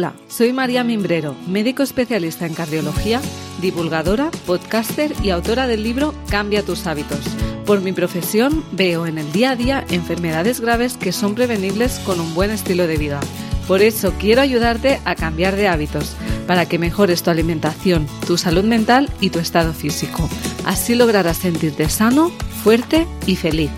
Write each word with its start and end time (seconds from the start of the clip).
Hola, 0.00 0.14
soy 0.28 0.54
María 0.54 0.82
Mimbrero, 0.82 1.36
médico 1.46 1.82
especialista 1.82 2.46
en 2.46 2.54
cardiología, 2.54 3.20
divulgadora, 3.60 4.30
podcaster 4.46 5.12
y 5.22 5.28
autora 5.28 5.66
del 5.66 5.82
libro 5.82 6.14
Cambia 6.30 6.64
tus 6.64 6.86
hábitos. 6.86 7.20
Por 7.66 7.82
mi 7.82 7.92
profesión 7.92 8.64
veo 8.72 9.06
en 9.06 9.18
el 9.18 9.30
día 9.30 9.50
a 9.50 9.56
día 9.56 9.84
enfermedades 9.90 10.62
graves 10.62 10.96
que 10.96 11.12
son 11.12 11.34
prevenibles 11.34 11.98
con 11.98 12.18
un 12.18 12.32
buen 12.34 12.50
estilo 12.50 12.86
de 12.86 12.96
vida. 12.96 13.20
Por 13.68 13.82
eso 13.82 14.14
quiero 14.18 14.40
ayudarte 14.40 15.02
a 15.04 15.16
cambiar 15.16 15.54
de 15.54 15.68
hábitos, 15.68 16.16
para 16.46 16.64
que 16.64 16.78
mejores 16.78 17.22
tu 17.22 17.28
alimentación, 17.28 18.06
tu 18.26 18.38
salud 18.38 18.64
mental 18.64 19.12
y 19.20 19.28
tu 19.28 19.38
estado 19.38 19.74
físico. 19.74 20.30
Así 20.64 20.94
lograrás 20.94 21.36
sentirte 21.36 21.90
sano, 21.90 22.30
fuerte 22.64 23.06
y 23.26 23.36
feliz. 23.36 23.70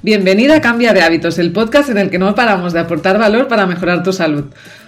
Bienvenida 0.00 0.54
a 0.54 0.60
Cambia 0.60 0.92
de 0.92 1.02
Hábitos, 1.02 1.40
el 1.40 1.50
podcast 1.50 1.90
en 1.90 1.98
el 1.98 2.08
que 2.08 2.20
no 2.20 2.32
paramos 2.36 2.72
de 2.72 2.78
aportar 2.78 3.18
valor 3.18 3.48
para 3.48 3.66
mejorar 3.66 4.04
tu 4.04 4.12
salud. 4.12 4.44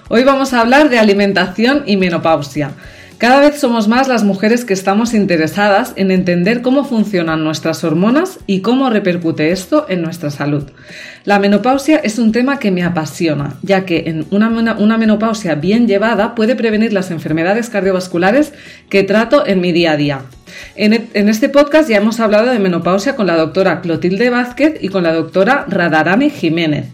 Hoy 0.09 0.23
vamos 0.23 0.53
a 0.53 0.61
hablar 0.61 0.89
de 0.89 1.01
alimentación 1.01 1.83
y 1.85 1.97
menopausia. 1.97 2.71
Cada 3.19 3.41
vez 3.41 3.59
somos 3.59 3.89
más 3.89 4.07
las 4.07 4.23
mujeres 4.23 4.65
que 4.65 4.73
estamos 4.73 5.13
interesadas 5.13 5.95
en 5.97 6.13
entender 6.13 6.63
cómo 6.63 6.85
funcionan 6.85 7.43
nuestras 7.43 7.83
hormonas 7.83 8.39
y 8.47 8.61
cómo 8.61 8.89
repercute 8.89 9.51
esto 9.51 9.85
en 9.89 10.01
nuestra 10.01 10.31
salud. 10.31 10.71
La 11.25 11.41
menopausia 11.41 11.97
es 11.97 12.21
un 12.21 12.31
tema 12.31 12.61
que 12.61 12.71
me 12.71 12.85
apasiona, 12.85 13.55
ya 13.63 13.85
que 13.85 14.05
en 14.07 14.27
una, 14.31 14.49
una, 14.79 14.97
menopausia 14.97 15.57
bien 15.57 15.89
llevada 15.89 16.37
puede 16.37 16.55
prevenir 16.55 16.93
las 16.93 17.11
enfermedades 17.11 17.69
cardiovasculares 17.69 18.53
que 18.89 19.03
trato 19.03 19.45
en 19.45 19.61
mi 19.61 19.73
día 19.73 19.93
a 19.93 19.97
día. 19.97 20.21
En, 20.77 21.29
este 21.29 21.49
podcast 21.49 21.89
ya 21.89 21.99
hemos 21.99 22.21
hablado 22.21 22.51
de 22.51 22.59
menopausia 22.59 23.17
con 23.17 23.27
la 23.27 23.37
doctora 23.37 23.81
Clotilde 23.81 24.31
Vázquez 24.31 24.75
y 24.81 24.89
con 24.89 25.03
la 25.03 25.13
doctora 25.13 25.67
Radarani 25.69 26.31
Jiménez. 26.31 26.87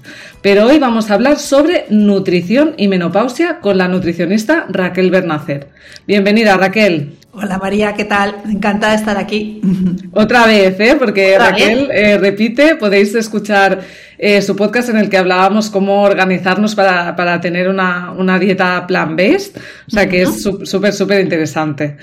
Pero 0.42 0.66
hoy 0.66 0.78
vamos 0.78 1.10
a 1.10 1.14
hablar 1.14 1.38
sobre 1.38 1.86
nutrición 1.90 2.74
y 2.76 2.88
menopausia 2.88 3.60
con 3.60 3.78
la 3.78 3.88
nutricionista 3.88 4.66
Raquel 4.68 5.10
Bernacer. 5.10 5.68
Bienvenida, 6.06 6.56
Raquel. 6.56 7.16
Hola 7.38 7.58
María, 7.58 7.92
¿qué 7.92 8.06
tal? 8.06 8.34
Encantada 8.48 8.94
de 8.94 8.98
estar 8.98 9.18
aquí. 9.18 9.60
Otra 10.12 10.46
vez, 10.46 10.80
¿eh? 10.80 10.96
porque 10.98 11.38
Raquel 11.38 11.90
eh, 11.92 12.16
repite, 12.16 12.76
podéis 12.76 13.14
escuchar 13.14 13.82
eh, 14.16 14.40
su 14.40 14.56
podcast 14.56 14.88
en 14.88 14.96
el 14.96 15.10
que 15.10 15.18
hablábamos 15.18 15.68
cómo 15.68 16.02
organizarnos 16.02 16.74
para, 16.74 17.40
tener 17.42 17.68
una, 17.68 18.12
una 18.12 18.38
dieta 18.38 18.86
plan-based, 18.86 19.58
o 19.86 19.90
sea 19.90 20.08
que 20.08 20.22
es 20.22 20.42
súper, 20.42 20.94
súper 20.94 21.20
interesante. 21.20 21.98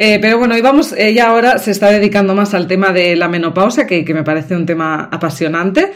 Eh, 0.00 0.20
pero 0.22 0.38
bueno, 0.38 0.56
y 0.56 0.60
vamos, 0.60 0.94
ella 0.96 1.26
ahora 1.26 1.58
se 1.58 1.72
está 1.72 1.90
dedicando 1.90 2.32
más 2.32 2.54
al 2.54 2.68
tema 2.68 2.92
de 2.92 3.16
la 3.16 3.26
menopausia, 3.26 3.84
que, 3.84 4.04
me 4.14 4.22
parece 4.22 4.54
un 4.54 4.64
tema 4.64 5.08
apasionante. 5.10 5.90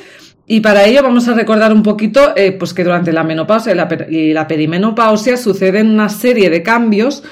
Y 0.45 0.59
para 0.59 0.85
ello 0.87 1.05
vamos 1.05 1.29
a 1.29 1.35
recordar 1.35 1.73
un 1.73 1.85
poquito 1.85 2.33
eh, 2.35 2.51
pues 2.51 2.75
que 2.75 2.83
durante 2.83 3.13
la 3.13 3.23
menopausia 3.23 3.73
y 4.11 4.33
la, 4.33 4.49
perimenopausia 4.49 5.37
suceden 5.37 5.89
una 5.89 6.09
serie 6.09 6.51
de 6.51 6.65
cambios 6.65 7.23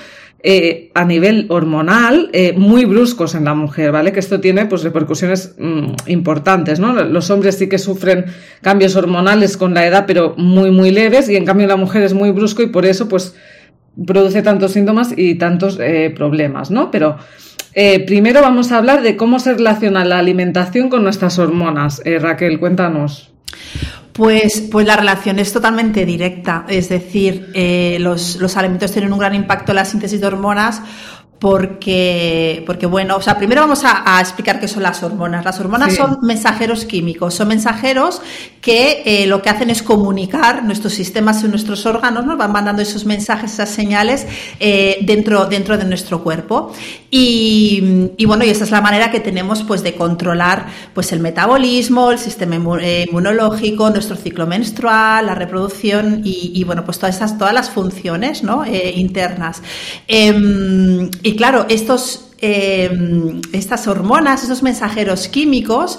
eh, 0.44 0.92
a 0.94 1.04
nivel 1.04 1.46
hormonal 1.48 2.30
muy 2.56 2.84
bruscos 2.84 3.34
en 3.34 3.46
la 3.46 3.54
mujer, 3.54 3.90
¿vale? 3.90 4.12
Que 4.12 4.20
esto 4.20 4.38
tiene 4.38 4.66
pues 4.66 4.84
repercusiones 4.84 5.56
mm, 5.58 5.94
importantes, 6.06 6.78
¿no? 6.78 6.92
Los 6.92 7.30
hombres 7.30 7.58
sí 7.58 7.68
que 7.68 7.80
sufren 7.80 8.26
cambios 8.62 8.94
hormonales 8.94 9.56
con 9.56 9.74
la 9.74 9.84
edad, 9.84 10.04
pero 10.06 10.34
muy, 10.36 10.70
muy 10.70 10.92
leves, 10.92 11.28
y 11.28 11.34
en 11.34 11.44
cambio 11.44 11.66
la 11.66 11.76
mujer 11.76 12.04
es 12.04 12.14
muy 12.14 12.30
brusco 12.30 12.62
y 12.62 12.68
por 12.68 12.86
eso 12.86 13.08
pues 13.08 13.34
produce 14.06 14.42
tantos 14.42 14.72
síntomas 14.72 15.12
y 15.16 15.36
tantos 15.36 15.78
eh, 15.80 16.12
problemas, 16.14 16.70
¿no? 16.70 16.90
Pero 16.90 17.16
eh, 17.74 18.04
primero 18.04 18.40
vamos 18.40 18.72
a 18.72 18.78
hablar 18.78 19.02
de 19.02 19.16
cómo 19.16 19.38
se 19.38 19.54
relaciona 19.54 20.04
la 20.04 20.18
alimentación 20.18 20.88
con 20.88 21.02
nuestras 21.02 21.38
hormonas. 21.38 22.02
Eh, 22.04 22.18
Raquel, 22.18 22.58
cuéntanos. 22.58 23.30
Pues, 24.12 24.60
pues 24.70 24.86
la 24.86 24.96
relación 24.96 25.38
es 25.38 25.52
totalmente 25.52 26.04
directa, 26.04 26.66
es 26.68 26.88
decir, 26.88 27.52
los, 28.00 28.36
los 28.36 28.56
alimentos 28.56 28.92
tienen 28.92 29.12
un 29.12 29.18
gran 29.18 29.34
impacto 29.34 29.72
en 29.72 29.76
la 29.76 29.84
síntesis 29.84 30.20
de 30.20 30.26
hormonas 30.26 30.82
porque, 31.40 32.62
porque 32.66 32.84
bueno, 32.84 33.16
o 33.16 33.22
sea, 33.22 33.38
primero 33.38 33.62
vamos 33.62 33.82
a, 33.84 34.20
explicar 34.20 34.60
qué 34.60 34.68
son 34.68 34.82
las 34.82 35.02
hormonas. 35.02 35.42
Las 35.42 35.58
hormonas 35.58 35.96
son 35.96 36.18
mensajeros 36.20 36.84
químicos, 36.84 37.32
son 37.34 37.48
mensajeros 37.48 38.20
que 38.60 39.02
eh, 39.06 39.26
lo 39.26 39.40
que 39.40 39.48
hacen 39.48 39.70
es 39.70 39.82
comunicar 39.82 40.62
nuestros 40.64 40.92
sistemas 40.92 41.42
y 41.42 41.48
nuestros 41.48 41.86
órganos, 41.86 42.26
nos 42.26 42.36
van 42.36 42.52
mandando 42.52 42.82
esos 42.82 43.06
mensajes, 43.06 43.54
esas 43.54 43.70
señales 43.70 44.26
eh, 44.60 44.98
dentro, 45.00 45.46
dentro 45.46 45.78
de 45.78 45.86
nuestro 45.86 46.22
cuerpo. 46.22 46.74
Y, 47.10 48.10
y, 48.18 48.26
bueno, 48.26 48.44
y 48.44 48.50
esa 48.50 48.64
es 48.64 48.70
la 48.70 48.82
manera 48.82 49.10
que 49.10 49.20
tenemos 49.20 49.62
pues 49.62 49.82
de 49.82 49.94
controlar 49.94 50.66
pues 50.92 51.10
el 51.12 51.20
metabolismo, 51.20 52.10
el 52.10 52.18
sistema 52.18 52.56
eh, 52.82 53.06
inmunológico, 53.08 53.88
nuestro 53.88 54.14
ciclo 54.14 54.46
menstrual, 54.46 55.24
la 55.24 55.34
reproducción 55.34 56.20
y, 56.22 56.52
y 56.54 56.64
bueno, 56.64 56.84
pues 56.84 56.98
todas 56.98 57.16
esas, 57.16 57.38
todas 57.38 57.54
las 57.54 57.70
funciones 57.70 58.42
¿no? 58.42 58.62
internas. 58.66 59.62
Em, 60.06 61.08
y 61.30 61.36
claro, 61.36 61.66
estos, 61.68 62.24
eh, 62.38 62.90
estas 63.52 63.86
hormonas, 63.86 64.42
esos 64.42 64.64
mensajeros 64.64 65.28
químicos, 65.28 65.96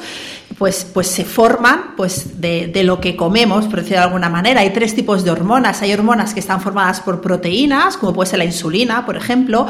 pues, 0.62 0.86
pues 0.94 1.08
se 1.08 1.26
forman 1.26 1.96
pues 1.98 2.40
de, 2.40 2.68
de, 2.68 2.84
lo 2.84 3.02
que 3.02 3.16
comemos, 3.16 3.66
por 3.66 3.78
decirlo 3.78 3.98
de 3.98 4.04
alguna 4.04 4.30
manera. 4.30 4.62
Hay 4.62 4.70
tres 4.70 4.94
tipos 4.94 5.24
de 5.24 5.32
hormonas. 5.32 5.82
Hay 5.82 5.92
hormonas 5.92 6.36
que 6.36 6.40
están 6.40 6.62
formadas 6.62 7.00
por 7.00 7.20
proteínas, 7.20 7.98
como 7.98 8.14
puede 8.14 8.30
ser 8.30 8.38
la 8.38 8.46
insulina, 8.46 9.04
por 9.04 9.18
ejemplo. 9.18 9.66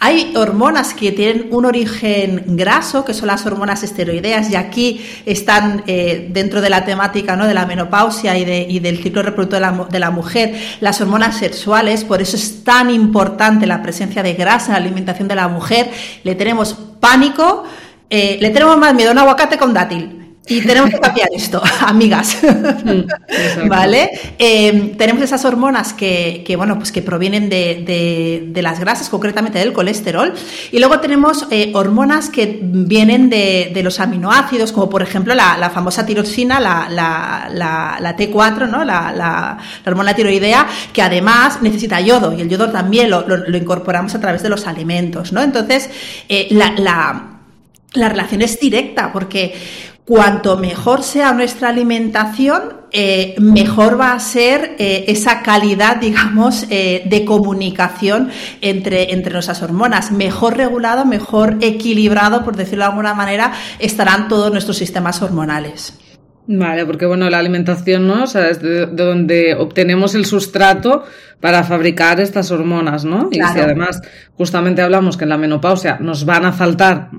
Hay 0.00 0.32
hormonas 0.34 0.94
que 0.94 1.12
tienen 1.12 1.46
un 1.52 1.64
origen 1.64 2.42
graso, 2.56 3.04
que 3.04 3.14
son 3.14 3.28
las 3.28 3.46
hormonas 3.46 3.84
esteroideas, 3.84 4.50
y 4.50 4.56
aquí 4.56 5.06
están 5.26 5.84
eh, 5.86 6.28
dentro 6.32 6.60
de 6.60 6.70
la 6.70 6.84
temática 6.84 7.36
¿no? 7.36 7.46
de 7.46 7.54
la 7.54 7.64
menopausia 7.64 8.36
y, 8.36 8.44
de, 8.44 8.66
y 8.68 8.80
del 8.80 9.00
ciclo 9.00 9.22
reproductor 9.22 9.60
de 9.60 9.66
la, 9.66 9.86
de 9.88 9.98
la, 10.00 10.10
mujer, 10.10 10.60
las 10.80 11.00
hormonas 11.00 11.38
sexuales. 11.38 12.02
Por 12.02 12.20
eso 12.20 12.34
es 12.34 12.64
tan 12.64 12.90
importante 12.90 13.64
la 13.64 13.80
presencia 13.80 14.24
de 14.24 14.34
grasa 14.34 14.66
en 14.66 14.72
la 14.72 14.78
alimentación 14.78 15.28
de 15.28 15.36
la 15.36 15.46
mujer. 15.46 15.88
Le 16.24 16.34
tenemos 16.34 16.74
pánico. 16.98 17.62
Eh, 18.10 18.38
le 18.40 18.50
tenemos 18.50 18.76
más 18.76 18.92
miedo 18.92 19.10
a 19.10 19.12
un 19.12 19.18
aguacate 19.20 19.56
con 19.56 19.72
dátil. 19.72 20.21
Y 20.46 20.60
tenemos 20.62 20.90
que 20.90 20.98
cambiar 20.98 21.28
esto, 21.32 21.62
amigas. 21.80 22.36
Mm, 22.42 23.68
¿Vale? 23.68 24.10
Eh, 24.38 24.94
tenemos 24.98 25.22
esas 25.22 25.44
hormonas 25.44 25.92
que, 25.92 26.42
que, 26.44 26.56
bueno, 26.56 26.76
pues 26.76 26.90
que 26.90 27.00
provienen 27.00 27.48
de, 27.48 28.50
de, 28.52 28.62
las 28.62 28.80
grasas, 28.80 29.08
concretamente 29.08 29.58
del 29.60 29.72
colesterol. 29.72 30.32
Y 30.72 30.78
luego 30.80 30.98
tenemos 30.98 31.46
eh, 31.50 31.70
hormonas 31.74 32.28
que 32.28 32.58
vienen 32.60 33.30
de, 33.30 33.70
de, 33.72 33.82
los 33.84 34.00
aminoácidos, 34.00 34.72
como 34.72 34.90
por 34.90 35.02
ejemplo 35.02 35.34
la, 35.34 35.56
la 35.58 35.70
famosa 35.70 36.04
tiroxina, 36.04 36.58
la, 36.58 36.88
la, 36.88 37.48
la, 38.00 38.16
T4, 38.16 38.68
¿no? 38.68 38.84
La, 38.84 39.12
la, 39.12 39.58
hormona 39.86 40.14
tiroidea, 40.14 40.66
que 40.92 41.02
además 41.02 41.62
necesita 41.62 42.00
yodo. 42.00 42.32
Y 42.36 42.40
el 42.40 42.48
yodo 42.48 42.70
también 42.70 43.10
lo, 43.10 43.26
lo, 43.26 43.56
incorporamos 43.56 44.14
a 44.16 44.20
través 44.20 44.42
de 44.42 44.48
los 44.48 44.66
alimentos, 44.66 45.32
¿no? 45.32 45.40
Entonces, 45.40 45.88
eh, 46.28 46.48
la, 46.50 46.72
la 46.76 47.28
la 47.94 48.08
relación 48.08 48.40
es 48.42 48.58
directa 48.58 49.12
porque 49.12 49.54
cuanto 50.04 50.56
mejor 50.56 51.02
sea 51.02 51.32
nuestra 51.32 51.68
alimentación, 51.68 52.82
eh, 52.90 53.34
mejor 53.38 53.98
va 53.98 54.12
a 54.12 54.20
ser 54.20 54.76
eh, 54.78 55.04
esa 55.08 55.42
calidad, 55.42 55.96
digamos, 55.96 56.66
eh, 56.70 57.02
de 57.06 57.24
comunicación 57.24 58.30
entre, 58.60 59.12
entre 59.12 59.32
nuestras 59.32 59.62
hormonas. 59.62 60.12
Mejor 60.12 60.56
regulado, 60.56 61.04
mejor 61.04 61.58
equilibrado, 61.60 62.44
por 62.44 62.56
decirlo 62.56 62.84
de 62.84 62.90
alguna 62.90 63.14
manera, 63.14 63.52
estarán 63.78 64.28
todos 64.28 64.50
nuestros 64.50 64.76
sistemas 64.76 65.22
hormonales. 65.22 65.98
Vale, 66.44 66.84
porque 66.84 67.06
bueno, 67.06 67.30
la 67.30 67.38
alimentación, 67.38 68.08
¿no? 68.08 68.24
O 68.24 68.26
sea, 68.26 68.48
es 68.48 68.60
de, 68.60 68.86
donde 68.86 69.54
obtenemos 69.54 70.16
el 70.16 70.26
sustrato 70.26 71.04
para 71.40 71.62
fabricar 71.62 72.20
estas 72.20 72.50
hormonas, 72.50 73.04
¿no? 73.04 73.28
Y 73.30 73.36
si 73.36 73.60
además 73.60 74.02
justamente 74.36 74.82
hablamos 74.82 75.16
que 75.16 75.24
en 75.24 75.30
la 75.30 75.38
menopausia 75.38 75.98
nos 76.00 76.24
van 76.26 76.44
a 76.44 76.52
faltar 76.52 77.10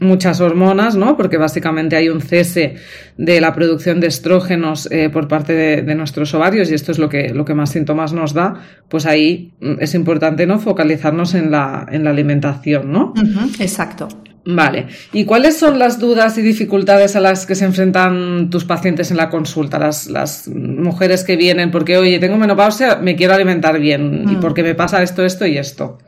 muchas 0.00 0.40
hormonas, 0.40 0.96
¿no? 0.96 1.16
Porque 1.16 1.36
básicamente 1.36 1.94
hay 1.94 2.08
un 2.08 2.20
cese 2.20 2.76
de 3.16 3.40
la 3.40 3.54
producción 3.54 4.00
de 4.00 4.08
estrógenos 4.08 4.88
eh, 4.90 5.10
por 5.10 5.28
parte 5.28 5.52
de, 5.52 5.94
nuestros 5.94 6.32
ovarios 6.34 6.70
y 6.70 6.74
esto 6.74 6.92
es 6.92 6.98
lo 6.98 7.08
que, 7.08 7.34
lo 7.34 7.44
que 7.44 7.54
más 7.54 7.70
síntomas 7.70 8.12
nos 8.12 8.32
da, 8.32 8.54
pues 8.88 9.06
ahí 9.06 9.52
mm, 9.60 9.74
es 9.80 9.94
importante, 9.94 10.46
¿no? 10.46 10.58
Focalizarnos 10.58 11.34
en 11.34 11.50
la, 11.50 11.86
en 11.90 12.04
la 12.04 12.10
alimentación, 12.10 12.90
¿no? 12.90 13.12
exacto. 13.58 14.08
Vale. 14.46 14.86
¿Y 15.12 15.26
cuáles 15.26 15.58
son 15.58 15.78
las 15.78 15.98
dudas 15.98 16.38
y 16.38 16.42
dificultades 16.42 17.14
a 17.14 17.20
las 17.20 17.44
que 17.44 17.54
se 17.54 17.66
enfrentan 17.66 18.48
tus 18.48 18.64
pacientes 18.64 19.10
en 19.10 19.18
la 19.18 19.28
consulta? 19.28 19.78
Las, 19.78 20.06
las 20.06 20.48
mujeres 20.48 21.24
que 21.24 21.36
vienen 21.36 21.70
porque, 21.70 21.98
oye, 21.98 22.18
tengo 22.18 22.38
menopausia, 22.38 22.96
me 22.96 23.16
quiero 23.16 23.34
alimentar 23.34 23.78
bien 23.78 24.24
y 24.30 24.36
mm. 24.36 24.40
porque 24.40 24.62
me 24.62 24.74
pasa 24.74 25.02
esto, 25.02 25.24
esto 25.24 25.46
y 25.46 25.58
esto. 25.58 25.98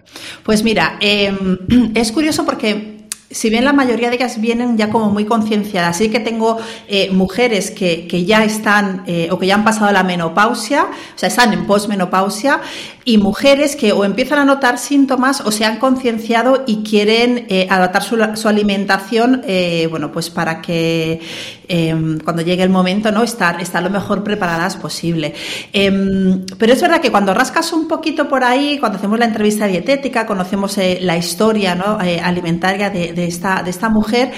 Pues 0.42 0.64
mira, 0.64 0.96
em, 1.00 1.58
es 1.94 2.10
curioso 2.10 2.46
porque 2.46 3.01
si 3.32 3.50
bien 3.50 3.64
la 3.64 3.72
mayoría 3.72 4.10
de 4.10 4.16
ellas 4.16 4.40
vienen 4.40 4.76
ya 4.76 4.90
como 4.90 5.10
muy 5.10 5.24
concienciadas, 5.24 5.96
sí 5.96 6.10
que 6.10 6.20
tengo 6.20 6.58
eh, 6.88 7.10
mujeres 7.10 7.70
que, 7.70 8.06
que, 8.06 8.24
ya 8.24 8.44
están 8.44 9.02
eh, 9.06 9.28
o 9.30 9.38
que 9.38 9.46
ya 9.46 9.54
han 9.54 9.64
pasado 9.64 9.90
la 9.92 10.02
menopausia, 10.02 10.84
o 10.84 11.18
sea, 11.18 11.28
están 11.28 11.52
en 11.52 11.66
posmenopausia, 11.66 12.60
y 13.04 13.18
mujeres 13.18 13.76
que 13.76 13.92
o 13.92 14.04
empiezan 14.04 14.38
a 14.38 14.44
notar 14.44 14.78
síntomas 14.78 15.40
o 15.40 15.50
se 15.50 15.64
han 15.64 15.78
concienciado 15.78 16.64
y 16.66 16.82
quieren 16.82 17.46
eh, 17.48 17.66
adaptar 17.68 18.02
su, 18.02 18.48
alimentación, 18.48 19.42
eh, 19.44 19.88
bueno, 19.90 20.12
pues 20.12 20.30
para 20.30 20.62
que 20.62 21.20
em, 21.68 22.18
cuando 22.20 22.42
llegue 22.42 22.62
el 22.62 22.70
momento, 22.70 23.10
¿no? 23.10 23.22
Estar, 23.22 23.60
estar 23.60 23.82
lo 23.82 23.90
mejor 23.90 24.22
preparadas 24.22 24.76
posible. 24.76 25.34
Em, 25.72 26.44
pero 26.58 26.72
es 26.72 26.80
verdad 26.80 27.00
que 27.00 27.10
cuando 27.10 27.34
rascas 27.34 27.72
un 27.72 27.88
poquito 27.88 28.28
por 28.28 28.44
ahí, 28.44 28.78
cuando 28.78 28.98
hacemos 28.98 29.18
la 29.18 29.24
entrevista 29.24 29.66
dietética, 29.66 30.26
conocemos 30.26 30.78
eh, 30.78 30.98
la 31.00 31.16
historia 31.16 31.74
¿no? 31.74 31.98
alimentaria 31.98 32.90
de, 32.90 33.12
de, 33.12 33.26
esta, 33.26 33.62
de 33.62 33.70
esta 33.70 33.88
mujer, 33.88 34.32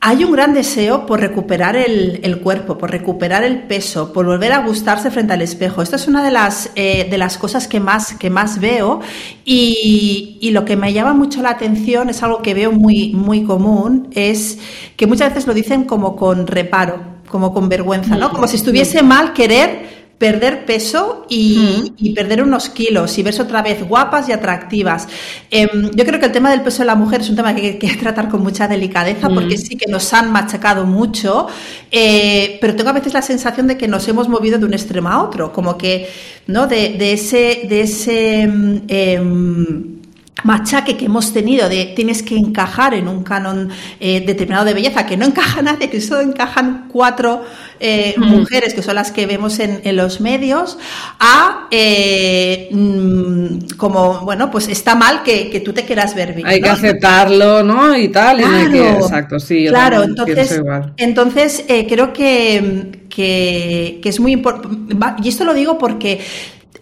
hay 0.00 0.24
un 0.24 0.32
gran 0.32 0.54
deseo 0.54 1.06
por 1.06 1.20
recuperar 1.20 1.74
el, 1.74 2.40
cuerpo, 2.40 2.78
por 2.78 2.90
recuperar 2.90 3.42
el 3.44 3.62
peso, 3.62 4.12
por 4.12 4.26
volver 4.26 4.52
a 4.52 4.58
gustarse 4.58 5.10
frente 5.10 5.32
al 5.32 5.42
espejo. 5.42 5.82
Esto 5.82 5.96
es 5.96 6.06
una 6.06 6.22
de 6.22 6.30
las, 6.30 6.70
eh, 6.76 7.08
de 7.10 7.18
las 7.18 7.38
cosas 7.38 7.66
que 7.66 7.80
más, 7.80 8.14
que 8.14 8.30
más 8.30 8.60
veo 8.60 9.00
y, 9.44 10.38
y, 10.40 10.50
lo 10.50 10.64
que 10.64 10.76
me 10.76 10.92
llama 10.92 11.14
mucho 11.14 11.42
la 11.42 11.50
atención 11.50 12.08
es 12.08 12.22
algo 12.22 12.42
que 12.42 12.54
veo 12.54 12.72
muy, 12.72 13.14
muy 13.14 13.44
común, 13.44 14.08
es 14.12 14.58
que 14.96 15.06
muchas 15.06 15.30
veces 15.30 15.46
lo 15.46 15.54
dicen 15.54 15.84
como 15.84 16.14
con 16.14 16.46
reparo, 16.46 17.00
como 17.28 17.52
con 17.52 17.68
vergüenza, 17.68 18.16
¿no? 18.16 18.30
Como 18.30 18.46
si 18.46 18.56
estuviese 18.56 19.02
mal 19.02 19.32
querer 19.32 19.95
perder 20.18 20.64
peso 20.64 21.26
y, 21.28 22.12
perder 22.14 22.42
unos 22.42 22.70
kilos 22.70 23.18
y 23.18 23.22
verse 23.22 23.42
otra 23.42 23.60
vez 23.60 23.86
guapas 23.86 24.28
y 24.28 24.32
atractivas. 24.32 25.06
Em, 25.50 25.90
yo 25.94 26.04
creo 26.06 26.18
que 26.18 26.26
el 26.26 26.32
tema 26.32 26.50
del 26.50 26.62
peso 26.62 26.78
de 26.78 26.86
la 26.86 26.94
mujer 26.94 27.20
es 27.20 27.28
un 27.28 27.36
tema 27.36 27.54
que 27.54 27.60
hay 27.60 27.78
que 27.78 27.94
tratar 28.00 28.28
con 28.28 28.42
mucha 28.42 28.66
delicadeza 28.66 29.28
porque 29.28 29.58
sí 29.58 29.76
que 29.76 29.90
nos 29.90 30.12
han 30.14 30.32
machacado 30.32 30.86
mucho, 30.86 31.48
eh, 31.90 32.56
pero 32.60 32.74
tengo 32.74 32.90
a 32.90 32.94
veces 32.94 33.12
la 33.12 33.22
sensación 33.22 33.66
de 33.66 33.76
que 33.76 33.88
nos 33.88 34.08
hemos 34.08 34.28
movido 34.28 34.58
de 34.58 34.64
un 34.64 34.72
extremo 34.72 35.10
a 35.10 35.22
otro, 35.22 35.52
como 35.52 35.76
que, 35.76 36.08
¿no? 36.46 36.66
De, 36.66 37.12
ese, 37.12 37.66
de 37.68 37.80
ese 37.82 38.40
em, 38.88 39.95
machaque 40.44 40.96
que 40.96 41.06
hemos 41.06 41.32
tenido 41.32 41.68
de 41.68 41.92
tienes 41.96 42.22
que 42.22 42.36
encajar 42.36 42.94
en 42.94 43.08
un 43.08 43.22
canon 43.22 43.70
eh, 43.98 44.20
determinado 44.20 44.64
de 44.66 44.74
belleza, 44.74 45.06
que 45.06 45.16
no 45.16 45.24
encaja 45.24 45.62
nadie, 45.62 45.88
que 45.88 46.00
solo 46.00 46.20
encajan 46.20 46.88
cuatro 46.88 47.44
eh, 47.80 48.14
mujeres, 48.18 48.74
que 48.74 48.82
son 48.82 48.94
las 48.94 49.10
que 49.10 49.26
vemos 49.26 49.58
en, 49.58 49.80
los 49.96 50.20
medios, 50.20 50.78
a 51.18 51.68
eh, 51.70 52.68
mm, 52.70 53.76
como, 53.76 54.20
bueno, 54.20 54.50
pues 54.50 54.68
está 54.68 54.94
mal 54.94 55.22
que, 55.22 55.62
tú 55.64 55.72
te 55.72 55.84
quieras 55.84 56.14
ver 56.14 56.34
bien. 56.34 56.46
Hay 56.46 56.60
que 56.60 56.68
aceptarlo, 56.68 57.62
¿no? 57.62 57.96
Y 57.96 58.08
tal, 58.08 58.40
exacto, 58.40 59.40
sí. 59.40 59.66
claro, 59.68 60.02
entonces, 60.02 60.62
entonces 60.96 61.64
creo 61.88 62.12
que, 62.12 63.06
que, 63.08 64.00
que 64.02 64.08
es 64.08 64.20
muy 64.20 64.32
importante, 64.32 64.94
y 65.22 65.28
esto 65.28 65.44
lo 65.44 65.54
digo 65.54 65.78
porque 65.78 66.20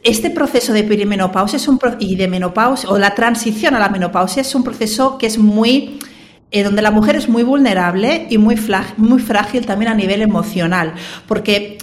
este 0.04 0.30
proceso 0.30 0.72
de 0.72 0.84
perimenopausia 0.84 1.56
es 1.56 1.66
un 1.66 1.80
y 1.98 2.14
de 2.14 2.28
menopausia 2.28 2.90
o 2.90 2.98
la 2.98 3.14
transición 3.14 3.74
a 3.74 3.78
la 3.78 3.88
menopausia 3.88 4.42
es 4.42 4.54
un 4.54 4.62
proceso 4.62 5.18
que 5.18 5.26
es 5.26 5.38
muy 5.38 5.98
eh, 6.50 6.62
donde 6.62 6.82
la 6.82 6.92
mujer 6.92 7.16
es 7.16 7.28
muy 7.28 7.42
vulnerable 7.42 8.28
y 8.30 8.38
muy, 8.38 8.56
muy 8.96 9.18
frágil 9.18 9.66
también 9.66 9.90
a 9.90 9.94
nivel 9.94 10.22
emocional, 10.22 10.94
porque 11.26 11.78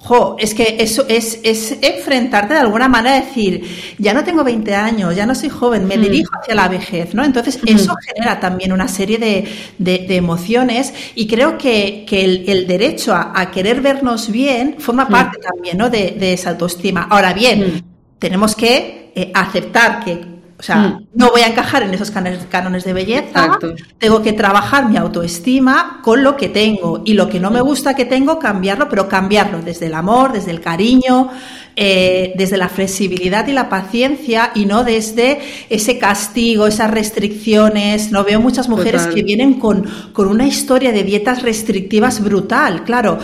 Jo, 0.00 0.36
es 0.38 0.54
que 0.54 0.76
eso 0.78 1.06
es, 1.08 1.40
es, 1.42 1.76
enfrentarte 1.82 2.54
de 2.54 2.60
alguna 2.60 2.88
manera 2.88 3.16
a 3.16 3.20
decir, 3.20 3.68
ya 3.98 4.14
no 4.14 4.22
tengo 4.22 4.44
20 4.44 4.72
años, 4.72 5.16
ya 5.16 5.26
no 5.26 5.34
soy 5.34 5.48
joven, 5.48 5.86
me 5.86 5.96
hmm. 5.96 6.02
dirijo 6.02 6.30
hacia 6.40 6.54
la 6.54 6.68
vejez, 6.68 7.14
¿no? 7.14 7.24
Entonces, 7.24 7.58
hmm. 7.60 7.68
eso 7.68 7.96
genera 8.06 8.38
también 8.38 8.72
una 8.72 8.86
serie 8.86 9.18
de, 9.18 9.48
de, 9.78 10.16
emociones 10.16 10.94
y 11.16 11.26
creo 11.26 11.58
que, 11.58 12.04
que 12.08 12.24
el, 12.24 12.66
derecho 12.68 13.12
a, 13.12 13.50
querer 13.50 13.80
vernos 13.80 14.30
bien 14.30 14.76
forma 14.78 15.06
hmm. 15.06 15.10
parte 15.10 15.38
también, 15.40 15.76
¿no? 15.76 15.90
De, 15.90 16.12
de, 16.12 16.32
esa 16.32 16.50
autoestima. 16.50 17.08
Ahora 17.10 17.32
bien, 17.32 17.82
tenemos 18.20 18.54
que 18.54 19.10
eh, 19.16 19.32
aceptar 19.34 20.04
que 20.04 20.37
o 20.58 20.62
sea, 20.62 20.76
mm. 20.76 21.06
no 21.14 21.30
voy 21.30 21.42
a 21.42 21.46
encajar 21.46 21.84
en 21.84 21.94
esos 21.94 22.10
cánones 22.10 22.84
de 22.84 22.92
belleza. 22.92 23.58
Tengo 23.98 24.22
que 24.22 24.32
trabajar 24.32 24.88
mi 24.88 24.96
autoestima 24.96 26.00
con 26.02 26.24
lo 26.24 26.36
que 26.36 26.48
tengo 26.48 27.02
y 27.04 27.12
lo 27.12 27.28
que 27.28 27.38
no 27.38 27.52
me 27.52 27.60
gusta 27.60 27.94
que 27.94 28.04
tengo, 28.04 28.40
cambiarlo, 28.40 28.88
pero 28.88 29.08
cambiarlo 29.08 29.62
desde 29.62 29.86
el 29.86 29.94
amor, 29.94 30.32
desde 30.32 30.50
el 30.50 30.60
cariño, 30.60 31.30
eh, 31.76 32.32
desde 32.36 32.56
la 32.56 32.68
flexibilidad 32.68 33.46
y 33.46 33.52
la 33.52 33.68
paciencia 33.68 34.50
y 34.52 34.66
no 34.66 34.82
desde 34.82 35.38
ese 35.70 35.96
castigo, 35.96 36.66
esas 36.66 36.90
restricciones. 36.90 38.10
No 38.10 38.24
veo 38.24 38.40
muchas 38.40 38.68
mujeres 38.68 39.06
que 39.06 39.22
vienen 39.22 39.60
con, 39.60 39.84
con, 40.12 40.26
una 40.26 40.44
historia 40.44 40.90
de 40.90 41.04
dietas 41.04 41.42
restrictivas 41.42 42.20
brutal. 42.20 42.82
Claro, 42.82 43.18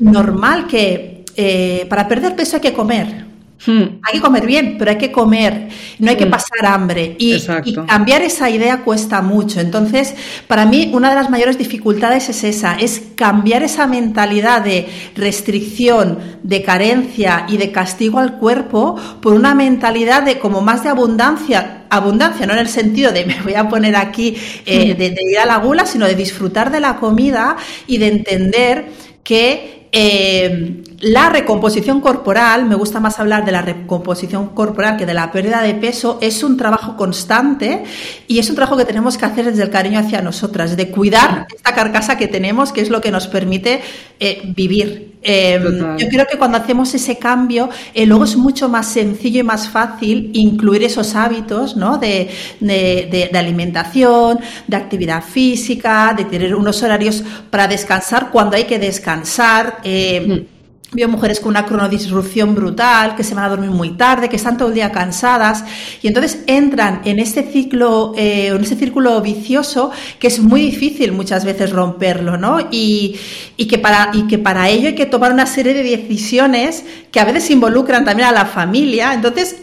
normal 0.00 0.66
que 0.66 1.24
eh, 1.36 1.86
para 1.90 2.08
perder 2.08 2.34
peso 2.34 2.56
hay 2.56 2.62
que 2.62 2.72
comer. 2.72 3.28
Hmm. 3.66 3.98
Hay 4.02 4.14
que 4.14 4.20
comer 4.20 4.46
bien, 4.46 4.76
pero 4.78 4.92
hay 4.92 4.98
que 4.98 5.10
comer, 5.10 5.68
no 5.98 6.10
hay 6.10 6.16
que 6.16 6.26
hmm. 6.26 6.30
pasar 6.30 6.66
hambre. 6.66 7.16
Y, 7.18 7.40
cambiar 7.86 8.22
esa 8.22 8.48
idea 8.50 8.84
cuesta 8.84 9.20
mucho. 9.20 9.60
Entonces, 9.60 10.14
para 10.46 10.64
mí, 10.64 10.90
una 10.92 11.08
de 11.10 11.16
las 11.16 11.28
mayores 11.28 11.58
dificultades 11.58 12.28
es 12.28 12.44
esa, 12.44 12.74
es 12.74 13.02
cambiar 13.16 13.62
esa 13.62 13.86
mentalidad 13.86 14.62
de 14.62 14.88
restricción, 15.16 16.18
de 16.42 16.62
carencia 16.62 17.46
y 17.48 17.56
de 17.56 17.72
castigo 17.72 18.18
al 18.18 18.38
cuerpo 18.38 18.96
por 19.20 19.34
una 19.34 19.54
mentalidad 19.54 20.22
de 20.22 20.38
como 20.38 20.60
más 20.60 20.84
de 20.84 20.90
abundancia. 20.90 21.86
Abundancia, 21.90 22.46
no 22.46 22.52
en 22.52 22.60
el 22.60 22.68
sentido 22.68 23.12
de 23.12 23.24
me 23.26 23.40
voy 23.42 23.54
a 23.54 23.68
poner 23.68 23.96
aquí, 23.96 24.36
eh, 24.66 24.94
hmm. 24.94 24.98
de 24.98 25.22
ir 25.32 25.38
a 25.38 25.46
la 25.46 25.56
gula, 25.56 25.84
sino 25.84 26.06
de 26.06 26.14
disfrutar 26.14 26.70
de 26.70 26.80
la 26.80 26.96
comida 26.96 27.56
y 27.88 27.98
de 27.98 28.08
entender 28.08 28.86
que 29.24 29.77
eh, 29.92 30.82
la 31.00 31.30
recomposición 31.30 32.00
corporal, 32.00 32.66
me 32.66 32.74
gusta 32.74 33.00
más 33.00 33.18
hablar 33.18 33.44
de 33.44 33.52
la 33.52 33.62
recomposición 33.62 34.48
corporal 34.48 34.96
que 34.96 35.06
de 35.06 35.14
la 35.14 35.30
pérdida 35.30 35.62
de 35.62 35.74
peso, 35.74 36.18
es 36.20 36.42
un 36.42 36.56
trabajo 36.56 36.96
constante 36.96 37.84
y 38.26 38.38
es 38.38 38.50
un 38.50 38.56
trabajo 38.56 38.76
que 38.76 38.84
tenemos 38.84 39.16
que 39.16 39.24
hacer 39.24 39.46
desde 39.46 39.62
el 39.62 39.70
cariño 39.70 39.98
hacia 39.98 40.20
nosotras, 40.20 40.76
de 40.76 40.90
cuidar 40.90 41.46
esta 41.54 41.74
carcasa 41.74 42.18
que 42.18 42.28
tenemos, 42.28 42.72
que 42.72 42.80
es 42.80 42.90
lo 42.90 43.00
que 43.00 43.10
nos 43.10 43.28
permite 43.28 43.80
eh, 44.20 44.42
vivir. 44.54 45.07
Em, 45.22 45.96
yo 45.98 46.08
creo 46.08 46.26
que 46.26 46.38
cuando 46.38 46.58
hacemos 46.58 46.94
ese 46.94 47.18
cambio, 47.18 47.68
eh, 47.92 48.06
luego 48.06 48.24
es 48.24 48.36
mucho 48.36 48.68
más 48.68 48.86
sencillo 48.86 49.40
y 49.40 49.42
más 49.42 49.68
fácil 49.68 50.30
incluir 50.34 50.84
esos 50.84 51.14
hábitos 51.14 51.76
¿no? 51.76 51.98
de, 51.98 52.30
de, 52.60 53.28
de, 53.32 53.38
alimentación, 53.38 54.38
de 54.66 54.76
actividad 54.76 55.22
física, 55.22 56.14
de 56.16 56.24
tener 56.24 56.54
unos 56.54 56.82
horarios 56.82 57.22
para 57.50 57.66
descansar 57.66 58.30
cuando 58.30 58.56
hay 58.56 58.64
que 58.64 58.78
descansar. 58.78 59.78
Em, 59.82 60.32
mm. 60.32 60.57
Veo 60.90 61.06
mujeres 61.06 61.38
con 61.38 61.50
una 61.50 61.66
cronodisrupción 61.66 62.54
brutal, 62.54 63.14
que 63.14 63.22
se 63.22 63.34
van 63.34 63.44
a 63.44 63.48
dormir 63.50 63.70
muy 63.70 63.90
tarde, 63.90 64.30
que 64.30 64.36
están 64.36 64.56
todo 64.56 64.68
el 64.68 64.74
día 64.74 64.90
cansadas, 64.90 65.62
y 66.00 66.08
entonces 66.08 66.38
entran 66.46 67.02
en 67.04 67.18
este 67.18 67.42
ciclo, 67.42 68.14
eh, 68.16 68.46
en 68.46 68.62
ese 68.62 68.74
círculo 68.74 69.20
vicioso 69.20 69.90
que 70.18 70.28
es 70.28 70.40
muy 70.40 70.62
difícil 70.62 71.12
muchas 71.12 71.44
veces 71.44 71.72
romperlo, 71.72 72.38
¿no? 72.38 72.68
Y, 72.70 73.16
y, 73.58 73.66
que 73.66 73.76
para, 73.76 74.12
y 74.14 74.26
que 74.28 74.38
para 74.38 74.70
ello 74.70 74.88
hay 74.88 74.94
que 74.94 75.04
tomar 75.04 75.30
una 75.30 75.44
serie 75.44 75.74
de 75.74 75.82
decisiones 75.82 76.84
que 77.12 77.20
a 77.20 77.26
veces 77.26 77.50
involucran 77.50 78.06
también 78.06 78.28
a 78.28 78.32
la 78.32 78.46
familia. 78.46 79.12
Entonces, 79.12 79.56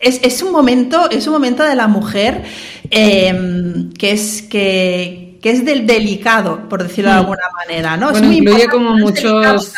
es, 0.00 0.18
es 0.24 0.42
un 0.42 0.50
momento, 0.50 1.08
es 1.10 1.28
un 1.28 1.34
momento 1.34 1.62
de 1.62 1.76
la 1.76 1.86
mujer 1.86 2.42
eh, 2.90 3.88
que 3.96 4.10
es 4.10 4.42
que, 4.42 5.38
que 5.40 5.50
es 5.52 5.64
del 5.64 5.86
delicado, 5.86 6.68
por 6.68 6.82
decirlo 6.82 7.10
de 7.10 7.16
hmm. 7.16 7.20
alguna 7.20 7.50
manera, 7.54 7.96
¿no? 7.96 8.10
Bueno, 8.10 8.32
incluye 8.32 8.66
como 8.66 8.96
muchos 8.96 9.72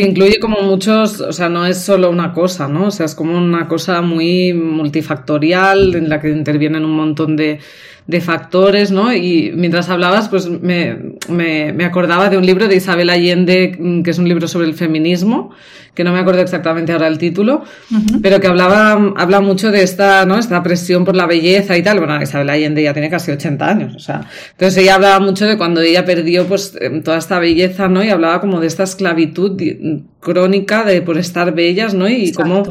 Incluye 0.00 0.38
como 0.40 0.62
muchos, 0.62 1.20
o 1.20 1.32
sea, 1.32 1.48
no 1.48 1.66
es 1.66 1.78
solo 1.78 2.10
una 2.10 2.32
cosa, 2.32 2.68
¿no? 2.68 2.86
O 2.86 2.90
sea, 2.90 3.06
es 3.06 3.14
como 3.14 3.36
una 3.36 3.68
cosa 3.68 4.02
muy 4.02 4.52
multifactorial 4.52 5.94
en 5.94 6.08
la 6.08 6.20
que 6.20 6.30
intervienen 6.30 6.84
un 6.84 6.96
montón 6.96 7.36
de, 7.36 7.60
de 8.06 8.20
factores, 8.20 8.92
¿no? 8.92 9.12
Y 9.12 9.52
mientras 9.54 9.88
hablabas, 9.88 10.28
pues 10.28 10.48
me, 10.48 10.96
me, 11.28 11.72
me, 11.72 11.84
acordaba 11.84 12.30
de 12.30 12.38
un 12.38 12.46
libro 12.46 12.68
de 12.68 12.76
Isabel 12.76 13.10
Allende, 13.10 13.76
mm, 13.78 14.02
que 14.02 14.10
es 14.10 14.18
un 14.18 14.28
libro 14.28 14.46
sobre 14.46 14.68
el 14.68 14.74
feminismo, 14.74 15.50
que 15.92 16.04
no 16.04 16.12
me 16.12 16.20
acuerdo 16.20 16.42
exactamente 16.42 16.92
ahora 16.92 17.08
el 17.08 17.18
título, 17.18 17.64
pero 18.22 18.38
que 18.38 18.46
hablaba, 18.46 18.92
habla 19.16 19.40
mucho 19.40 19.72
de 19.72 19.82
esta, 19.82 20.24
¿no? 20.26 20.38
Esta 20.38 20.62
presión 20.62 21.04
por 21.04 21.16
la 21.16 21.26
belleza 21.26 21.76
y 21.76 21.82
tal. 21.82 21.98
Bueno, 21.98 22.22
Isabel 22.22 22.50
Allende 22.50 22.82
ya 22.82 22.92
tiene 22.92 23.10
casi 23.10 23.32
80 23.32 23.68
años, 23.68 23.94
o 23.96 23.98
sea, 23.98 24.20
entonces 24.52 24.82
ella 24.82 24.96
hablaba 24.96 25.18
mucho 25.18 25.46
de 25.46 25.56
cuando 25.56 25.80
ella 25.80 26.04
perdió, 26.04 26.46
pues, 26.46 26.76
em, 26.80 27.02
toda 27.02 27.16
esta 27.16 27.40
belleza, 27.40 27.88
¿no? 27.88 28.04
Y 28.04 28.10
hablaba 28.10 28.40
como 28.40 28.60
de 28.60 28.66
esta 28.66 28.84
esclavitud 28.84 29.60
crónica 30.20 30.84
de 30.84 31.02
por 31.02 31.18
estar 31.18 31.54
bellas, 31.54 31.94
¿no? 31.94 32.08
Y 32.08 32.30
cómo, 32.32 32.62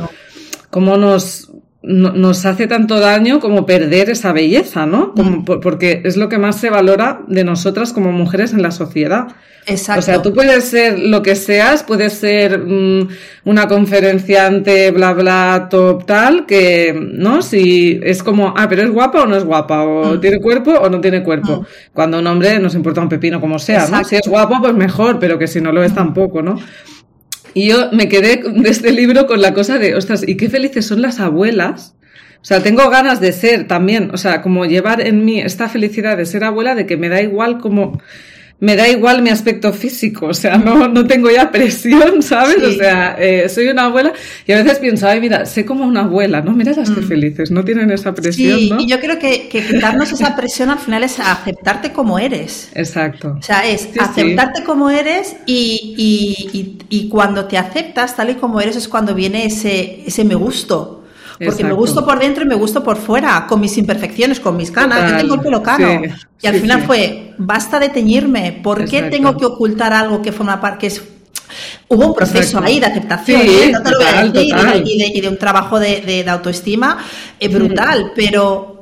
cómo 0.69 0.95
nos, 0.97 1.51
nos 1.85 2.45
hace 2.45 2.67
tanto 2.67 2.99
daño 2.99 3.39
como 3.39 3.65
perder 3.65 4.09
esa 4.09 4.33
belleza, 4.33 4.85
¿no? 4.85 5.13
Como, 5.13 5.37
mm. 5.37 5.59
porque 5.61 6.01
es 6.03 6.17
lo 6.17 6.29
que 6.29 6.37
más 6.37 6.59
se 6.59 6.69
valora 6.69 7.21
de 7.27 7.43
nosotras 7.43 7.93
como 7.93 8.11
mujeres 8.11 8.53
en 8.53 8.61
la 8.61 8.71
sociedad. 8.71 9.27
Exacto. 9.67 9.99
O 9.99 10.03
sea, 10.03 10.21
tú 10.21 10.33
puedes 10.33 10.65
ser 10.65 10.99
lo 10.99 11.21
que 11.23 11.35
seas, 11.35 11.83
puedes 11.83 12.13
ser 12.13 12.59
mm, 12.59 13.07
una 13.45 13.67
conferenciante, 13.67 14.91
bla, 14.91 15.13
bla, 15.13 15.67
top, 15.69 16.05
tal, 16.05 16.45
que, 16.45 16.95
¿no? 17.13 17.41
Si 17.41 17.99
es 18.03 18.23
como, 18.23 18.53
ah, 18.55 18.67
pero 18.69 18.83
es 18.83 18.91
guapa 18.91 19.23
o 19.23 19.25
no 19.25 19.35
es 19.35 19.43
guapa, 19.43 19.83
o 19.83 20.15
mm. 20.15 20.21
tiene 20.21 20.39
cuerpo 20.39 20.71
o 20.71 20.89
no 20.89 21.01
tiene 21.01 21.23
cuerpo. 21.23 21.65
Cuando 21.93 22.19
un 22.19 22.27
hombre 22.27 22.59
nos 22.59 22.75
importa 22.75 23.01
un 23.01 23.09
pepino 23.09 23.39
como 23.39 23.59
sea, 23.59 23.87
¿no? 23.87 24.03
Si 24.03 24.15
es 24.15 24.27
guapo, 24.27 24.57
pues 24.59 24.73
mejor, 24.73 25.19
pero 25.19 25.37
que 25.37 25.47
si 25.47 25.61
no 25.61 25.71
lo 25.71 25.83
es 25.83 25.93
tampoco, 25.93 26.41
¿no? 26.41 26.57
Y 27.55 27.69
yo 27.69 27.89
me 27.93 28.09
quedé 28.09 28.43
de 28.43 28.69
este 28.69 28.91
libro 28.91 29.27
con 29.27 29.41
la 29.41 29.53
cosa 29.53 29.79
de, 29.79 29.95
ostras, 29.95 30.27
¿y 30.27 30.35
qué 30.35 30.49
felices 30.49 30.85
son 30.85 31.01
las 31.01 31.21
abuelas? 31.21 31.95
O 32.41 32.45
sea, 32.45 32.61
tengo 32.61 32.89
ganas 32.89 33.21
de 33.21 33.31
ser 33.31 33.65
también, 33.65 34.11
o 34.13 34.17
sea, 34.17 34.41
como 34.41 34.65
llevar 34.65 34.99
en 34.99 35.23
mí 35.23 35.39
esta 35.39 35.69
felicidad 35.69 36.17
de 36.17 36.25
ser 36.25 36.43
abuela, 36.43 36.75
de 36.75 36.85
que 36.85 36.97
me 36.97 37.07
da 37.07 37.21
igual 37.21 37.59
como 37.59 38.01
me 38.59 38.75
da 38.75 38.87
igual 38.87 39.21
mi 39.21 39.29
aspecto 39.29 39.73
físico, 39.73 40.27
o 40.27 40.33
sea, 40.33 40.57
no, 40.57 40.87
no 40.87 41.05
tengo 41.05 41.29
ya 41.29 41.51
presión, 41.51 42.21
¿sabes? 42.21 42.63
O 42.63 42.71
sea, 42.71 43.15
eh, 43.19 43.49
soy 43.49 43.67
una 43.67 43.85
abuela 43.85 44.13
y 44.47 44.53
a 44.53 44.63
veces 44.63 44.79
pienso, 44.79 45.07
ay, 45.07 45.19
mira, 45.19 45.45
sé 45.45 45.65
como 45.65 45.85
una 45.85 46.01
abuela, 46.01 46.41
¿no? 46.41 46.53
Mira 46.53 46.71
las 46.71 46.89
que 46.89 47.01
mm. 47.01 47.07
felices, 47.07 47.51
no 47.51 47.65
tienen 47.65 47.91
esa 47.91 48.13
presión, 48.13 48.57
sí, 48.57 48.73
y 48.79 48.87
yo 48.87 48.99
creo 48.99 49.19
que, 49.19 49.49
que 49.49 49.61
quitarnos 49.61 50.11
esa 50.11 50.35
presión 50.35 50.69
al 50.69 50.79
final 50.79 51.03
es 51.03 51.19
aceptarte 51.19 51.91
como 51.91 52.17
eres. 52.17 52.69
Exacto. 52.73 53.35
O 53.37 53.41
sea, 53.41 53.67
es 53.67 53.89
aceptarte 53.99 54.63
como 54.63 54.89
eres 54.89 55.35
y, 55.45 55.95
y, 55.97 56.57
y, 56.57 56.77
y, 56.89 57.09
cuando 57.09 57.45
te 57.45 57.57
aceptas 57.57 58.15
tal 58.15 58.29
y 58.29 58.35
como 58.35 58.61
eres 58.61 58.77
es 58.77 58.87
cuando 58.87 59.13
viene 59.13 59.45
ese, 59.45 60.03
ese 60.05 60.23
me 60.23 60.35
gusto. 60.35 61.04
Porque 61.43 61.63
me 61.63 61.73
gusto 61.73 62.05
por 62.05 62.19
dentro 62.19 62.43
y 62.43 62.47
me 62.47 62.55
gusto 62.55 62.83
por 62.83 62.97
fuera, 62.97 63.45
con 63.47 63.59
mis 63.59 63.77
imperfecciones, 63.77 64.39
con 64.39 64.55
mis 64.55 64.71
canas. 64.71 65.11
Yo 65.11 65.17
tengo 65.17 65.35
el 65.35 65.41
pelo 65.41 65.61
cano. 65.61 66.01
y 66.41 66.47
al 66.47 66.55
final 66.55 66.83
fue, 66.83 67.33
basta 67.37 67.79
de 67.79 67.89
teñirme. 67.89 68.59
¿Por 68.63 68.85
qué 68.85 69.03
tengo 69.03 69.35
que 69.37 69.45
ocultar 69.45 69.93
algo 69.93 70.21
que 70.21 70.31
forma 70.31 70.59
parte, 70.61 70.79
que 70.79 70.87
es 70.87 71.01
Hubo 71.87 72.07
un 72.07 72.15
proceso 72.15 72.59
ahí 72.59 72.79
de 72.79 72.87
aceptación, 72.87 73.41
¿eh? 73.41 73.71
Y, 74.33 75.21
de, 75.21 75.29
un 75.29 75.37
trabajo 75.37 75.79
de, 75.79 76.25
autoestima 76.27 76.97
eh, 77.39 77.47
brutal, 77.47 78.11
pero 78.15 78.74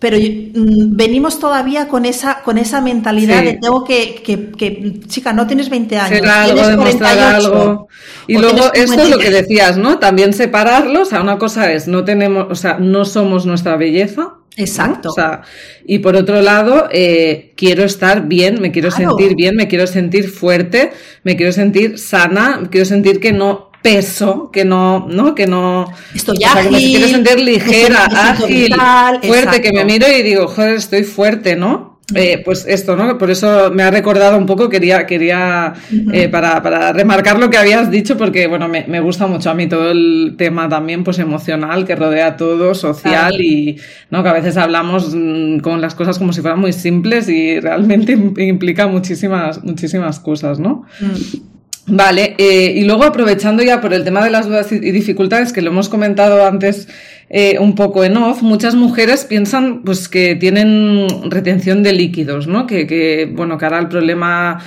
pero 0.00 0.16
mm, 0.16 0.96
venimos 0.96 1.38
todavía 1.38 1.86
con 1.86 2.06
esa, 2.06 2.40
con 2.42 2.56
esa 2.56 2.80
mentalidad 2.80 3.44
de 3.44 3.58
tengo 3.60 3.84
que, 3.84 4.22
que, 4.24 5.00
chica, 5.06 5.32
no 5.34 5.46
tienes 5.46 5.68
20 5.68 5.98
años, 5.98 6.20
tienes 6.20 6.76
48, 6.76 7.14
algo. 7.36 7.88
Y 8.26 8.38
luego 8.38 8.72
esto 8.72 9.02
es 9.02 9.10
lo 9.10 9.18
que 9.18 9.30
decías, 9.30 9.76
¿no? 9.76 9.98
También 9.98 10.32
separarlos, 10.32 11.02
o 11.02 11.10
sea, 11.10 11.20
una 11.20 11.38
cosa 11.38 11.70
es, 11.70 11.86
no 11.86 12.02
tenemos, 12.04 12.46
o 12.50 12.54
sea, 12.54 12.78
no 12.78 13.04
somos 13.04 13.44
nuestra 13.44 13.76
belleza. 13.76 14.36
Exacto. 14.56 15.10
O 15.10 15.12
sea, 15.12 15.42
y 15.86 16.00
por 16.00 16.16
otro 16.16 16.40
lado, 16.40 16.88
eh, 16.90 17.52
quiero 17.56 17.84
estar 17.84 18.26
bien, 18.26 18.60
me 18.60 18.72
quiero 18.72 18.90
sentir 18.90 19.36
bien, 19.36 19.54
me 19.54 19.68
quiero 19.68 19.86
sentir 19.86 20.28
fuerte, 20.28 20.92
me 21.24 21.36
quiero 21.36 21.52
sentir 21.52 21.98
sana, 21.98 22.62
quiero 22.70 22.86
sentir 22.86 23.20
que 23.20 23.32
no 23.32 23.69
peso, 23.82 24.50
que 24.52 24.64
no, 24.64 25.06
¿no? 25.08 25.34
Que 25.34 25.46
no. 25.46 25.92
Estoy 26.14 26.36
o 26.36 26.62
que 26.62 26.70
me 26.70 26.78
quiero 26.78 27.08
sentir 27.08 27.40
ligera, 27.40 28.04
ágil, 28.04 28.74
fuerte, 29.22 29.60
que 29.60 29.72
me 29.72 29.84
miro 29.84 30.06
y 30.08 30.22
digo, 30.22 30.48
joder, 30.48 30.76
estoy 30.76 31.04
fuerte, 31.04 31.56
¿no? 31.56 31.90
Eh, 32.14 32.42
pues 32.44 32.66
esto, 32.66 32.96
¿no? 32.96 33.18
Por 33.18 33.30
eso 33.30 33.70
me 33.70 33.82
ha 33.82 33.90
recordado 33.90 34.36
un 34.36 34.46
poco, 34.46 34.68
quería, 34.68 35.06
quería 35.06 35.74
eh, 36.12 36.28
para, 36.28 36.62
para, 36.62 36.92
remarcar 36.92 37.38
lo 37.38 37.50
que 37.50 37.56
habías 37.56 37.90
dicho, 37.90 38.16
porque 38.16 38.46
bueno, 38.46 38.68
me, 38.68 38.84
me, 38.88 39.00
gusta 39.00 39.26
mucho 39.26 39.50
a 39.50 39.54
mí 39.54 39.68
todo 39.68 39.90
el 39.90 40.34
tema 40.36 40.68
también, 40.68 41.04
pues 41.04 41.18
emocional, 41.18 41.84
que 41.86 41.94
rodea 41.94 42.36
todo, 42.36 42.74
social, 42.74 43.40
y 43.40 43.78
¿no? 44.10 44.22
que 44.22 44.28
a 44.28 44.32
veces 44.32 44.56
hablamos 44.56 45.14
mm, 45.14 45.58
con 45.60 45.80
las 45.80 45.94
cosas 45.94 46.18
como 46.18 46.32
si 46.32 46.40
fueran 46.40 46.58
muy 46.58 46.72
simples 46.72 47.28
y 47.28 47.60
realmente 47.60 48.12
implica 48.38 48.86
muchísimas, 48.86 49.62
muchísimas 49.62 50.18
cosas, 50.18 50.58
¿no? 50.58 50.86
Mm. 51.00 51.49
Vale, 51.90 52.36
eh, 52.38 52.72
y 52.76 52.84
luego 52.84 53.02
aprovechando 53.02 53.64
ya 53.64 53.80
por 53.80 53.92
el 53.92 54.04
tema 54.04 54.24
de 54.24 54.30
las 54.30 54.46
dudas 54.46 54.70
y 54.70 54.78
dificultades 54.78 55.52
que 55.52 55.60
lo 55.60 55.70
hemos 55.70 55.88
comentado 55.88 56.46
antes 56.46 56.86
eh, 57.28 57.58
un 57.58 57.74
poco 57.74 58.04
en 58.04 58.16
off, 58.16 58.42
muchas 58.42 58.76
mujeres 58.76 59.24
piensan 59.24 59.82
pues 59.82 60.08
que 60.08 60.36
tienen 60.36 61.08
retención 61.30 61.82
de 61.82 61.92
líquidos, 61.92 62.46
¿no? 62.46 62.66
Que, 62.68 62.86
que 62.86 63.28
bueno, 63.32 63.58
ahora 63.60 63.80
el 63.80 63.88
problema 63.88 64.62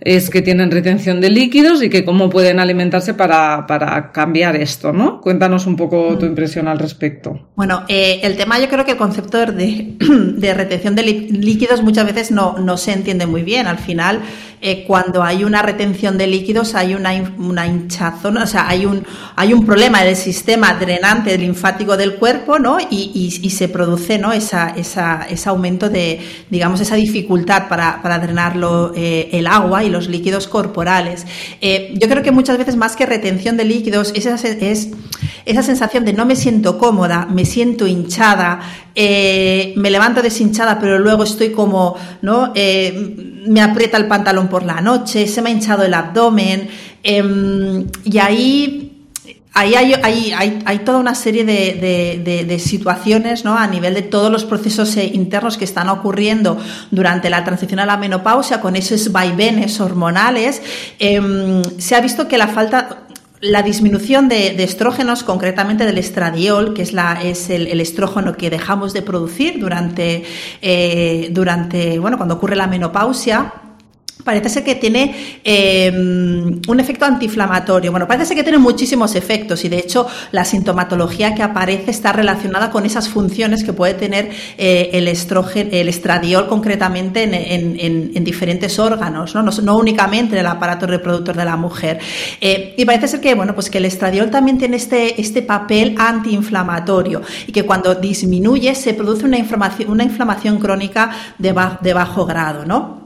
es 0.00 0.30
que 0.30 0.42
tienen 0.42 0.70
retención 0.70 1.20
de 1.20 1.28
líquidos 1.28 1.82
y 1.82 1.90
que 1.90 2.04
cómo 2.04 2.30
pueden 2.30 2.60
alimentarse 2.60 3.14
para, 3.14 3.66
para 3.66 4.12
cambiar 4.12 4.54
esto, 4.54 4.92
¿no? 4.92 5.20
Cuéntanos 5.20 5.66
un 5.66 5.76
poco 5.76 6.16
tu 6.16 6.24
impresión 6.24 6.68
al 6.68 6.78
respecto. 6.78 7.48
Bueno, 7.56 7.84
eh, 7.88 8.20
el 8.22 8.36
tema 8.36 8.60
yo 8.60 8.68
creo 8.68 8.84
que 8.84 8.92
el 8.92 8.96
concepto 8.96 9.44
de, 9.46 9.96
de 9.98 10.54
retención 10.54 10.94
de 10.94 11.02
líquidos 11.02 11.82
muchas 11.82 12.06
veces 12.06 12.30
no, 12.30 12.58
no, 12.58 12.76
se 12.76 12.92
entiende 12.92 13.26
muy 13.26 13.42
bien. 13.42 13.66
Al 13.66 13.78
final, 13.78 14.20
eh, 14.60 14.84
cuando 14.86 15.24
hay 15.24 15.42
una 15.42 15.62
retención 15.62 16.16
de 16.16 16.28
líquidos 16.28 16.76
hay 16.76 16.94
una, 16.94 17.10
una 17.38 17.66
hinchazón, 17.66 18.36
o 18.38 18.46
sea, 18.46 18.68
hay 18.68 18.86
un, 18.86 19.04
hay 19.34 19.52
un 19.52 19.66
problema 19.66 20.04
del 20.04 20.16
sistema 20.16 20.74
drenante 20.74 21.36
linfático 21.36 21.96
del 21.96 22.14
cuerpo, 22.14 22.60
¿no? 22.60 22.78
Y, 22.90 23.38
y, 23.42 23.50
se 23.50 23.68
produce, 23.68 24.18
¿no? 24.18 24.32
Esa, 24.32 24.68
esa, 24.70 25.26
ese 25.28 25.48
aumento 25.48 25.88
de, 25.88 26.20
digamos, 26.50 26.80
esa 26.80 26.94
dificultad 26.94 27.68
para, 27.68 28.00
para 28.02 28.18
drenarlo 28.18 28.92
eh, 28.94 29.30
el 29.32 29.46
agua 29.46 29.82
los 29.88 30.08
líquidos 30.08 30.48
corporales. 30.48 31.26
Eh, 31.60 31.94
yo 31.96 32.08
creo 32.08 32.22
que 32.22 32.30
muchas 32.30 32.58
veces 32.58 32.76
más 32.76 32.96
que 32.96 33.06
retención 33.06 33.56
de 33.56 33.64
líquidos 33.64 34.12
es 34.14 34.26
esa, 34.26 34.48
es 34.48 34.88
esa 35.44 35.62
sensación 35.62 36.04
de 36.04 36.12
no 36.12 36.26
me 36.26 36.36
siento 36.36 36.78
cómoda, 36.78 37.26
me 37.30 37.44
siento 37.44 37.86
hinchada, 37.86 38.60
eh, 38.94 39.72
me 39.76 39.90
levanto 39.90 40.22
deshinchada, 40.22 40.78
pero 40.78 40.98
luego 40.98 41.24
estoy 41.24 41.50
como, 41.50 41.96
¿no? 42.22 42.52
Eh, 42.54 43.42
me 43.46 43.60
aprieta 43.60 43.96
el 43.96 44.06
pantalón 44.06 44.48
por 44.48 44.64
la 44.64 44.80
noche, 44.80 45.26
se 45.26 45.42
me 45.42 45.50
ha 45.50 45.52
hinchado 45.52 45.84
el 45.84 45.94
abdomen. 45.94 46.68
Em, 47.02 47.86
y 48.04 48.18
ahí 48.18 48.87
ahí 49.54 49.74
hay, 49.74 49.94
hay, 50.02 50.62
hay, 50.64 50.78
toda 50.80 50.98
una 50.98 51.14
serie 51.14 51.44
de, 51.44 52.58
situaciones 52.58 53.44
¿no? 53.44 53.56
a 53.56 53.66
nivel 53.66 53.94
de 53.94 54.02
todos 54.02 54.30
los 54.30 54.44
procesos 54.44 54.96
eh, 54.96 55.10
internos 55.12 55.56
que 55.56 55.64
están 55.64 55.88
ocurriendo 55.88 56.58
durante 56.90 57.30
la 57.30 57.44
transición 57.44 57.80
a 57.80 57.86
la 57.86 57.96
menopausia 57.96 58.60
con 58.60 58.76
esos 58.76 59.10
vaivenes 59.10 59.80
hormonales. 59.80 60.62
Em, 60.98 61.62
se 61.78 61.94
ha 61.94 62.00
visto 62.00 62.28
que 62.28 62.38
la 62.38 62.48
falta, 62.48 63.06
la 63.40 63.62
disminución 63.62 64.28
de, 64.28 64.62
estrógenos, 64.62 65.22
concretamente 65.22 65.84
del 65.84 65.98
estradiol, 65.98 66.74
que 66.74 66.82
es, 66.82 66.92
la, 66.92 67.20
es 67.22 67.50
el, 67.50 67.80
estrógeno 67.80 68.36
que 68.36 68.50
dejamos 68.50 68.92
de 68.92 69.02
producir 69.02 69.58
durante, 69.60 70.24
eh, 70.60 71.28
durante, 71.30 71.98
bueno, 71.98 72.16
cuando 72.16 72.34
ocurre 72.34 72.56
la 72.56 72.66
menopausia, 72.66 73.52
parece 74.24 74.48
ser 74.48 74.64
que 74.64 74.74
tiene 74.74 75.40
eh, 75.44 75.90
un 75.94 76.80
efecto 76.80 77.04
antiinflamatorio. 77.04 77.90
Bueno, 77.90 78.06
parece 78.06 78.26
ser 78.26 78.36
que 78.36 78.42
tiene 78.42 78.58
muchísimos 78.58 79.14
efectos 79.14 79.64
y 79.64 79.68
de 79.68 79.78
hecho 79.78 80.06
la 80.32 80.44
sintomatología 80.44 81.34
que 81.34 81.42
aparece 81.42 81.90
está 81.90 82.12
relacionada 82.12 82.70
con 82.70 82.84
esas 82.84 83.08
funciones 83.08 83.64
que 83.64 83.72
puede 83.72 83.94
tener 83.94 84.30
eh, 84.56 84.90
el 84.92 85.08
estrógeno, 85.08 85.70
el 85.72 85.88
estradiol 85.88 86.48
concretamente 86.48 87.22
en, 87.22 88.24
diferentes 88.24 88.78
órganos, 88.78 89.34
¿no? 89.34 89.42
¿no? 89.42 89.76
únicamente 89.78 90.34
en 90.34 90.40
el 90.40 90.46
aparato 90.46 90.86
reproductor 90.86 91.34
de 91.34 91.44
la 91.44 91.56
mujer. 91.56 91.98
Eh, 92.40 92.74
y 92.76 92.84
parece 92.84 93.08
ser 93.08 93.20
que, 93.20 93.34
bueno, 93.34 93.54
pues 93.54 93.70
que 93.70 93.78
el 93.78 93.86
estradiol 93.86 94.30
también 94.30 94.58
tiene 94.58 94.76
este, 94.76 95.18
este 95.18 95.40
papel 95.40 95.94
antiinflamatorio 95.96 97.22
y 97.46 97.52
que 97.52 97.64
cuando 97.64 97.94
disminuye 97.94 98.74
se 98.74 98.92
produce 98.92 99.24
una 99.24 99.38
inflamación, 99.38 99.90
una 99.90 100.04
inflamación 100.04 100.58
crónica 100.58 101.10
de, 101.38 101.54
de 101.80 101.94
bajo 101.94 102.26
grado, 102.26 102.66
¿no? 102.66 102.97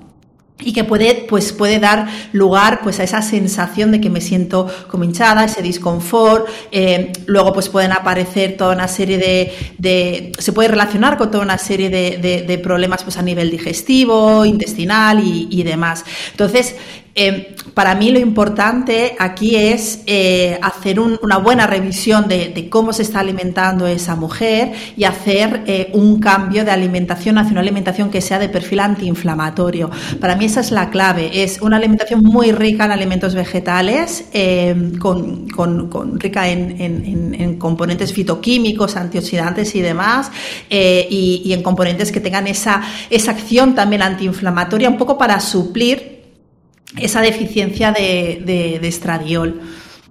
Y 0.64 0.73
que 0.73 0.85
puede, 0.85 1.26
pues, 1.28 1.52
puede 1.52 1.78
dar 1.78 2.09
lugar 2.33 2.81
pues, 2.83 3.00
a 3.00 3.04
esa 3.04 3.23
sensación 3.23 3.92
de 3.92 4.00
que 4.00 4.11
me 4.11 4.21
siento 4.21 4.69
como 4.88 5.04
hinchada, 5.04 5.45
ese 5.45 5.62
disconfort. 5.62 6.47
Eh, 6.71 7.12
luego 7.26 7.52
pues, 7.52 7.69
pueden 7.69 7.92
aparecer 7.92 8.57
toda 8.57 8.75
una 8.75 8.88
serie 8.88 9.19
de, 9.19 10.33
se 10.38 10.52
puede 10.52 10.69
relacionar 10.69 11.16
con 11.16 11.31
toda 11.31 11.45
una 11.45 11.59
serie 11.59 11.90
de, 11.90 12.45
de, 12.47 12.59
problemas 12.59 13.02
pues, 13.02 13.16
a 13.16 13.23
nivel 13.23 13.50
digestivo, 13.50 14.45
intestinal 14.45 15.21
y, 15.21 15.49
y 15.50 15.62
demás. 15.62 16.04
Entonces, 16.31 16.76
eh, 17.14 17.57
para 17.75 17.95
mí 17.95 18.11
lo 18.11 18.19
importante 18.19 19.16
aquí 19.19 19.57
es 19.57 20.02
eh, 20.07 20.59
hacer 20.62 20.99
una 20.99 21.37
buena 21.37 21.66
revisión 21.66 22.26
de, 22.26 22.69
cómo 22.71 22.95
se 22.95 23.02
está 23.02 23.21
alimentando 23.21 23.87
esa 23.87 24.16
mujer 24.16 24.73
y 24.97 25.04
hacer 25.04 25.62
eh, 25.66 25.90
un 25.92 26.21
cambio 26.21 26.64
de 26.64 26.71
alimentación 26.71 27.37
hacia 27.37 27.52
una 27.52 27.61
alimentación 27.61 28.11
que 28.11 28.23
sea 28.23 28.38
de 28.38 28.49
perfil 28.49 28.81
antiinflamatorio. 28.81 29.90
Para 30.21 30.37
mí 30.37 30.47
esa 30.47 30.61
es 30.61 30.71
la 30.71 30.88
clave, 30.88 31.42
es 31.42 31.61
una 31.61 31.76
alimentación 31.76 32.23
muy 32.23 32.50
rica 32.52 32.87
en 32.87 32.92
alimentos 32.92 33.35
vegetales, 33.35 34.25
con, 34.99 35.49
rica 36.19 36.49
en, 36.49 37.59
componentes 37.59 38.12
fitoquímicos, 38.12 38.97
antioxidantes 38.97 39.75
y 39.75 39.81
demás, 39.81 40.31
y, 40.71 41.42
y, 41.45 41.52
en 41.52 41.62
componentes 41.62 42.11
que 42.11 42.21
tengan 42.21 42.47
esa 42.47 42.83
acción 43.11 43.75
también 43.75 44.02
antiinflamatoria, 44.02 44.88
un 44.88 44.99
poco 44.99 45.19
para 45.19 45.38
suplir 45.40 46.12
esa 46.99 47.21
deficiencia 47.21 47.93
de, 47.93 48.43
de, 48.81 48.89
estradiol. 48.89 49.61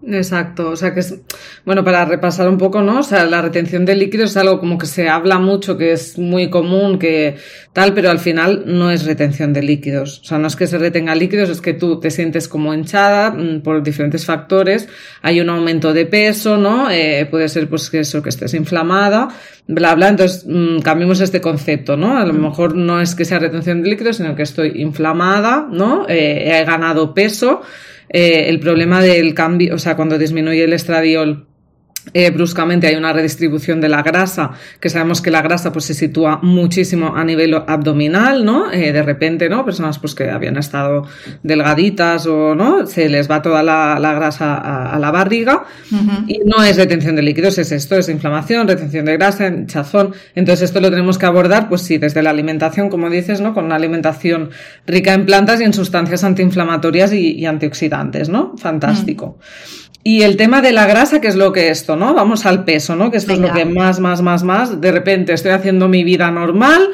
Exacto, 0.03 0.72
o 0.72 0.75
sea 0.75 0.96
que 0.96 1.01
es, 1.01 1.22
bueno, 1.63 1.84
para 1.84 2.05
repasar 2.05 2.50
un 2.50 2.58
poco, 2.58 2.81
¿no? 2.81 3.00
O 3.00 3.03
sea, 3.03 3.24
la 3.25 3.39
retención 3.39 3.86
de 3.86 3.96
líquidos 3.96 4.31
es 4.31 4.38
algo 4.38 4.60
como 4.60 4.79
que 4.79 4.88
se 4.88 5.08
habla 5.08 5.38
mucho, 5.38 5.77
que 5.77 5.91
es 5.91 6.17
muy 6.17 6.50
común, 6.50 6.98
que 6.98 7.36
tal, 7.72 7.93
pero 7.93 8.10
al 8.10 8.17
final 8.17 8.63
no 8.65 8.89
es 8.89 9.05
retención 9.05 9.53
de 9.53 9.62
líquidos. 9.62 10.22
O 10.22 10.24
sea, 10.24 10.39
no 10.39 10.48
es 10.48 10.55
que 10.55 10.65
se 10.65 10.79
retenga 10.79 11.13
líquidos, 11.13 11.51
es 11.51 11.62
que 11.62 11.74
tú 11.74 12.00
te 12.00 12.10
sientes 12.10 12.48
como 12.48 12.74
hinchada 12.74 13.29
mm, 13.29 13.62
por 13.62 13.84
diferentes 13.84 14.25
factores. 14.25 14.89
Hay 15.22 15.39
un 15.39 15.50
aumento 15.50 15.93
de 15.93 16.08
peso, 16.08 16.58
¿no? 16.58 16.89
Eh, 16.89 17.27
puede 17.29 17.48
ser 17.48 17.70
pues 17.70 17.91
que 17.91 18.00
eso, 18.00 18.24
que 18.24 18.29
estés 18.29 18.55
inflamada, 18.55 19.27
bla, 19.67 19.93
bla. 19.93 20.08
Entonces, 20.08 20.46
mmm, 20.48 20.79
cambiemos 20.79 21.22
este 21.22 21.41
concepto, 21.41 21.96
¿no? 21.96 22.17
A 22.17 22.25
lo 22.25 22.34
mejor 22.34 22.75
no 22.75 23.00
es 23.00 23.13
que 23.13 23.24
sea 23.24 23.38
retención 23.38 23.84
de 23.84 23.89
líquidos, 23.91 24.17
sino 24.17 24.36
que 24.36 24.43
estoy 24.43 24.81
inflamada, 24.81 25.67
¿no? 25.72 26.08
Eh, 26.10 26.60
he 26.60 26.65
ganado 26.65 27.13
peso 27.13 27.62
eh, 28.13 28.50
el 28.50 28.60
problema 28.60 29.01
del 29.01 29.34
cambio, 29.34 29.75
o 29.75 29.80
sea, 29.80 29.96
cuando 29.96 30.18
disminuye 30.18 30.63
el 30.63 30.74
estradiol 30.74 31.48
eh, 32.13 32.29
bruscamente 32.31 32.88
hay 32.88 32.96
una 32.96 33.13
redistribución 33.13 33.79
de 33.79 33.89
la 33.89 34.01
grasa, 34.01 34.51
que 34.79 34.89
sabemos 34.89 35.22
que 35.22 35.31
la 35.31 35.41
grasa 35.41 35.72
pues 35.72 35.86
se 35.86 35.93
sitúa 35.93 36.39
muchísimo 36.41 37.15
a 37.15 37.24
nivel 37.24 37.53
abdominal, 37.53 38.43
¿no? 38.43 38.72
Eh, 38.72 38.91
de 38.91 39.03
repente, 39.03 39.50
¿no? 39.50 39.63
Personas 39.63 40.00
pues 40.00 40.15
que 40.15 40.29
habían 40.29 40.58
estado 40.58 41.08
delgaditas 41.43 42.25
o, 42.25 42.55
¿no? 42.55 42.86
Se 42.88 43.08
les 43.08 43.29
va 43.29 43.41
toda 43.41 43.63
la, 43.63 44.13
grasa 44.13 44.55
a, 44.55 45.00
la 45.00 45.12
barriga 45.12 45.63
y 46.27 46.39
no 46.46 46.63
es 46.63 46.75
retención 46.75 47.15
de 47.15 47.22
líquidos, 47.22 47.58
es 47.58 47.72
esto, 47.72 47.96
es 47.96 48.10
inflamación, 48.10 48.67
retención 48.67 49.05
de 49.05 49.13
grasa, 49.13 49.48
hinchazón. 49.48 50.13
Entonces 50.36 50.70
esto 50.70 50.81
lo 50.81 50.89
tenemos 50.89 51.17
que 51.17 51.25
abordar, 51.25 51.70
pues 51.70 51.81
sí, 51.81 51.98
desde 51.98 52.24
la 52.24 52.31
alimentación, 52.31 52.89
como 52.89 53.10
dices, 53.10 53.41
¿no? 53.41 53.53
Con 53.53 53.65
una 53.65 53.75
alimentación 53.75 54.50
rica 54.88 55.13
en 55.13 55.25
plantas 55.25 55.62
y 55.62 55.63
en 55.63 55.74
sustancias 55.74 56.24
antiinflamatorias 56.24 57.13
y, 57.13 57.46
antioxidantes, 57.46 58.29
¿no? 58.29 58.55
Fantástico. 58.58 59.38
Y 60.03 60.24
el 60.24 60.36
tema 60.36 60.62
de 60.62 60.72
la 60.72 60.88
grasa, 60.88 61.22
que 61.22 61.27
es 61.27 61.36
lo 61.36 61.51
que 61.51 61.70
esto, 61.70 61.96
¿no? 61.96 62.13
Vamos 62.13 62.46
al 62.46 62.63
peso, 62.63 62.96
¿no? 62.96 63.12
Que 63.12 63.17
esto 63.17 63.34
es 63.34 63.39
lo 63.39 63.53
que 63.53 63.65
más, 63.65 64.00
más, 64.00 64.22
más, 64.22 64.43
más. 64.43 64.81
De 64.81 64.91
repente 64.91 65.34
estoy 65.34 65.51
haciendo 65.51 65.88
mi 65.88 66.03
vida 66.03 66.31
normal, 66.31 66.89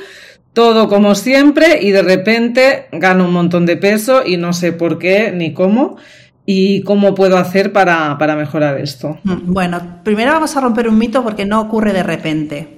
todo 0.53 0.89
como 0.89 1.15
siempre, 1.15 1.79
y 1.81 1.91
de 1.91 2.01
repente 2.01 2.87
gano 2.91 3.25
un 3.25 3.33
montón 3.33 3.65
de 3.65 3.77
peso 3.77 4.25
y 4.25 4.35
no 4.35 4.51
sé 4.51 4.73
por 4.73 4.99
qué 4.99 5.31
ni 5.31 5.53
cómo. 5.53 5.97
¿Y 6.49 6.81
cómo 6.83 7.13
puedo 7.13 7.37
hacer 7.37 7.73
para, 7.73 8.17
para 8.17 8.37
mejorar 8.37 8.79
esto? 8.79 9.19
Mm, 9.23 9.51
bueno, 9.51 9.99
primero 10.03 10.31
vamos 10.31 10.55
a 10.55 10.61
romper 10.61 10.87
un 10.87 10.97
mito 10.97 11.21
porque 11.21 11.45
no 11.45 11.59
ocurre 11.59 11.91
de 11.91 12.03
repente. 12.03 12.77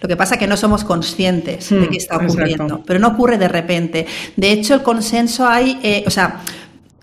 Lo 0.00 0.08
que 0.08 0.16
pasa 0.16 0.34
es 0.34 0.40
que 0.40 0.48
no 0.48 0.56
somos 0.56 0.82
conscientes 0.82 1.70
de 1.70 1.78
mm, 1.78 1.90
qué 1.90 1.96
está 1.96 2.16
ocurriendo, 2.16 2.82
pero 2.84 2.98
no 2.98 3.06
ocurre 3.06 3.38
de 3.38 3.46
repente. 3.46 4.04
De 4.34 4.50
hecho, 4.50 4.74
el 4.74 4.82
consenso 4.82 5.46
hay, 5.46 5.78
eh, 5.84 6.02
o 6.04 6.10
sea, 6.10 6.40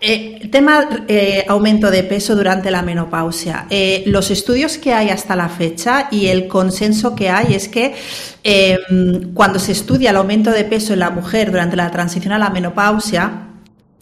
eh, 0.01 0.39
el 0.41 0.49
tema 0.49 0.87
eh, 1.07 1.45
aumento 1.47 1.91
de 1.91 2.03
peso 2.03 2.35
durante 2.35 2.71
la 2.71 2.81
menopausia. 2.81 3.67
Eh, 3.69 4.03
los 4.05 4.31
estudios 4.31 4.77
que 4.77 4.93
hay 4.93 5.09
hasta 5.09 5.35
la 5.35 5.49
fecha 5.49 6.07
y 6.11 6.27
el 6.27 6.47
consenso 6.47 7.15
que 7.15 7.29
hay 7.29 7.53
es 7.53 7.67
que 7.67 7.95
cuando 9.33 9.59
se 9.59 9.73
estudia 9.73 10.11
el 10.11 10.15
aumento 10.15 10.51
de 10.51 10.63
peso 10.63 10.93
en 10.93 10.99
la 10.99 11.09
mujer 11.09 11.51
durante 11.51 11.75
la 11.75 11.91
transición 11.91 12.33
a 12.33 12.39
la 12.39 12.49
menopausia, 12.49 13.48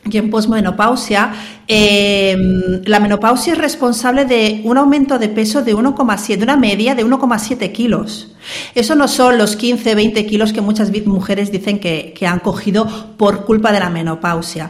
y 0.06 0.18
en 0.18 0.30
posmenopausia, 0.30 1.34
la 1.68 3.00
menopausia 3.00 3.54
es 3.54 3.60
responsable 3.60 4.26
de 4.26 4.62
un 4.64 4.78
aumento 4.78 5.20
de 5.20 5.28
peso 5.30 5.64
de 5.64 5.76
1,7, 5.76 6.44
una 6.44 6.56
media 6.56 6.96
de 6.96 7.06
1,7 7.06 7.72
kilos. 7.72 8.32
Eso 8.74 8.96
no 8.96 9.08
son 9.08 9.38
los 9.38 9.56
15, 9.58 9.96
20 9.96 10.26
kilos 10.26 10.54
que 10.54 10.62
muchas 10.62 10.92
mujeres 11.06 11.52
dicen 11.52 11.80
que, 11.80 12.14
han 12.26 12.40
cogido 12.40 12.88
por 13.18 13.46
culpa 13.46 13.72
de 13.72 13.80
la 13.80 13.90
menopausia. 13.90 14.70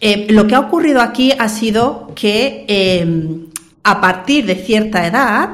Eh, 0.00 0.26
lo 0.30 0.46
que 0.46 0.54
ha 0.54 0.60
ocurrido 0.60 1.00
aquí 1.00 1.32
ha 1.36 1.48
sido 1.48 2.12
que 2.14 2.64
em, 2.68 3.46
a 3.82 4.00
partir 4.00 4.46
de 4.46 4.56
cierta 4.56 5.06
edad 5.06 5.50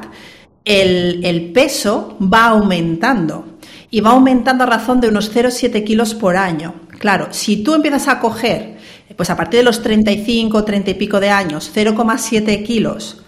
el, 0.64 1.50
peso 1.52 2.16
va 2.20 2.46
aumentando 2.46 3.58
y 3.90 4.00
va 4.00 4.10
aumentando 4.10 4.64
a 4.64 4.66
razón 4.66 5.00
de 5.00 5.08
unos 5.08 5.34
0,7 5.34 5.84
kilos 5.84 6.14
por 6.14 6.36
año. 6.36 6.74
Claro, 6.98 7.28
si 7.30 7.62
tú 7.62 7.74
empiezas 7.74 8.08
a 8.08 8.20
coger, 8.20 8.71
pues 9.16 9.30
a 9.30 9.36
partir 9.36 9.60
de 9.60 9.64
los 9.64 9.82
35, 9.82 10.64
30 10.64 10.90
y 10.90 10.94
pico 10.94 11.20
de 11.20 11.30
años, 11.30 11.70
0,7 11.74 12.64
kilos 12.64 13.22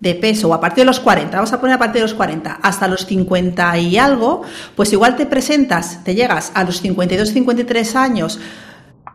de 0.00 0.14
peso 0.14 0.48
o 0.48 0.54
a 0.54 0.60
partir 0.60 0.82
de 0.82 0.86
los 0.86 1.00
40, 1.00 1.36
vamos 1.36 1.52
a 1.52 1.60
poner 1.60 1.76
a 1.76 1.78
partir 1.78 1.94
de 1.94 2.02
los 2.02 2.14
40 2.14 2.60
hasta 2.62 2.86
los 2.86 3.04
50 3.06 3.78
y 3.78 3.98
algo, 3.98 4.42
pues 4.76 4.92
igual 4.92 5.16
te 5.16 5.26
presentas, 5.26 6.04
te 6.04 6.14
llegas 6.14 6.52
a 6.54 6.64
los 6.64 6.80
52, 6.80 7.30
53 7.30 7.96
años 7.96 8.38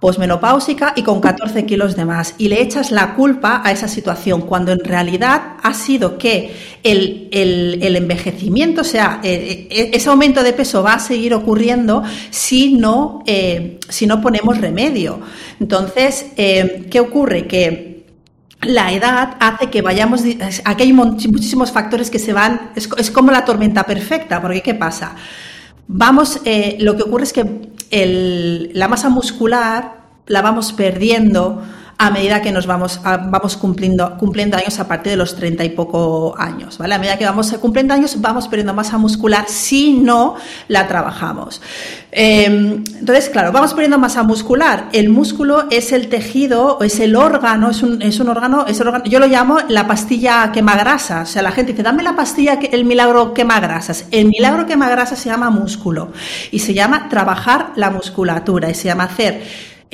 posmenopáusica 0.04 0.92
y 0.98 1.02
con 1.02 1.22
14 1.22 1.66
kilos 1.66 1.96
de 1.96 2.04
más 2.04 2.36
y 2.38 2.50
le 2.50 2.62
echas 2.62 2.92
la 2.92 3.16
culpa 3.16 3.62
a 3.64 3.72
esa 3.72 3.88
situación 3.88 4.42
cuando 4.42 4.74
en 4.74 4.84
realidad 4.84 5.54
ha 5.64 5.74
sido 5.74 6.18
que 6.18 6.54
el, 6.84 7.30
envejecimiento, 7.82 8.82
o 8.82 8.84
sea, 8.84 9.22
eh, 9.24 9.66
eh, 9.72 9.92
ese 9.94 10.10
aumento 10.10 10.44
de 10.44 10.52
peso 10.52 10.84
va 10.84 10.96
a 10.96 11.00
seguir 11.00 11.34
ocurriendo 11.34 12.04
si 12.32 12.74
no, 12.74 13.24
eh, 13.26 13.80
si 13.88 14.06
no 14.06 14.20
ponemos 14.20 14.58
remedio. 14.58 15.22
Entonces, 15.62 16.26
¿qué 16.36 17.00
ocurre? 17.00 17.48
Que 17.48 18.04
la 18.60 18.92
edad 18.92 19.38
hace 19.39 19.70
que 19.70 19.82
vayamos, 19.82 20.24
aquí 20.66 20.84
hay 20.84 20.92
muchísimos 20.92 21.72
factores 21.72 22.10
que 22.10 22.20
se 22.20 22.34
van, 22.34 22.72
es, 22.76 23.10
como 23.10 23.32
la 23.32 23.46
tormenta 23.46 23.86
perfecta, 23.86 24.42
porque 24.42 24.62
¿qué 24.62 24.74
pasa? 24.74 25.16
Vamos, 25.88 26.42
lo 26.80 26.98
que 26.98 27.04
ocurre 27.04 27.24
es 27.24 27.32
que 27.32 27.73
la 27.93 28.88
masa 28.88 29.10
muscular 29.10 30.03
la 30.27 30.41
vamos 30.41 30.73
perdiendo 30.73 31.62
a 31.97 32.10
medida 32.10 32.41
que 32.41 32.51
nos 32.51 32.65
vamos, 32.65 32.99
vamos 33.03 33.58
cumpliendo, 33.58 34.17
cumpliendo 34.17 34.58
años 34.58 34.79
a 34.79 34.88
partir 34.88 35.12
de 35.12 35.17
los 35.17 35.36
30 35.36 35.63
y 35.63 35.69
poco 35.69 36.36
años, 36.38 36.77
¿vale? 36.77 36.95
A 36.95 36.97
medida 36.97 37.17
que 37.17 37.25
vamos 37.25 37.51
cumpliendo 37.53 37.93
años 37.93 38.19
vamos 38.19 38.47
perdiendo 38.47 38.73
masa 38.73 38.97
muscular 38.97 39.45
si 39.47 39.93
no 39.93 40.36
la 40.67 40.88
trabajamos. 40.88 41.62
Em, 42.12 42.84
entonces, 42.99 43.29
claro, 43.29 43.51
vamos 43.51 43.73
perdiendo 43.73 43.97
masa 43.97 44.23
muscular. 44.23 44.89
El 44.91 45.10
músculo 45.10 45.65
es 45.69 45.91
el 45.91 46.10
tejido, 46.10 46.79
es 46.82 46.99
el 46.99 47.15
órgano, 47.15 47.69
es 47.69 47.82
un, 47.84 48.01
es 48.01 48.19
un 48.19 48.29
órgano, 48.29 48.65
es 48.67 48.79
órgano, 48.82 49.03
yo 49.06 49.19
lo 49.19 49.27
llamo 49.27 49.60
la 49.69 49.88
pastilla 49.88 50.51
quemagrasas. 50.51 51.29
O 51.29 51.32
sea, 51.34 51.41
la 51.41 51.51
gente 51.51 51.71
dice, 51.71 51.84
dame 51.84 52.03
la 52.03 52.15
pastilla, 52.15 52.60
el 52.71 52.86
milagro 52.86 53.34
quemagrasas. 53.34 54.06
El 54.12 54.25
milagro 54.25 54.65
quemagrasas 54.65 55.19
se 55.19 55.29
llama 55.29 55.49
músculo 55.49 56.12
y 56.51 56.60
se 56.60 56.73
llama 56.73 57.10
trabajar 57.10 57.71
la 57.75 57.89
musculatura 57.89 58.69
y 58.69 58.75
se 58.75 58.86
llama 58.86 59.06
hacer 59.06 59.41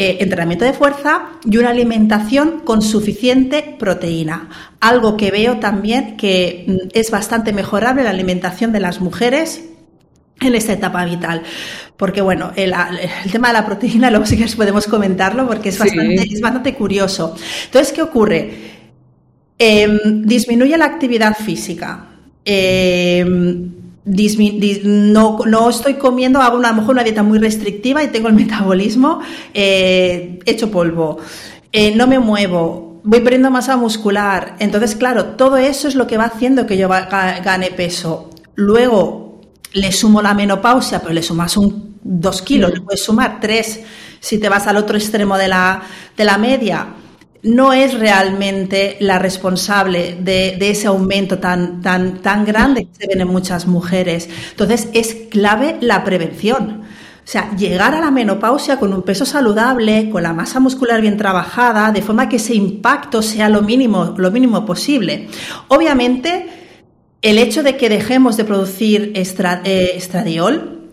eh, 0.01 0.23
entrenamiento 0.23 0.63
de 0.63 0.71
fuerza 0.71 1.23
y 1.43 1.57
una 1.57 1.71
alimentación 1.71 2.61
con 2.61 2.81
suficiente 2.81 3.75
proteína. 3.77 4.47
Algo 4.79 5.17
que 5.17 5.29
veo 5.29 5.59
también 5.59 6.15
que 6.15 6.63
mm, 6.65 6.77
es 6.93 7.11
bastante 7.11 7.51
mejorable 7.51 8.05
la 8.05 8.11
alimentación 8.11 8.71
de 8.71 8.79
las 8.79 9.01
mujeres 9.01 9.65
en 10.39 10.55
esta 10.55 10.71
etapa 10.71 11.03
vital. 11.03 11.43
Porque 11.97 12.21
bueno, 12.21 12.53
el, 12.55 12.73
tema 13.29 13.49
de 13.49 13.55
la 13.55 13.65
proteína 13.65 14.09
luego 14.09 14.25
sí 14.25 14.37
que 14.37 14.47
podemos 14.55 14.87
comentarlo 14.87 15.45
porque 15.45 15.67
es 15.67 15.77
bastante, 15.77 16.23
es 16.31 16.39
bastante 16.39 16.75
curioso. 16.75 17.35
Entonces, 17.65 17.91
¿qué 17.91 18.01
ocurre? 18.01 18.53
Em, 19.57 20.23
disminuye 20.23 20.77
la 20.77 20.85
actividad 20.85 21.35
física. 21.35 22.05
Em, 22.45 23.69
no, 24.83 25.39
no, 25.45 25.69
estoy 25.69 25.95
comiendo, 25.95 26.41
hago 26.41 26.57
a 26.57 26.69
lo 26.69 26.73
mejor 26.73 26.91
una 26.91 27.03
dieta 27.03 27.23
muy 27.23 27.39
restrictiva 27.39 28.03
y 28.03 28.07
tengo 28.07 28.27
el 28.27 28.33
metabolismo 28.43 29.19
eh, 29.53 30.39
hecho 30.45 30.71
polvo. 30.71 31.17
Eh, 31.71 31.95
no 31.95 32.07
me 32.07 32.19
muevo, 32.19 32.99
voy 33.03 33.19
perdiendo 33.21 33.51
masa 33.51 33.77
muscular. 33.77 34.55
Entonces, 34.59 34.95
claro, 34.95 35.25
todo 35.37 35.57
eso 35.57 35.87
es 35.87 35.95
lo 35.95 36.07
que 36.07 36.17
va 36.17 36.25
haciendo 36.25 36.65
que 36.65 36.77
yo 36.77 36.89
gane 36.89 37.71
peso. 37.71 38.29
Luego 38.55 39.41
le 39.73 39.91
sumo 39.91 40.21
la 40.21 40.33
menopausia, 40.33 40.99
pero 40.99 41.13
le 41.13 41.21
sumas 41.21 41.55
un 41.57 41.97
dos 42.01 42.41
kilos, 42.41 42.73
le 42.73 42.81
puedes 42.81 43.03
sumar 43.03 43.39
tres 43.39 43.81
si 44.19 44.39
te 44.39 44.49
vas 44.49 44.67
al 44.67 44.77
otro 44.77 44.97
extremo 44.97 45.37
de 45.37 45.47
la, 45.47 45.81
de 46.17 46.25
la 46.25 46.37
media 46.37 46.87
no 47.41 47.73
es 47.73 47.97
realmente 47.97 48.97
la 48.99 49.17
responsable 49.19 50.17
de, 50.19 50.57
ese 50.59 50.87
aumento 50.87 51.39
tan, 51.39 51.81
tan, 51.81 52.21
tan 52.21 52.45
grande 52.45 52.85
que 52.85 53.01
se 53.01 53.07
ven 53.07 53.21
en 53.21 53.27
muchas 53.27 53.65
mujeres. 53.65 54.29
Entonces, 54.51 54.89
es 54.93 55.15
clave 55.29 55.77
la 55.81 56.03
prevención. 56.03 56.83
O 57.29 57.31
sea, 57.31 57.55
llegar 57.55 57.93
a 57.93 58.01
la 58.01 58.11
menopausia 58.11 58.79
con 58.79 58.91
un 58.91 59.03
peso 59.03 59.25
saludable, 59.25 60.09
con 60.09 60.23
la 60.23 60.33
masa 60.33 60.59
muscular 60.59 60.99
bien 60.99 61.15
trabajada, 61.15 61.91
de 61.91 62.01
forma 62.01 62.27
que 62.27 62.37
ese 62.37 62.55
impacto 62.55 63.21
sea 63.21 63.49
lo 63.49 63.61
mínimo, 63.61 64.15
lo 64.17 64.31
mínimo 64.31 64.65
posible. 64.65 65.27
Obviamente, 65.67 66.47
el 67.21 67.37
hecho 67.37 67.63
de 67.63 67.77
que 67.77 67.87
dejemos 67.87 68.35
de 68.35 68.45
producir 68.45 69.11
eh, 69.13 69.91
estradiol 69.95 70.89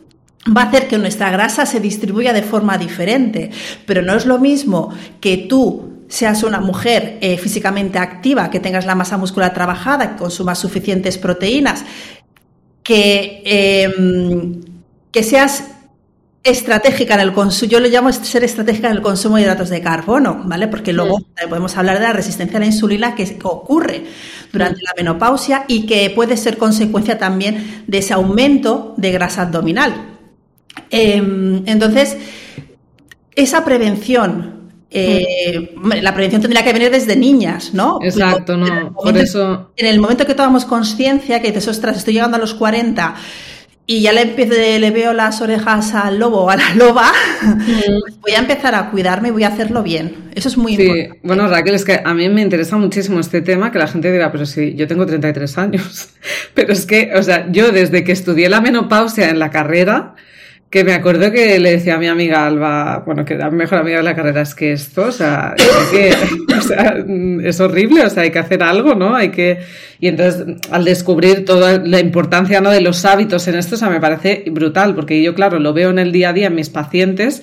va 0.55 0.63
a 0.63 0.65
hacer 0.67 0.89
que 0.89 0.99
nuestra 0.99 1.31
grasa 1.31 1.67
se 1.67 1.81
distribuya 1.81 2.33
de 2.33 2.43
forma 2.43 2.79
diferente, 2.79 3.51
pero 3.87 4.03
no 4.03 4.15
es 4.15 4.27
lo 4.27 4.39
mismo 4.39 4.93
que 5.21 5.39
tú 5.39 5.96
seas 6.09 6.43
una 6.43 6.61
mujer 6.61 7.19
eh, 7.21 7.37
físicamente 7.39 7.99
activa, 7.99 8.51
que 8.51 8.61
tengas 8.61 8.87
la 8.87 8.95
masa 8.95 9.17
muscular 9.17 9.53
trabajada, 9.53 10.13
que 10.13 10.17
consumas 10.17 10.59
suficientes 10.59 11.19
proteínas, 11.19 11.85
que, 12.83 13.43
em, 13.45 14.61
que 15.11 15.23
seas 15.23 15.65
estratégica 16.45 17.15
en 17.15 17.21
el 17.21 17.33
consumo, 17.33 17.71
yo 17.71 17.81
lo 17.81 17.89
llamo 17.89 18.13
ser 18.13 18.45
estratégica 18.45 18.89
en 18.89 18.97
el 18.97 19.03
consumo 19.03 19.37
de 19.37 19.43
hidratos 19.43 19.69
de 19.69 19.81
carbono, 19.81 20.43
¿vale? 20.45 20.69
Porque 20.69 20.93
luego 20.93 21.19
podemos 21.49 21.77
hablar 21.77 21.99
de 21.99 22.05
la 22.05 22.13
resistencia 22.13 22.59
a 22.59 22.61
la 22.61 22.67
insulina 22.67 23.17
que 23.17 23.37
ocurre 23.43 24.05
durante 24.53 24.81
la 24.83 24.93
menopausia 24.97 25.65
y 25.67 25.87
que 25.87 26.09
puede 26.11 26.37
ser 26.37 26.57
consecuencia 26.57 27.19
también 27.19 27.85
de 27.89 27.99
ese 27.99 28.15
aumento 28.15 28.95
de 28.97 29.11
grasa 29.11 29.43
abdominal. 29.43 30.19
Em, 30.91 31.65
entonces, 31.67 32.17
esa 33.35 33.65
prevención 33.65 34.56
eh, 34.99 35.75
la 36.01 36.15
prevención 36.15 36.41
tendría 36.41 36.65
que 36.65 36.73
venir 36.73 36.91
desde 36.91 37.17
niñas, 37.17 37.75
¿no? 37.75 37.99
Exacto, 38.03 38.57
no. 38.57 38.95
Por 38.95 39.17
eso. 39.17 39.71
En 39.77 39.87
el 39.87 40.01
momento 40.01 40.27
que 40.27 40.35
tomamos 40.35 40.65
conciencia, 40.65 41.41
que 41.41 41.49
dices, 41.49 41.69
ostras, 41.69 41.99
estoy 41.99 42.15
llegando 42.15 42.37
a 42.37 42.41
los 42.41 42.55
40 42.55 43.15
y 43.89 44.01
ya 44.01 44.13
le, 44.13 44.79
le 44.79 44.91
veo 44.91 45.13
las 45.13 45.41
orejas 45.41 45.95
al 45.95 46.19
lobo 46.19 46.45
o 46.45 46.51
a 46.51 46.57
la 46.57 46.75
loba, 46.75 47.13
pues 47.41 48.21
voy 48.21 48.33
a 48.33 48.39
empezar 48.39 48.75
a 48.75 48.91
cuidarme 48.91 49.29
y 49.29 49.31
voy 49.31 49.45
a 49.45 49.49
hacerlo 49.49 49.83
bien. 49.83 50.31
Eso 50.35 50.49
es 50.49 50.57
muy 50.57 50.77
sí. 50.77 50.83
importante. 50.83 51.21
Bueno, 51.23 51.47
Raquel, 51.47 51.75
es 51.75 51.85
que 51.85 52.01
a 52.05 52.15
mí 52.15 52.29
me 52.29 52.43
interesa 52.43 52.77
muchísimo 52.77 53.21
este 53.21 53.43
tema, 53.43 53.71
que 53.71 53.79
la 53.79 53.87
gente 53.87 54.11
dirá, 54.11 54.33
pero 54.33 54.45
sí, 54.45 54.75
yo 54.75 54.89
tengo 54.89 55.07
33 55.07 55.59
años. 55.59 56.09
Pero 56.55 56.73
es 56.73 56.87
que, 56.87 57.13
o 57.15 57.23
sea, 57.23 57.47
yo 57.53 57.71
desde 57.71 58.03
que 58.03 58.13
estudié 58.13 58.49
la 58.49 58.63
menopausia 58.63 59.29
en 59.29 59.39
la 59.39 59.51
carrera, 59.51 60.15
que 60.71 60.83
me 60.83 60.95
acuerdo 60.95 61.31
que 61.31 61.59
le 61.61 61.73
decía 61.73 61.95
a 61.95 61.99
mi 61.99 62.09
amiga 62.09 62.47
Alba, 62.47 63.03
bueno, 63.07 63.25
que 63.25 63.37
la 63.37 63.51
mejor 63.51 63.79
amiga 63.79 63.99
de 63.99 64.03
la 64.03 64.17
carrera, 64.17 64.43
es 64.43 64.55
que 64.55 64.73
esto, 64.73 65.03
o 65.03 65.13
sea, 65.13 65.55
es, 65.57 65.89
que, 65.91 66.13
o 66.59 66.61
sea, 66.61 66.97
es 67.45 67.61
horrible, 67.61 68.05
o 68.05 68.11
sea, 68.11 68.25
hay 68.25 68.31
que 68.31 68.41
hacer 68.41 68.63
algo, 68.63 68.95
¿no? 68.95 69.15
Hay 69.15 69.31
que... 69.31 69.61
Y 70.01 70.09
entonces, 70.09 70.57
al 70.71 70.85
descubrir 70.85 71.45
toda 71.45 71.79
la 71.79 72.01
importancia, 72.01 72.61
¿no?, 72.61 72.71
de 72.71 72.81
los 72.81 73.05
hábitos 73.05 73.47
en 73.49 73.55
esto, 73.55 73.77
o 73.77 73.79
sea, 73.79 73.91
me 73.91 74.01
parece 74.01 74.45
brutal, 74.51 74.95
porque 74.95 75.23
yo, 75.23 75.35
claro, 75.35 75.61
lo 75.61 75.73
veo 75.73 75.91
en 75.91 76.01
el 76.01 76.11
día 76.11 76.31
a 76.31 76.33
día 76.33 76.49
en 76.49 76.57
mis 76.57 76.69
pacientes, 76.69 77.43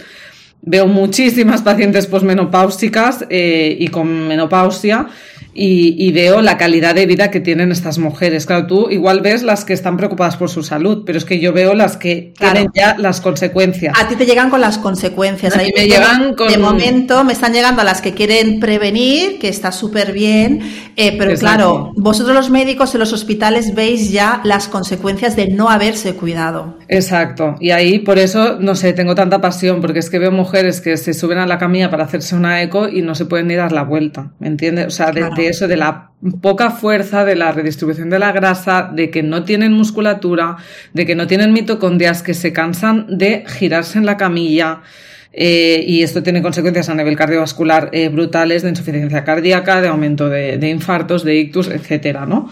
veo 0.61 0.87
muchísimas 0.87 1.61
pacientes 1.61 2.07
posmenopáusicas 2.07 3.25
eh, 3.29 3.75
y 3.79 3.87
con 3.87 4.27
menopausia, 4.27 5.07
y, 5.55 6.11
veo 6.11 6.41
la 6.41 6.57
calidad 6.57 6.95
de 6.95 7.05
vida 7.05 7.31
que 7.31 7.39
tienen 7.39 7.71
estas 7.71 7.97
mujeres. 7.97 8.45
Claro, 8.45 8.67
tú 8.67 8.89
igual 8.89 9.21
ves 9.21 9.43
las 9.43 9.65
que 9.65 9.73
están 9.73 9.97
preocupadas 9.97 10.37
por 10.37 10.49
su 10.49 10.63
salud, 10.63 11.03
pero 11.05 11.17
es 11.17 11.25
que 11.25 11.39
yo 11.39 11.53
veo 11.53 11.73
las 11.73 11.97
que 11.97 12.33
tienen 12.37 12.69
ya 12.73 12.95
las 12.97 13.21
consecuencias. 13.21 13.93
A 13.99 14.07
ti 14.07 14.15
te 14.15 14.25
llegan 14.25 14.49
con 14.49 14.61
las 14.61 14.77
consecuencias. 14.77 15.55
Ahí 15.55 15.71
me 15.75 15.87
llegan 15.87 16.35
con... 16.35 16.47
De 16.47 16.57
momento 16.57 17.23
me 17.23 17.33
están 17.33 17.53
llegando 17.53 17.81
a 17.81 17.85
las 17.85 18.01
que 18.01 18.13
quieren 18.13 18.59
prevenir, 18.59 19.39
que 19.39 19.49
está 19.49 19.71
súper 19.71 20.11
bien, 20.11 20.61
eh, 20.95 21.15
pero 21.17 21.35
claro, 21.35 21.91
vosotros 21.95 22.35
los 22.35 22.49
médicos 22.49 22.93
en 22.93 22.99
los 22.99 23.13
hospitales 23.13 23.73
veis 23.75 24.11
ya 24.11 24.41
las 24.43 24.67
consecuencias 24.67 25.35
de 25.35 25.47
no 25.47 25.69
haberse 25.69 26.13
cuidado. 26.15 26.77
Exacto. 26.87 27.55
Y 27.59 27.71
ahí 27.71 27.99
por 27.99 28.19
eso, 28.19 28.57
no 28.59 28.75
sé, 28.75 28.93
tengo 28.93 29.15
tanta 29.15 29.41
pasión, 29.41 29.81
porque 29.81 29.99
es 29.99 30.09
que 30.09 30.19
veo 30.19 30.31
mujeres 30.31 30.81
que 30.81 30.97
se 30.97 31.13
suben 31.13 31.37
a 31.37 31.45
la 31.45 31.57
camilla 31.57 31.89
para 31.89 32.03
hacerse 32.03 32.35
una 32.35 32.61
eco 32.61 32.87
y 32.87 33.01
no 33.01 33.15
se 33.15 33.25
pueden 33.25 33.47
ni 33.47 33.55
dar 33.55 33.71
la 33.71 33.83
vuelta, 33.83 34.31
¿me 34.39 34.47
entiendes? 34.47 34.87
O 34.87 34.91
sea, 34.91 35.11
de, 35.11 35.29
eso, 35.47 35.67
de 35.67 35.77
la 35.77 36.11
poca 36.41 36.71
fuerza, 36.71 37.25
de 37.25 37.35
la 37.35 37.51
redistribución 37.51 38.09
de 38.09 38.19
la 38.19 38.31
grasa, 38.31 38.89
de 38.93 39.09
que 39.09 39.23
no 39.23 39.43
tienen 39.43 39.73
musculatura, 39.73 40.57
de 40.93 41.05
que 41.05 41.15
no 41.15 41.27
tienen 41.27 41.53
mitocondrias, 41.53 42.23
que 42.23 42.33
se 42.33 42.53
cansan 42.53 43.05
de 43.09 43.43
girarse 43.47 43.97
en 43.97 44.05
la 44.05 44.17
camilla. 44.17 44.81
Eh, 45.35 45.83
y 45.87 46.03
esto 46.03 46.21
tiene 46.21 46.43
consecuencias 46.43 46.89
a 46.89 46.93
nivel 46.93 47.15
cardiovascular 47.15 47.89
eh, 47.91 48.09
brutales 48.09 48.61
de 48.61 48.69
insuficiencia 48.69 49.23
cardíaca, 49.23 49.81
de 49.81 49.87
aumento 49.87 50.29
de, 50.29 50.69
infartos, 50.69 51.23
de 51.23 51.37
ictus, 51.37 51.69
etcétera, 51.69 52.27
¿no? 52.27 52.51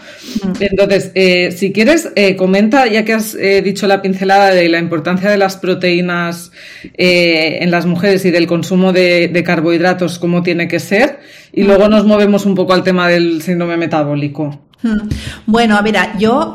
Entonces, 0.58 1.12
eh, 1.14 1.52
si 1.52 1.72
quieres, 1.72 2.10
comenta, 2.36 2.88
ya 2.88 3.04
que 3.04 3.12
has 3.12 3.36
dicho 3.62 3.86
la 3.86 4.02
pincelada 4.02 4.52
de 4.52 4.68
la 4.68 4.80
importancia 4.80 5.30
de 5.30 5.36
las 5.36 5.56
proteínas 5.56 6.50
en 6.94 7.70
las 7.70 7.86
mujeres 7.86 8.24
y 8.24 8.32
del 8.32 8.48
consumo 8.48 8.92
de, 8.92 9.28
de, 9.28 9.44
carbohidratos, 9.44 10.18
cómo 10.18 10.42
tiene 10.42 10.66
que 10.66 10.80
ser, 10.80 11.20
y 11.52 11.64
luego 11.64 11.88
nos 11.88 12.04
movemos 12.04 12.46
un 12.46 12.54
poco 12.54 12.72
al 12.72 12.82
tema 12.82 13.08
del 13.08 13.42
síndrome 13.42 13.76
metabólico. 13.76 14.58
Bueno, 15.46 15.76
a 15.76 15.82
ver, 15.82 15.96
yo 16.18 16.52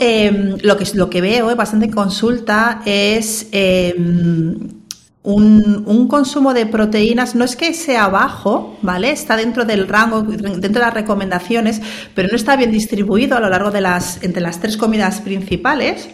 lo, 0.62 0.78
que, 0.78 0.86
lo 0.96 1.10
que 1.10 1.22
veo 1.22 1.56
bastante 1.56 1.90
consulta 1.90 2.82
es 2.86 3.48
un, 5.28 6.08
consumo 6.08 6.54
de 6.54 6.66
proteínas 6.66 7.36
no 7.36 7.44
es 7.44 7.58
que 7.58 7.74
sea 7.74 8.08
bajo, 8.08 8.78
¿vale? 8.82 9.12
Está 9.12 9.36
dentro 9.36 9.66
del 9.66 9.88
rango, 9.88 10.22
dentro 10.24 10.60
de 10.60 10.80
las 10.80 10.94
recomendaciones, 10.94 11.82
pero 12.16 12.30
no 12.30 12.36
está 12.36 12.56
bien 12.56 12.72
distribuido 12.72 13.36
a 13.36 13.42
lo 13.42 13.50
largo 13.50 13.72
de 13.72 13.82
las, 13.82 14.24
entre 14.24 14.42
las 14.42 14.60
tres 14.60 14.78
comidas 14.78 15.20
principales. 15.22 16.10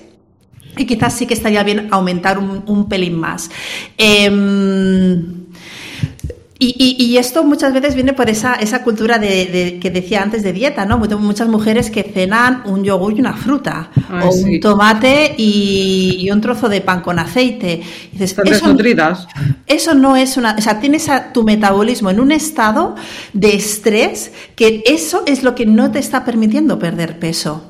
Y 0.75 0.85
quizás 0.85 1.13
sí 1.13 1.27
que 1.27 1.35
estaría 1.35 1.61
bien 1.61 1.89
aumentar 1.91 2.39
un, 2.39 2.89
pelín 2.89 3.19
más. 3.19 3.51
Em, 6.63 6.95
y, 6.97 7.17
esto 7.17 7.43
muchas 7.43 7.73
veces 7.73 7.95
viene 7.95 8.13
por 8.13 8.29
esa, 8.29 8.55
esa 8.55 8.83
cultura 8.83 9.19
de, 9.19 9.79
que 9.81 9.89
decía 9.89 10.21
antes 10.21 10.43
de 10.43 10.53
dieta, 10.53 10.85
¿no? 10.85 10.97
Muchas 10.97 11.47
mujeres 11.47 11.89
que 11.89 12.03
cenan 12.03 12.63
un 12.65 12.83
yogur 12.83 13.13
y 13.13 13.19
una 13.19 13.33
fruta, 13.33 13.89
o 14.23 14.33
un 14.33 14.59
tomate 14.59 15.35
y, 15.37 16.29
un 16.31 16.41
trozo 16.41 16.69
de 16.69 16.81
pan 16.81 17.01
con 17.01 17.19
aceite. 17.19 17.81
dices, 18.11 18.35
eso, 18.45 18.75
eso 19.67 19.93
no 19.93 20.15
es 20.15 20.37
una... 20.37 20.55
O 20.57 20.61
sea, 20.61 20.79
tienes 20.79 21.09
a 21.09 21.33
tu 21.33 21.43
metabolismo 21.43 22.09
en 22.09 22.19
un 22.19 22.31
estado 22.31 22.95
de 23.33 23.55
estrés 23.55 24.31
que 24.55 24.83
eso 24.85 25.23
es 25.25 25.43
lo 25.43 25.55
que 25.55 25.65
no 25.65 25.91
te 25.91 25.99
está 25.99 26.25
permitiendo 26.25 26.79
perder 26.79 27.19
peso 27.19 27.69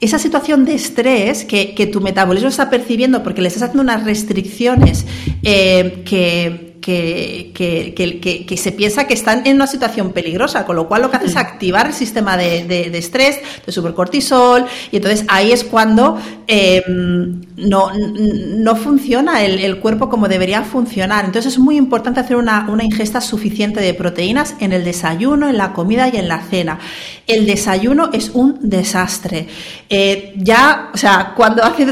esa 0.00 0.18
situación 0.18 0.64
de 0.64 0.74
estrés 0.74 1.44
que, 1.44 1.76
que, 1.76 1.86
tu 1.86 2.00
metabolismo 2.00 2.48
está 2.48 2.68
percibiendo 2.68 3.22
porque 3.22 3.40
le 3.40 3.46
estás 3.46 3.62
haciendo 3.62 3.82
unas 3.82 4.02
restricciones 4.02 5.06
eh, 5.44 6.02
que 6.04 6.71
que, 6.82 7.52
que, 7.54 8.44
que, 8.44 8.56
se 8.56 8.72
piensa 8.72 9.06
que 9.06 9.14
están 9.14 9.46
en 9.46 9.56
una 9.56 9.68
situación 9.68 10.12
peligrosa, 10.12 10.66
con 10.66 10.74
lo 10.74 10.88
cual 10.88 11.02
lo 11.02 11.10
que 11.10 11.16
hace 11.16 11.26
es 11.26 11.36
activar 11.36 11.86
el 11.86 11.94
sistema 11.94 12.36
de, 12.36 12.64
de, 12.64 12.98
estrés, 12.98 13.38
de 13.64 13.72
supercortisol, 13.72 14.66
y 14.90 14.96
entonces 14.96 15.24
ahí 15.28 15.52
es 15.52 15.62
cuando 15.62 16.18
em, 16.48 17.40
no, 17.56 17.92
no, 17.94 18.76
funciona 18.76 19.44
el, 19.44 19.60
el, 19.60 19.78
cuerpo 19.78 20.08
como 20.08 20.26
debería 20.26 20.62
funcionar. 20.62 21.24
Entonces 21.24 21.52
es 21.52 21.58
muy 21.60 21.76
importante 21.76 22.18
hacer 22.18 22.36
una, 22.36 22.68
una, 22.68 22.82
ingesta 22.82 23.20
suficiente 23.20 23.80
de 23.80 23.94
proteínas 23.94 24.56
en 24.58 24.72
el 24.72 24.84
desayuno, 24.84 25.48
en 25.48 25.58
la 25.58 25.72
comida 25.72 26.08
y 26.08 26.16
en 26.16 26.26
la 26.26 26.42
cena. 26.42 26.80
El 27.28 27.46
desayuno 27.46 28.10
es 28.12 28.30
un 28.30 28.58
desastre. 28.60 29.46
Eh, 29.88 30.34
ya, 30.36 30.90
o 30.92 30.96
sea, 30.96 31.32
cuando 31.36 31.62
hace 31.62 31.86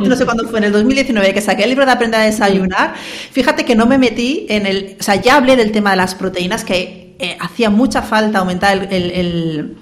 no 0.00 0.16
sé 0.16 0.24
cuándo 0.24 0.48
fue, 0.48 0.58
en 0.58 0.64
el 0.66 0.72
2019, 0.72 1.34
que 1.34 1.40
saqué 1.40 1.64
el 1.64 1.70
libro 1.70 1.86
de 1.86 1.92
Aprender 1.92 2.20
a 2.20 2.24
Desayunar, 2.24 2.94
fíjate 3.32 3.64
que 3.64 3.74
no 3.74 3.86
me 3.86 3.98
metí 3.98 4.46
en 4.48 4.66
el, 4.66 4.96
o 4.98 5.02
sea, 5.02 5.16
ya 5.16 5.36
hablé 5.36 5.56
del 5.56 5.72
tema 5.72 5.90
de 5.90 5.96
las 5.96 6.14
proteínas, 6.14 6.64
que 6.64 7.14
eh, 7.18 7.36
hacía 7.38 7.68
mucha 7.68 8.00
falta 8.00 8.38
aumentar 8.38 8.88
el, 8.90 9.76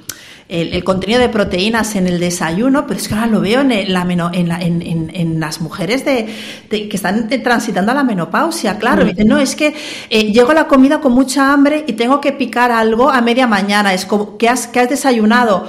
contenido 0.83 1.21
de 1.21 1.29
proteínas 1.29 1.95
en 1.95 2.09
el 2.09 2.19
desayuno, 2.19 2.87
pero 2.87 2.99
es 2.99 3.07
que 3.07 3.15
ahora 3.15 3.27
lo 3.27 3.41
veo 3.41 3.61
en, 3.61 3.93
la 3.93 4.03
en, 4.03 5.41
las 5.41 5.61
mujeres 5.61 6.05
de, 6.05 6.27
que 6.69 6.91
están 6.93 7.29
transitando 7.43 7.93
a 7.93 7.95
la 7.95 8.03
menopausia, 8.03 8.79
claro. 8.79 9.05
Dicen, 9.05 9.29
no, 9.29 9.39
es 9.39 9.55
que 9.55 9.75
eh, 10.11 10.33
llego 10.33 10.51
a 10.51 10.55
la 10.55 10.67
comida 10.67 11.01
con 11.01 11.13
mucha 11.13 11.53
hambre 11.53 11.85
y 11.87 11.93
tengo 11.93 12.21
que 12.21 12.33
picar 12.33 12.73
algo 12.73 13.11
a 13.11 13.21
media 13.21 13.47
mañana. 13.47 13.95
Es 13.95 14.05
como, 14.05 14.37
¿qué 14.37 14.49
has, 14.49 14.67
qué 14.67 14.81
has 14.81 14.89
desayunado? 14.89 15.69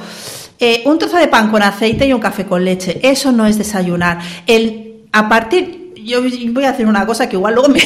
Eh, 0.60 0.84
un 0.86 1.00
trozo 1.00 1.18
de 1.18 1.30
pan 1.30 1.50
con 1.50 1.62
aceite 1.62 2.06
y 2.06 2.14
un 2.14 2.20
café 2.20 2.46
con 2.46 2.66
leche. 2.66 3.00
Eso 3.02 3.32
no 3.32 3.46
es 3.46 3.58
desayunar. 3.58 4.20
El, 4.46 5.06
a 5.12 5.30
partir, 5.30 5.94
yo 6.04 6.22
voy 6.22 6.66
a 6.66 6.72
hacer 6.72 6.86
una 6.86 7.06
cosa 7.06 7.30
que 7.30 7.38
igual 7.38 7.56
luego 7.56 7.70
me, 7.70 7.82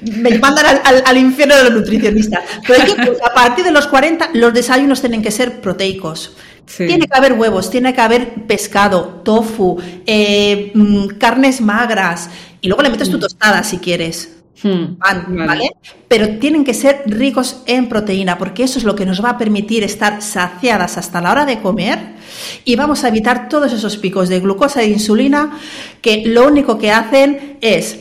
me 0.00 0.38
mandan 0.38 0.80
al, 0.84 1.16
infierno 1.16 1.56
de 1.56 1.64
los 1.64 1.72
nutricionistas. 1.72 2.40
Pero 2.66 2.82
es 2.82 2.94
que 2.94 3.06
pues, 3.06 3.22
a 3.22 3.32
partir 3.32 3.64
de 3.64 3.70
los 3.70 3.86
40 3.86 4.30
los 4.34 4.52
desayunos 4.52 5.00
tienen 5.00 5.22
que 5.22 5.30
ser 5.30 5.60
proteicos. 5.60 6.36
Tiene 6.76 7.06
que 7.06 7.16
haber 7.16 7.34
huevos, 7.34 7.70
tiene 7.70 7.94
que 7.94 8.00
haber 8.00 8.46
pescado, 8.46 9.20
tofu, 9.24 9.78
eh, 10.04 10.72
mm, 10.74 11.10
carnes 11.18 11.60
magras 11.60 12.28
y 12.60 12.66
luego 12.66 12.82
le 12.82 12.90
metes 12.90 13.08
tu 13.08 13.18
mm. 13.18 13.20
tostada 13.20 13.62
si 13.62 13.78
quieres. 13.78 14.35
Hmm, 14.62 14.96
¿vale? 14.98 15.70
Pero 16.08 16.38
tienen 16.38 16.64
que 16.64 16.72
ser 16.72 17.02
ricos 17.06 17.62
en 17.66 17.88
proteína, 17.88 18.38
porque 18.38 18.64
eso 18.64 18.78
es 18.78 18.84
lo 18.84 18.96
que 18.96 19.04
nos 19.04 19.22
va 19.22 19.30
a 19.30 19.38
permitir 19.38 19.84
estar 19.84 20.22
saciadas 20.22 20.96
hasta 20.96 21.20
la 21.20 21.30
hora 21.30 21.44
de 21.44 21.60
comer 21.60 22.16
y 22.64 22.74
vamos 22.74 23.04
a 23.04 23.08
evitar 23.08 23.48
todos 23.48 23.72
esos 23.72 23.98
picos 23.98 24.28
de 24.28 24.40
glucosa 24.40 24.82
e 24.82 24.88
insulina 24.88 25.58
que 26.00 26.22
lo 26.26 26.46
único 26.46 26.78
que 26.78 26.90
hacen 26.90 27.58
es 27.60 27.98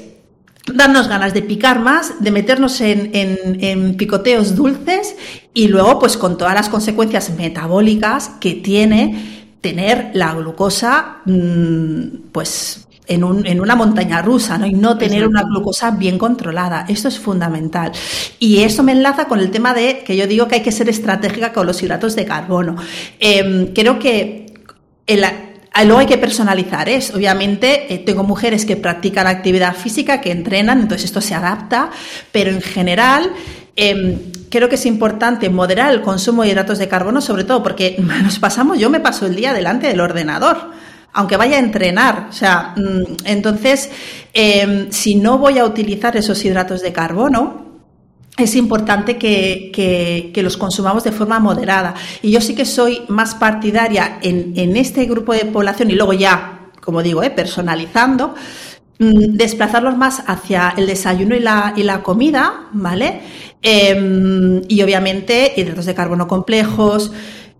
darnos 0.74 1.08
ganas 1.08 1.34
de 1.34 1.42
picar 1.42 1.80
más, 1.80 2.24
de 2.24 2.32
meternos 2.32 2.82
en, 2.82 3.96
picoteos 3.98 4.56
dulces 4.56 5.16
y 5.54 5.68
luego 5.68 6.00
pues 6.00 6.18
con 6.18 6.38
todas 6.38 6.54
las 6.54 6.70
consecuencias 6.70 7.32
metabólicas 7.38 8.32
que 8.40 8.54
tiene 8.54 9.46
tener 9.62 10.12
la 10.14 10.34
glucosa 10.34 11.18
mm, 11.26 12.30
pues 12.32 12.85
en, 13.08 13.24
un, 13.24 13.46
en, 13.46 13.62
una 13.62 13.76
montaña 13.76 14.22
rusa 14.22 14.58
¿no? 14.58 14.66
y 14.66 14.74
no 14.74 14.98
tener 14.98 15.28
una 15.28 15.44
glucosa 15.44 15.92
bien 15.92 16.18
controlada. 16.18 16.86
Esto 16.88 17.08
es 17.08 17.20
fundamental. 17.20 17.92
Y 18.40 18.60
eso 18.60 18.84
me 18.84 18.92
enlaza 18.92 19.26
con 19.26 19.40
el 19.40 19.52
tema 19.52 19.74
de 19.74 20.04
que 20.04 20.16
yo 20.16 20.28
digo 20.28 20.48
que 20.48 20.56
hay 20.56 20.62
que 20.62 20.72
ser 20.72 20.90
estratégica 20.90 21.54
con 21.54 21.66
los 21.66 21.82
hidratos 21.82 22.16
de 22.16 22.26
carbono. 22.26 22.76
Em, 23.20 23.74
creo 23.74 24.00
que 24.00 24.54
luego 25.08 26.00
hay 26.00 26.06
que 26.06 26.18
personalizar. 26.18 26.90
Es, 26.90 27.14
obviamente, 27.14 27.94
eh, 27.94 28.00
tengo 28.00 28.24
mujeres 28.24 28.66
que 28.66 28.76
practican 28.76 29.28
actividad 29.28 29.76
física, 29.76 30.22
que 30.22 30.32
entrenan, 30.32 30.82
entonces 30.82 31.06
esto 31.06 31.22
se 31.22 31.36
adapta, 31.36 31.92
pero 32.32 32.52
en 32.52 32.62
general 32.62 33.32
em, 33.76 34.18
creo 34.50 34.70
que 34.70 34.76
es 34.76 34.86
importante 34.86 35.50
moderar 35.50 35.92
el 35.92 36.02
consumo 36.02 36.44
de 36.44 36.50
hidratos 36.50 36.80
de 36.80 36.88
carbono, 36.88 37.20
sobre 37.20 37.44
todo 37.44 37.62
porque 37.62 37.98
nos 38.24 38.40
pasamos, 38.40 38.80
yo 38.80 38.90
me 38.90 39.00
paso 39.00 39.26
el 39.26 39.36
día 39.36 39.54
delante 39.54 39.88
del 39.88 40.00
ordenador 40.00 40.76
aunque 41.16 41.38
vaya 41.38 41.56
a 41.56 41.60
entrenar. 41.60 42.28
O 42.30 42.34
sea, 42.34 42.76
mm, 42.76 43.26
entonces, 43.26 43.90
em, 44.34 44.92
si 44.92 45.16
no 45.16 45.40
voy 45.40 45.58
a 45.58 45.66
utilizar 45.66 46.16
esos 46.16 46.46
hidratos 46.46 46.82
de 46.82 46.94
carbono, 46.94 47.66
es 48.38 48.56
importante 48.56 49.18
que, 49.18 50.32
los 50.44 50.58
consumamos 50.58 51.04
de 51.04 51.12
forma 51.12 51.40
moderada. 51.40 51.96
Y 52.22 52.32
yo 52.32 52.42
sí 52.42 52.54
que 52.54 52.66
soy 52.66 53.02
más 53.08 53.34
partidaria 53.34 54.20
en, 54.22 54.54
en 54.56 54.76
este 54.76 55.06
grupo 55.06 55.34
de 55.34 55.46
población 55.46 55.90
y 55.90 55.96
luego 55.96 56.14
ya 56.14 56.56
como 56.86 57.02
digo, 57.02 57.24
¿eh? 57.24 57.32
personalizando, 57.32 58.36
mm, 59.00 59.36
desplazarlos 59.36 59.98
más 59.98 60.24
hacia 60.28 60.74
el 60.78 60.86
desayuno 60.86 61.36
y 61.36 61.40
la, 61.40 61.74
y 61.76 61.84
la 61.84 62.02
comida, 62.04 62.68
¿vale? 62.72 63.22
Em, 63.62 64.62
y 64.68 64.82
obviamente 64.84 65.54
hidratos 65.58 65.88
de 65.88 65.96
carbono 65.96 66.28
complejos, 66.28 67.12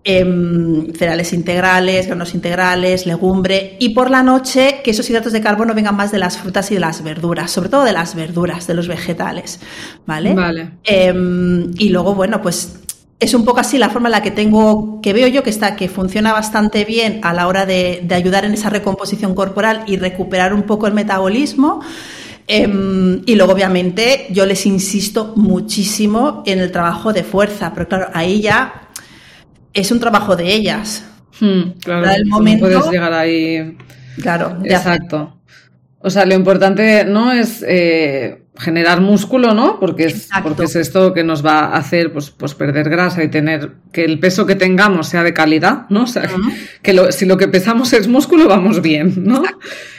em, 0.08 0.92
cereales 0.94 1.32
integrales, 1.32 2.06
granos 2.06 2.32
integrales, 2.32 3.06
legumbre 3.06 3.76
y 3.80 3.88
por 3.88 4.08
la 4.08 4.22
noche 4.22 4.80
que 4.84 4.92
esos 4.92 5.10
hidratos 5.10 5.32
de 5.32 5.40
carbono 5.40 5.74
vengan 5.74 5.96
más 5.96 6.12
de 6.12 6.18
las 6.18 6.38
frutas 6.38 6.70
y 6.70 6.74
de 6.74 6.80
las 6.80 7.02
verduras, 7.02 7.50
sobre 7.50 7.68
todo 7.68 7.82
de 7.82 7.92
las 7.92 8.14
verduras, 8.14 8.68
de 8.68 8.74
los 8.74 8.86
vegetales, 8.86 9.58
¿vale? 10.06 10.32
Vale. 10.32 10.70
Em, 10.84 11.72
y 11.76 11.88
luego, 11.88 12.14
bueno, 12.14 12.40
pues 12.40 12.76
es 13.18 13.34
un 13.34 13.44
poco 13.44 13.58
así 13.58 13.78
la 13.78 13.90
forma 13.90 14.08
en 14.08 14.12
la 14.12 14.22
que 14.22 14.30
tengo, 14.30 15.00
que 15.02 15.12
veo 15.12 15.26
yo 15.26 15.42
que 15.42 15.50
está, 15.50 15.74
que 15.74 15.88
funciona 15.88 16.32
bastante 16.32 16.84
bien 16.84 17.18
a 17.24 17.32
la 17.32 17.48
hora 17.48 17.66
de, 17.66 18.02
de 18.04 18.14
ayudar 18.14 18.44
en 18.44 18.54
esa 18.54 18.70
recomposición 18.70 19.34
corporal 19.34 19.82
y 19.88 19.96
recuperar 19.96 20.54
un 20.54 20.62
poco 20.62 20.86
el 20.86 20.94
metabolismo. 20.94 21.80
Em, 22.48 23.22
y 23.26 23.34
luego, 23.34 23.54
obviamente, 23.54 24.28
yo 24.30 24.46
les 24.46 24.66
insisto 24.66 25.32
muchísimo 25.34 26.44
en 26.46 26.60
el 26.60 26.70
trabajo 26.70 27.12
de 27.12 27.24
fuerza, 27.24 27.72
pero 27.74 27.88
claro, 27.88 28.08
ahí 28.14 28.40
ya 28.40 28.85
es 29.76 29.90
un 29.90 30.00
trabajo 30.00 30.34
de 30.36 30.52
ellas. 30.52 31.04
Hmm, 31.40 31.70
claro, 31.82 32.10
el 32.10 32.24
no 32.28 32.36
momento- 32.36 32.60
puedes 32.66 32.90
llegar 32.90 33.12
ahí. 33.12 33.76
Claro, 34.20 34.58
ya 34.64 34.78
Exacto. 34.78 35.32
O 36.00 36.10
sea, 36.10 36.24
lo 36.24 36.34
importante 36.34 37.04
no 37.04 37.32
es 37.32 37.64
eh, 37.66 38.42
generar 38.58 39.00
músculo, 39.00 39.54
¿no? 39.54 39.78
Porque 39.80 40.04
es, 40.06 40.14
Exacto. 40.26 40.48
porque 40.48 40.64
es 40.64 40.76
esto 40.76 41.12
que 41.12 41.24
nos 41.24 41.44
va 41.44 41.60
a 41.66 41.76
hacer 41.76 42.12
pues, 42.12 42.30
pues 42.30 42.54
perder 42.54 42.88
grasa 42.88 43.22
y 43.22 43.28
tener 43.28 43.72
que 43.92 44.04
el 44.04 44.18
peso 44.18 44.46
que 44.46 44.54
tengamos 44.54 45.08
sea 45.08 45.22
de 45.22 45.32
calidad, 45.34 45.86
¿no? 45.90 46.04
O 46.04 46.06
sea, 46.06 46.28
que 46.82 46.92
lo- 46.92 47.12
si 47.12 47.26
lo 47.26 47.36
que 47.36 47.48
pesamos 47.48 47.92
es 47.92 48.08
músculo, 48.08 48.48
vamos 48.48 48.82
bien, 48.82 49.14
¿no? 49.24 49.42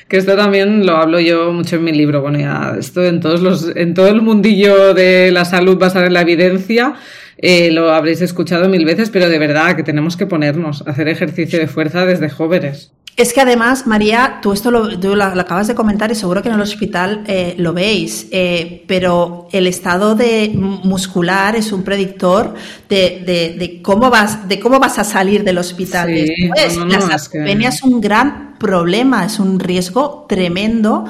Que 0.08 0.18
esto 0.18 0.36
también 0.36 0.86
lo 0.86 0.98
hablo 0.98 1.20
yo 1.20 1.52
mucho 1.52 1.76
en 1.76 1.84
mi 1.84 1.92
libro. 1.92 2.22
Bueno, 2.22 2.40
ya 2.40 2.76
esto 2.80 3.04
en 3.04 3.20
todos 3.20 3.42
los, 3.42 3.72
en 3.76 3.94
todo 3.94 4.08
el 4.08 4.22
mundillo 4.22 4.94
de 4.94 5.32
la 5.32 5.44
salud 5.46 5.78
basada 5.78 6.08
en 6.08 6.14
la 6.14 6.22
evidencia, 6.22 6.94
eh, 7.38 7.72
lo 7.72 7.92
habréis 7.94 8.22
escuchado 8.22 8.70
mil 8.70 8.86
veces, 8.86 9.10
pero 9.10 9.30
de 9.30 9.38
verdad 9.38 9.76
que 9.76 9.84
tenemos 9.84 10.16
que 10.18 10.26
ponernos 10.26 10.84
a 10.88 10.92
hacer 10.92 11.08
ejercicio 11.10 11.60
de 11.60 11.68
fuerza 11.68 12.06
desde 12.06 12.30
jóvenes. 12.30 12.94
Es 13.18 13.34
que 13.34 13.42
además, 13.42 13.88
María, 13.88 14.38
tú 14.44 14.54
esto 14.54 14.70
lo, 14.70 14.98
tú 15.00 15.16
lo- 15.16 15.34
lo 15.34 15.42
acabas 15.42 15.68
de 15.68 15.74
comentar 15.74 16.12
y 16.12 16.16
seguro 16.16 16.44
que 16.44 16.50
en 16.50 16.56
el 16.56 16.62
hospital 16.62 17.24
eh, 17.26 17.56
lo 17.58 17.74
veis, 17.74 18.28
eh, 18.30 18.84
pero 18.88 19.48
el 19.52 19.66
estado 19.66 20.14
de 20.14 20.52
muscular 20.56 21.56
es 21.56 21.72
un 21.72 21.82
predictor 21.82 22.54
de, 22.88 23.24
de- 23.26 23.56
de 23.58 23.82
cómo 23.82 24.12
vas, 24.12 24.48
de 24.48 24.60
cómo 24.60 24.80
vas 24.80 25.00
a 25.00 25.04
salir 25.04 25.44
del 25.44 25.58
hospital. 25.58 26.08
Sí, 26.16 26.26
después. 26.54 26.78
no, 26.78 26.86
no, 26.86 26.92
La 26.92 27.00
no, 27.00 27.06
es 27.06 27.10
que- 27.28 27.40
sarcopenia 27.40 27.70
es 27.70 27.82
un 27.82 28.00
gran 28.02 28.56
problema, 28.60 29.26
es 29.26 29.40
un 29.40 29.60
riesgo 29.60 30.28
tremendo 30.30 31.06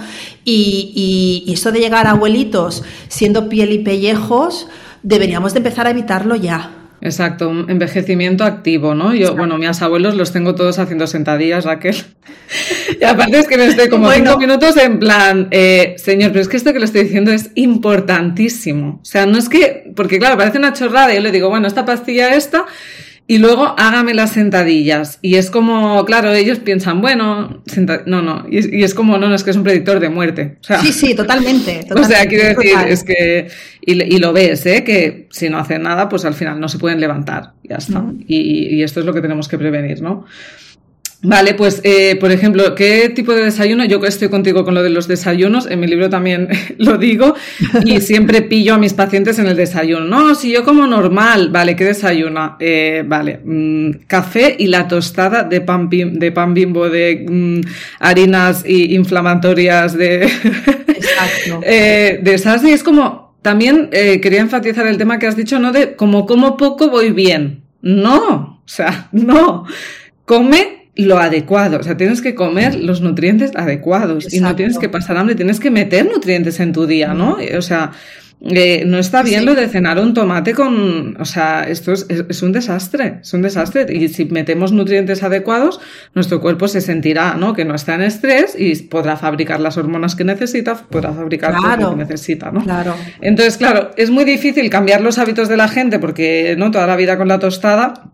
y, 0.45 1.43
y, 1.45 1.51
y 1.51 1.53
eso 1.55 1.73
de 1.73 1.79
llegar 1.81 2.07
a 2.07 2.11
abuelitos 2.11 2.83
siendo 3.09 3.49
piel 3.49 3.73
y 3.73 3.79
pellejos, 3.79 4.69
deberíamos 5.03 5.51
de 5.53 5.57
empezar 5.59 5.87
a 5.87 5.89
evitarlo 5.89 6.35
ya. 6.37 6.71
Exacto, 6.99 7.49
un 7.49 7.69
envejecimiento 7.69 8.43
activo, 8.43 8.95
¿no? 8.95 9.13
Yo, 9.13 9.35
bueno, 9.35 9.57
mis 9.57 9.81
abuelos 9.81 10.15
los 10.15 10.31
tengo 10.33 10.55
todos 10.55 10.79
haciendo 10.79 11.07
sentadillas, 11.07 11.65
Raquel. 11.65 11.95
Y 12.99 13.03
aparte 13.03 13.39
es 13.39 13.47
que 13.47 13.57
me 13.57 13.65
estoy 13.67 13.89
como 13.89 14.05
Bueno. 14.05 14.31
cinco 14.31 14.39
minutos 14.39 14.77
en 14.77 14.99
plan, 14.99 15.49
eh, 15.51 15.95
señor, 15.97 16.31
pero 16.31 16.41
es 16.41 16.47
que 16.47 16.55
esto 16.55 16.71
que 16.71 16.79
le 16.79 16.85
estoy 16.85 17.03
diciendo 17.03 17.31
es 17.31 17.51
importantísimo. 17.55 18.99
O 19.01 19.05
sea, 19.05 19.25
no 19.25 19.37
es 19.37 19.49
que, 19.49 19.91
porque 19.95 20.17
claro, 20.17 20.37
parece 20.37 20.57
una 20.57 20.71
chorrada, 20.73 21.13
yo 21.13 21.19
le 21.19 21.31
digo, 21.31 21.49
bueno, 21.49 21.67
esta 21.67 21.85
pastilla 21.85 22.33
esta, 22.33 22.65
y 23.29 23.39
luego 23.39 23.75
hágame 23.77 24.13
las 24.13 24.31
sentadillas. 24.31 25.19
Y 25.21 25.35
es 25.35 25.51
como, 25.51 26.05
claro, 26.05 26.33
ellos 26.33 26.59
piensan, 26.59 27.01
bueno, 27.01 27.61
no, 28.05 28.21
no, 28.21 28.45
y 28.49 28.57
es, 28.57 28.71
y 28.71 28.83
es 28.83 28.93
como, 28.93 29.17
no, 29.17 29.27
no, 29.27 29.35
es 29.35 29.43
que 29.43 29.51
es 29.51 29.57
un 29.57 29.63
predictor 29.63 29.99
de 29.99 30.09
muerte. 30.09 30.57
O 30.61 30.63
sea, 30.63 30.79
Sí, 30.79 30.93
sí, 30.93 31.13
totalmente. 31.13 31.85
o 31.95 32.03
sea, 32.05 32.25
quiero 32.25 32.47
decir, 32.47 32.71
total. 32.71 32.87
es 32.89 33.03
que, 33.03 33.47
y, 33.81 34.15
y 34.15 34.17
lo 34.19 34.31
ves, 34.31 34.65
¿eh? 34.65 34.83
que 34.85 35.27
si 35.29 35.49
no 35.49 35.59
hacen 35.59 35.83
nada, 35.83 36.07
pues 36.07 36.23
al 36.23 36.35
final 36.35 36.59
no 36.59 36.69
se 36.69 36.79
pueden 36.79 37.01
levantar, 37.01 37.51
ya 37.63 37.75
está. 37.75 38.03
Y, 38.27 38.75
y 38.75 38.83
esto 38.83 39.01
es 39.01 39.05
lo 39.05 39.13
que 39.13 39.21
tenemos 39.21 39.49
que 39.49 39.57
prevenir, 39.57 40.01
¿no? 40.01 40.25
Vale, 41.23 41.55
pues, 41.55 41.81
eh, 41.83 42.15
por 42.19 42.31
ejemplo, 42.31 42.75
¿qué 42.75 43.09
tipo 43.09 43.33
de 43.33 43.45
desayuno? 43.45 43.83
Yo 43.85 43.99
estoy 44.05 44.29
contigo 44.29 44.63
con 44.63 44.75
lo 44.75 44.83
de 44.83 44.91
los 44.91 45.07
desayunos, 45.07 45.65
en 45.65 45.79
mi 45.79 45.87
libro 45.87 46.09
también 46.09 46.47
lo 46.77 46.97
digo, 46.99 47.33
y 47.83 48.01
siempre 48.01 48.43
pillo 48.43 48.75
a 48.75 48.77
mis 48.77 48.93
pacientes 48.93 49.39
en 49.39 49.47
el 49.47 49.55
desayuno. 49.55 50.05
No, 50.05 50.35
si 50.35 50.51
yo 50.51 50.63
como 50.63 50.85
normal, 50.85 51.49
vale, 51.49 51.75
¿qué 51.75 51.85
desayuna? 51.85 52.55
Eh, 52.59 53.03
vale, 53.05 53.39
mm, 53.43 54.05
café 54.05 54.55
y 54.59 54.67
la 54.67 54.87
tostada 54.87 55.43
de 55.43 55.61
pan, 55.61 55.89
de 55.89 56.31
pan 56.31 56.53
bimbo 56.53 56.87
de 56.87 57.25
mm, 57.27 57.61
harinas 57.99 58.63
y 58.65 58.93
inflamatorias 58.93 59.97
de... 59.97 60.23
Exacto. 60.87 61.61
Eh, 61.63 62.19
de 62.21 62.33
esas 62.33 62.63
y 62.63 62.71
es 62.71 62.83
como, 62.83 63.35
también 63.41 63.89
eh, 63.91 64.21
quería 64.21 64.41
enfatizar 64.41 64.85
el 64.85 64.97
tema 64.97 65.17
que 65.17 65.25
has 65.25 65.35
dicho, 65.35 65.57
¿no? 65.57 65.71
De 65.71 65.95
como 65.95 66.25
como 66.27 66.57
poco 66.57 66.89
voy 66.89 67.11
bien. 67.11 67.63
No, 67.81 68.61
o 68.63 68.67
sea, 68.67 69.09
no. 69.11 69.65
Come 70.25 70.76
lo 71.05 71.19
adecuado, 71.19 71.77
o 71.79 71.83
sea, 71.83 71.95
tienes 71.97 72.21
que 72.21 72.33
comer 72.35 72.75
los 72.75 73.01
nutrientes 73.01 73.51
adecuados 73.55 74.33
y 74.33 74.39
no 74.39 74.55
tienes 74.55 74.77
que 74.79 74.89
pasar 74.89 75.17
hambre, 75.17 75.35
tienes 75.35 75.59
que 75.59 75.69
meter 75.71 76.05
nutrientes 76.05 76.59
en 76.59 76.73
tu 76.73 76.85
día, 76.87 77.13
¿no? 77.13 77.37
O 77.57 77.61
sea, 77.61 77.91
eh, 78.39 78.83
no 78.85 78.99
está 78.99 79.23
bien 79.23 79.39
Sí. 79.39 79.45
lo 79.47 79.55
de 79.55 79.67
cenar 79.67 79.99
un 79.99 80.13
tomate 80.13 80.53
con, 80.53 81.17
o 81.19 81.25
sea, 81.25 81.63
esto 81.67 81.91
es, 81.91 82.05
es- 82.07 82.23
es 82.29 82.43
un 82.43 82.51
desastre, 82.51 83.17
es 83.23 83.33
un 83.33 83.41
desastre. 83.41 83.87
Y 83.91 84.09
si 84.09 84.25
metemos 84.25 84.71
nutrientes 84.71 85.23
adecuados, 85.23 85.79
nuestro 86.13 86.39
cuerpo 86.39 86.67
se 86.67 86.79
sentirá, 86.81 87.33
¿no? 87.33 87.53
Que 87.53 87.65
no 87.65 87.73
está 87.73 87.95
en 87.95 88.01
estrés 88.03 88.55
y 88.55 88.75
podrá 88.83 89.17
fabricar 89.17 89.59
las 89.59 89.77
hormonas 89.77 90.15
que 90.15 90.23
necesita, 90.23 90.75
podrá 90.75 91.13
fabricar 91.13 91.55
todo 91.55 91.77
lo 91.77 91.89
que 91.97 92.03
necesita, 92.03 92.51
¿no? 92.51 92.63
Claro. 92.63 92.95
Entonces, 93.21 93.57
claro, 93.57 93.89
es 93.97 94.11
muy 94.11 94.23
difícil 94.23 94.69
cambiar 94.69 95.01
los 95.01 95.17
hábitos 95.17 95.49
de 95.49 95.57
la 95.57 95.67
gente 95.67 95.97
porque, 95.97 96.55
¿no? 96.59 96.69
Toda 96.69 96.85
la 96.85 96.95
vida 96.95 97.17
con 97.17 97.27
la 97.27 97.39
tostada. 97.39 98.11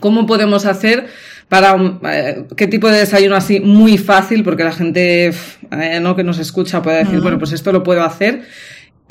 ¿Cómo 0.00 0.26
podemos 0.26 0.66
hacer 0.66 1.06
para 1.48 1.74
un, 1.74 2.00
eh, 2.04 2.46
qué 2.56 2.66
tipo 2.66 2.88
de 2.88 2.98
desayuno 2.98 3.36
así 3.36 3.60
muy 3.60 3.98
fácil? 3.98 4.42
Porque 4.42 4.64
la 4.64 4.72
gente 4.72 5.32
eh, 5.70 6.00
no 6.00 6.16
que 6.16 6.24
nos 6.24 6.38
escucha 6.38 6.82
puede 6.82 7.04
decir, 7.04 7.20
bueno, 7.20 7.38
pues 7.38 7.52
esto 7.52 7.72
lo 7.72 7.82
puedo 7.82 8.02
hacer. 8.02 8.42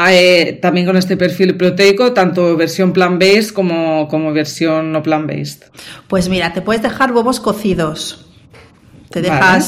Eh, 0.10 0.58
también 0.62 0.88
con 0.88 0.98
este 0.98 1.16
perfil 1.16 1.56
proteico, 1.56 2.14
tanto 2.14 2.58
versión 2.58 2.92
plant-based 2.92 3.54
como, 3.54 4.08
como 4.08 4.34
versión 4.34 4.92
no 4.92 5.04
plant-based. 5.04 5.66
Pues 6.08 6.28
mira, 6.30 6.54
te 6.54 6.62
puedes 6.62 6.82
dejar 6.82 7.12
huevos 7.12 7.40
cocidos. 7.40 8.26
Te 9.12 9.22
Vale. 9.22 9.64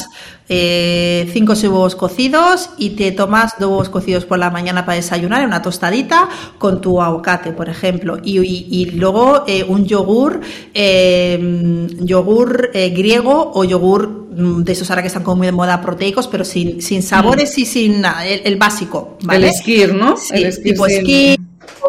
Eh, 0.50 1.30
cinco 1.34 1.54
huevos 1.54 1.96
cocidos 1.96 2.70
y 2.78 2.92
te 2.92 3.12
tomas 3.12 3.54
dos 3.60 3.70
huevos 3.70 3.90
cocidos 3.90 4.26
por 4.26 4.40
la 4.40 4.50
mañana 4.50 4.86
para 4.86 4.96
desayunar 4.98 5.42
en 5.42 5.48
una 5.48 5.62
tostadita 5.62 6.30
con 6.58 6.82
tu 6.82 7.02
aguacate, 7.02 7.52
por 7.54 7.70
ejemplo. 7.70 8.18
Y, 8.24 8.40
y- 8.40 8.68
y 8.70 8.86
luego 8.92 9.44
eh, 9.48 9.64
un 9.64 9.86
yogur, 9.86 10.42
eh, 10.74 11.88
yogur 12.02 12.72
eh, 12.74 12.90
griego 12.90 13.52
o 13.54 13.64
yogur 13.64 14.08
mm, 14.36 14.64
de 14.64 14.72
esos 14.74 14.90
ahora 14.90 15.02
que 15.02 15.08
están 15.08 15.24
como 15.24 15.38
muy 15.38 15.48
de 15.48 15.52
moda 15.54 15.82
proteicos, 15.82 16.28
pero 16.28 16.44
sin, 16.46 16.82
sin 16.82 17.02
sabores 17.04 17.58
y 17.58 17.66
sin 17.66 18.02
nada, 18.02 18.26
el, 18.26 18.42
el 18.46 18.56
básico. 18.58 19.18
¿vale? 19.24 19.48
El 19.48 19.54
skir, 19.54 19.94
¿no? 19.94 20.18
Sí, 20.18 20.34
el 20.36 20.52
skir 20.54 20.74
tipo 20.74 20.86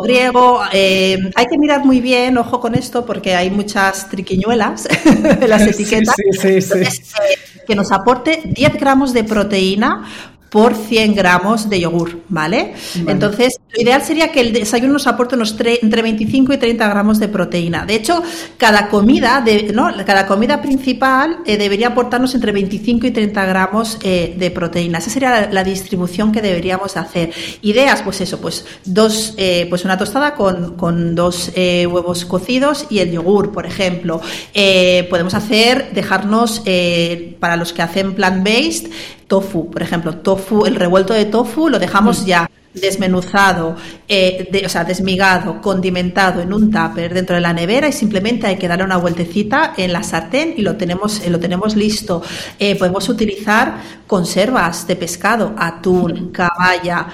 griego. 0.03 0.61
eh, 0.73 1.19
hay 1.35 1.47
que 1.47 1.59
mirar 1.59 1.85
muy 1.85 2.01
bien, 2.01 2.37
ojo 2.39 2.61
con 2.61 2.75
esto, 2.75 3.05
porque 3.07 3.35
hay 3.35 3.51
muchas 3.51 4.09
triquiñuelas 4.09 4.89
en 5.05 5.49
las 5.51 5.63
Sí, 5.65 5.71
etiquetas. 5.71 6.15
sí, 6.17 6.23
sí, 6.33 6.61
sí. 6.61 6.73
Entonces, 6.75 6.99
eh, 7.01 7.39
que 7.67 7.75
nos 7.75 7.93
aporte 7.93 8.43
10 8.45 8.75
gramos 8.79 9.13
de 9.13 9.25
proteína 9.25 10.05
por 10.51 10.75
100 10.75 11.15
gramos 11.15 11.69
de 11.69 11.81
yogur, 11.81 12.21
¿vale? 12.29 12.75
Vale. 12.97 13.11
Entonces, 13.11 13.59
lo 13.75 13.83
ideal 13.83 14.03
sería 14.03 14.31
que 14.31 14.41
el 14.41 14.53
desayuno 14.53 14.93
nos 14.95 15.07
aporte 15.07 15.35
unos 15.35 15.59
tre- 15.59 15.79
entre 15.83 16.01
25 16.03 16.53
y 16.53 16.59
30 16.59 16.89
gramos 16.89 17.19
de 17.19 17.29
proteína. 17.29 17.85
De 17.85 17.95
hecho, 17.97 18.23
cada 18.57 18.89
comida, 18.89 19.41
de, 19.45 19.73
¿no? 19.73 19.91
cada 20.07 20.27
comida 20.27 20.63
principal 20.63 21.39
eh, 21.45 21.57
debería 21.57 21.89
aportarnos 21.89 22.35
entre 22.35 22.53
25 22.53 23.07
y 23.09 23.11
30 23.11 23.45
gramos 23.47 23.99
eh, 24.05 24.35
de 24.39 24.51
proteína. 24.53 24.99
Esa 24.99 25.11
sería 25.11 25.31
la, 25.31 25.51
la 25.53 25.65
distribución 25.65 26.31
que 26.31 26.41
deberíamos 26.41 26.97
hacer. 26.97 27.33
Ideas, 27.63 28.03
pues 28.03 28.21
eso, 28.21 28.41
pues 28.41 28.65
dos, 28.85 29.35
eh, 29.39 29.67
pues 29.69 29.85
una 29.85 29.99
tostada 29.99 30.35
con, 30.37 30.77
con 30.77 31.15
dos 31.17 31.51
eh, 31.57 31.87
huevos 31.87 32.25
cocidos 32.27 32.87
y 32.91 33.01
el 33.01 33.11
yogur, 33.11 33.51
por 33.53 33.67
ejemplo. 33.67 34.21
Eh, 34.55 35.07
podemos 35.11 35.35
hacer, 35.35 35.91
dejarnos, 35.93 36.63
eh, 36.65 37.37
para 37.41 37.57
los 37.57 37.73
que 37.73 37.83
hacen 37.83 38.15
plant-based, 38.15 38.89
tofu, 39.27 39.71
por 39.71 39.83
ejemplo, 39.83 40.17
tofu, 40.19 40.65
el 40.67 40.77
revuelto 40.77 41.13
de 41.13 41.25
tofu 41.25 41.69
lo 41.69 41.79
dejamos 41.79 42.25
ya 42.27 42.49
desmenuzado, 42.75 43.77
eh, 44.09 44.49
de- 44.51 44.67
o 44.67 44.69
sea, 44.69 44.85
desmigado, 44.85 45.61
condimentado 45.61 46.41
en 46.41 46.53
un 46.53 46.71
tupper 46.71 47.15
dentro 47.15 47.37
de 47.37 47.41
la 47.41 47.53
nevera 47.53 47.89
y 47.89 47.93
simplemente 47.93 48.47
hay 48.47 48.57
que 48.57 48.69
darle 48.69 48.85
una 48.85 48.97
vueltecita 48.97 49.75
en 49.77 49.93
la 49.93 50.03
sartén 50.03 50.55
y 50.57 50.63
lo 50.63 50.77
tenemos, 50.77 51.21
eh, 51.25 51.31
lo 51.31 51.39
tenemos 51.39 51.77
listo. 51.77 52.23
Eh, 52.59 52.77
podemos 52.77 53.09
utilizar 53.09 53.81
conservas 54.07 54.87
de 54.87 54.97
pescado, 54.97 55.55
atún, 55.57 56.31
caballa, 56.33 57.07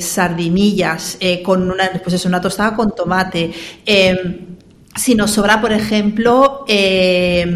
sardinillas, 0.00 1.18
con 1.44 1.70
una, 1.70 1.90
pues 2.02 2.14
eso, 2.14 2.28
una 2.28 2.40
tostada 2.40 2.74
con 2.74 2.94
tomate. 2.94 3.52
Eh, 3.86 4.46
si 4.94 5.14
nos 5.14 5.30
sobra, 5.30 5.60
por 5.60 5.72
ejemplo, 5.72 6.64
eh, 6.68 7.46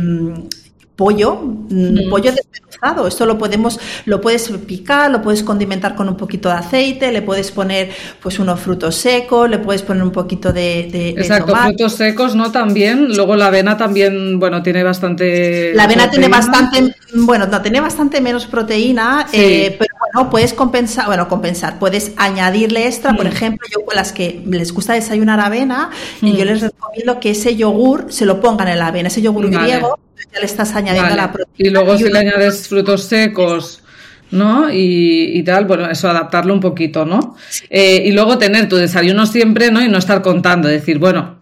pollo, 0.97 1.37
mm, 1.37 2.09
pollo 2.09 2.33
desmenuzado. 2.33 3.07
Esto 3.07 3.27
lo 3.27 3.37
podemos, 3.39 3.79
lo 4.07 4.21
puedes 4.21 4.49
picar, 4.67 5.11
lo 5.11 5.23
puedes 5.23 5.43
condimentar 5.43 5.95
con 5.95 6.09
un 6.09 6.17
poquito 6.17 6.49
de 6.49 6.57
aceite, 6.57 7.13
le 7.13 7.23
puedes 7.23 7.51
poner 7.51 7.91
pues 8.21 8.39
unos 8.39 8.59
frutos 8.59 8.97
secos, 8.97 9.49
le 9.49 9.59
puedes 9.59 9.83
poner 9.83 10.03
un 10.03 10.11
poquito 10.11 10.53
de, 10.53 10.89
de 10.91 11.11
Exacto, 11.11 11.55
frutos 11.55 11.93
secos, 11.93 12.35
¿no? 12.35 12.51
También. 12.51 13.15
Luego 13.15 13.37
la 13.37 13.47
avena 13.47 13.77
también, 13.77 14.39
bueno, 14.41 14.63
tiene 14.63 14.83
bastante. 14.83 15.75
La 15.75 15.85
avena 15.85 16.11
tiene 16.11 16.29
bastante, 16.29 16.95
bueno, 17.15 17.47
no, 17.47 17.61
tiene 17.61 17.81
bastante 17.81 18.21
menos 18.23 18.47
proteína, 18.47 19.27
eh, 19.33 19.77
pero 19.79 19.95
bueno, 19.99 20.31
puedes 20.31 20.55
compensar, 20.55 21.07
bueno, 21.07 21.29
compensar, 21.29 21.79
puedes 21.79 22.13
añadirle 22.17 22.87
extra, 22.87 23.15
por 23.15 23.27
mm. 23.27 23.29
ejemplo, 23.29 23.69
yo 23.71 23.85
con 23.85 23.97
las 23.97 24.13
que 24.13 24.43
les 24.47 24.73
gusta 24.73 24.95
desayunar 24.95 25.41
avena, 25.41 25.91
y 26.23 26.35
yo 26.37 26.45
mm. 26.45 26.49
les 26.49 26.61
recomiendo 26.63 27.21
que 27.21 27.31
ese 27.31 27.55
yogur 27.55 28.07
se 28.09 28.25
lo 28.25 28.41
pongan 28.41 28.69
en 28.69 28.79
la 28.79 28.87
avena, 28.87 29.09
ese 29.09 29.21
yogur 29.21 29.51
griego 29.51 29.99
ya 30.33 30.41
le 30.41 30.47
estás 30.47 30.75
añadiendo 30.75 31.15
la 31.15 31.33
proteína. 31.33 31.69
Y 31.69 31.71
luego 31.71 31.97
si 31.97 32.05
le 32.05 32.19
añades 32.19 32.69
frutos 32.69 33.05
secos, 33.05 33.83
¿no? 34.31 34.69
Y, 34.73 35.43
tal, 35.45 35.65
bueno, 35.67 35.91
eso 35.91 36.09
adaptarlo 36.09 36.53
un 36.53 36.61
poquito, 36.61 37.05
¿no? 37.05 37.37
Eh, 37.71 38.03
y 38.07 38.13
luego 38.13 38.39
tener 38.39 38.69
tu 38.69 38.77
desayuno 38.77 39.27
siempre, 39.27 39.71
¿no? 39.71 39.83
Y 39.83 39.89
no 39.89 39.99
estar 39.99 40.23
contando, 40.23 40.69
decir, 40.69 40.99
bueno, 40.99 41.39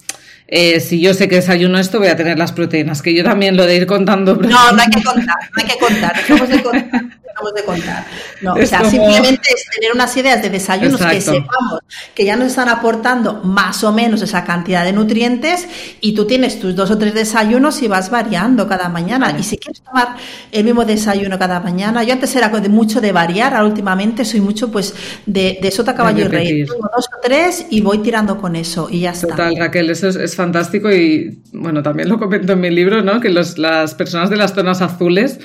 eh, 0.46 0.80
si 0.80 1.00
yo 1.00 1.14
sé 1.14 1.28
que 1.28 1.36
desayuno 1.36 1.78
esto, 1.78 1.98
voy 1.98 2.08
a 2.08 2.16
tener 2.16 2.38
las 2.38 2.52
proteínas, 2.52 3.02
que 3.02 3.14
yo 3.14 3.24
también 3.24 3.56
lo 3.56 3.66
de 3.66 3.76
ir 3.76 3.86
contando. 3.86 4.36
No, 4.36 4.72
no 4.72 4.82
hay 4.82 4.90
que 4.90 5.02
contar, 5.02 5.36
no 5.56 5.62
hay 5.62 5.64
que 5.64 5.78
contar, 5.78 6.16
dejemos 6.16 6.48
de 6.48 6.62
contar 6.62 7.02
de 7.54 7.64
contar. 7.64 8.04
No, 8.40 8.54
o 8.54 8.66
sea, 8.66 8.84
simplemente 8.84 9.48
es 9.54 9.66
tener 9.74 9.92
unas 9.92 10.16
ideas 10.16 10.42
de 10.42 10.50
desayunos 10.50 11.00
que 11.00 11.20
sepamos 11.20 11.80
que 12.14 12.24
ya 12.24 12.36
nos 12.36 12.48
están 12.48 12.68
aportando 12.68 13.42
más 13.44 13.82
o 13.84 13.92
menos 13.92 14.22
esa 14.22 14.44
cantidad 14.44 14.84
de 14.84 14.92
nutrientes 14.92 15.66
y 16.00 16.14
tú 16.14 16.26
tienes 16.26 16.60
tus 16.60 16.74
dos 16.74 16.90
o 16.90 16.98
tres 16.98 17.14
desayunos 17.14 17.82
y 17.82 17.88
vas 17.88 18.10
variando 18.10 18.68
cada 18.68 18.88
mañana. 18.88 19.34
Y 19.38 19.42
si 19.42 19.58
quieres 19.58 19.82
tomar 19.82 20.16
el 20.52 20.64
mismo 20.64 20.84
desayuno 20.84 21.38
cada 21.38 21.60
mañana, 21.60 22.04
yo 22.04 22.12
antes 22.12 22.34
era 22.36 22.48
de 22.48 22.68
mucho 22.68 23.00
de 23.00 23.12
variar, 23.12 23.54
ahora 23.54 23.66
últimamente 23.66 24.24
soy 24.24 24.40
mucho 24.40 24.70
pues 24.70 24.94
de, 25.26 25.58
de 25.60 25.70
sota 25.70 25.94
caballo 25.94 26.24
y 26.24 26.28
rey. 26.28 26.66
Tengo 26.66 26.88
dos 26.94 27.06
o 27.06 27.20
tres 27.22 27.66
y 27.70 27.80
voy 27.80 27.98
tirando 27.98 28.38
con 28.38 28.56
eso 28.56 28.88
y 28.90 29.00
ya 29.00 29.10
está. 29.10 29.28
Total, 29.28 29.56
Raquel, 29.56 29.90
eso 29.90 30.08
es, 30.08 30.34
fantástico 30.34 30.90
y 30.90 31.42
bueno, 31.52 31.82
también 31.82 32.08
lo 32.08 32.18
comento 32.18 32.52
en 32.52 32.60
mi 32.60 32.70
libro, 32.70 33.02
¿no? 33.02 33.20
Que 33.20 33.30
los, 33.30 33.58
las 33.58 33.94
personas 33.94 34.30
de 34.30 34.36
las 34.36 34.54
zonas 34.54 34.82
azules 34.82 35.38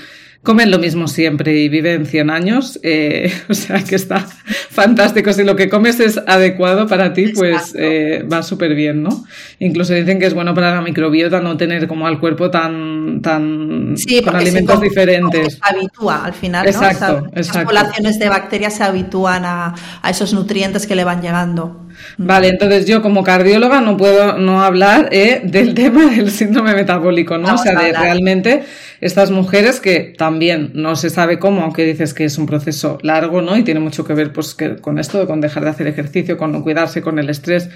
comen 0.44 0.72
lo 0.72 0.80
mismo 0.80 1.08
siempre 1.08 1.56
y 1.58 1.70
viven 1.70 2.06
100 2.06 2.30
años, 2.30 2.80
eh, 2.84 3.32
o 3.50 3.54
sea 3.54 3.84
que 3.84 3.96
está 3.96 4.26
fantástico. 4.70 5.34
Si 5.34 5.44
lo 5.44 5.56
que 5.56 5.70
comes 5.70 6.00
es 6.00 6.18
adecuado 6.18 6.88
para 6.88 7.14
ti, 7.14 7.30
pues 7.30 7.76
eh, 7.78 8.26
va 8.32 8.44
súper 8.44 8.76
bien, 8.76 9.04
¿no? 9.04 9.26
Incluso 9.60 9.94
dicen 9.94 10.20
que 10.20 10.26
es 10.26 10.34
bueno 10.34 10.54
para 10.54 10.76
la 10.76 10.82
microbiota 10.82 11.42
no 11.42 11.58
tener 11.58 11.88
como 11.88 12.08
al 12.08 12.20
cuerpo 12.20 12.50
tan, 12.50 13.22
tan 13.22 13.96
con 14.24 14.36
alimentos 14.36 14.82
diferentes. 14.82 15.54
se 15.54 15.60
habitúa 15.62 16.26
al 16.26 16.34
final, 16.34 16.64
¿no? 16.64 16.70
Exacto, 16.70 17.28
Las 17.34 17.50
poblaciones 17.50 18.20
de 18.20 18.30
bacterias 18.30 18.76
se 18.76 18.84
habitúan 18.84 19.44
a, 19.46 19.76
a 20.02 20.10
esos 20.10 20.34
nutrientes 20.34 20.88
que 20.88 20.96
le 20.96 21.04
van 21.04 21.22
llegando. 21.22 21.89
Vale, 22.18 22.50
entonces 22.50 22.86
yo 22.86 23.02
como 23.02 23.24
cardióloga 23.24 23.82
no 23.82 23.98
puedo 23.98 24.38
no 24.38 24.62
hablar 24.62 25.10
eh, 25.12 25.42
del 25.44 25.74
tema 25.74 26.08
del 26.08 26.32
síndrome 26.32 26.74
metabólico, 26.74 27.38
¿no? 27.38 27.56
o 27.56 27.58
sea, 27.58 27.80
de 27.80 27.94
realmente 27.94 28.64
estas 29.02 29.32
mujeres 29.32 29.80
que 29.80 30.14
también 30.18 30.72
no 30.74 30.96
se 30.96 31.10
sabe 31.10 31.40
cómo, 31.40 31.62
aunque 31.62 31.86
dices 31.86 32.14
que 32.14 32.26
es 32.26 32.38
un 32.38 32.46
proceso 32.46 32.98
largo, 33.02 33.42
¿no? 33.42 33.56
Y 33.58 33.64
tiene 33.64 33.80
mucho 33.80 34.04
que 34.04 34.14
ver 34.14 34.34
pues 34.34 34.54
que 34.54 34.78
con 34.78 35.00
esto, 35.00 35.26
con 35.28 35.42
dejar 35.42 35.64
de 35.64 35.70
hacer 35.70 35.88
ejercicio, 35.88 36.38
con 36.38 36.52
no 36.52 36.64
cuidarse, 36.64 37.02
con 37.02 37.20
el 37.20 37.30
estrés, 37.30 37.70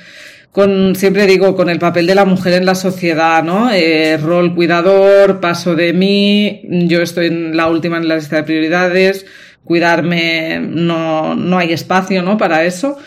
con, 0.52 0.96
siempre 0.96 1.26
digo, 1.26 1.56
con 1.56 1.70
el 1.70 1.80
papel 1.80 2.06
de 2.06 2.16
la 2.16 2.26
mujer 2.26 2.54
en 2.54 2.66
la 2.66 2.76
sociedad, 2.76 3.44
¿no? 3.44 3.72
Eh, 3.72 4.18
rol 4.18 4.54
cuidador, 4.54 5.40
paso 5.40 5.76
de 5.76 5.94
mí, 5.94 6.62
yo 6.88 7.02
estoy 7.02 7.28
en 7.28 7.58
la 7.58 7.70
última 7.70 7.98
en 7.98 8.08
la 8.08 8.18
lista 8.18 8.36
de 8.36 8.44
prioridades, 8.44 9.26
cuidarme, 9.64 10.60
no, 10.60 11.36
no 11.36 11.58
hay 11.58 11.74
espacio, 11.74 12.22
¿no? 12.22 12.38
Para 12.38 12.66
eso. 12.66 12.98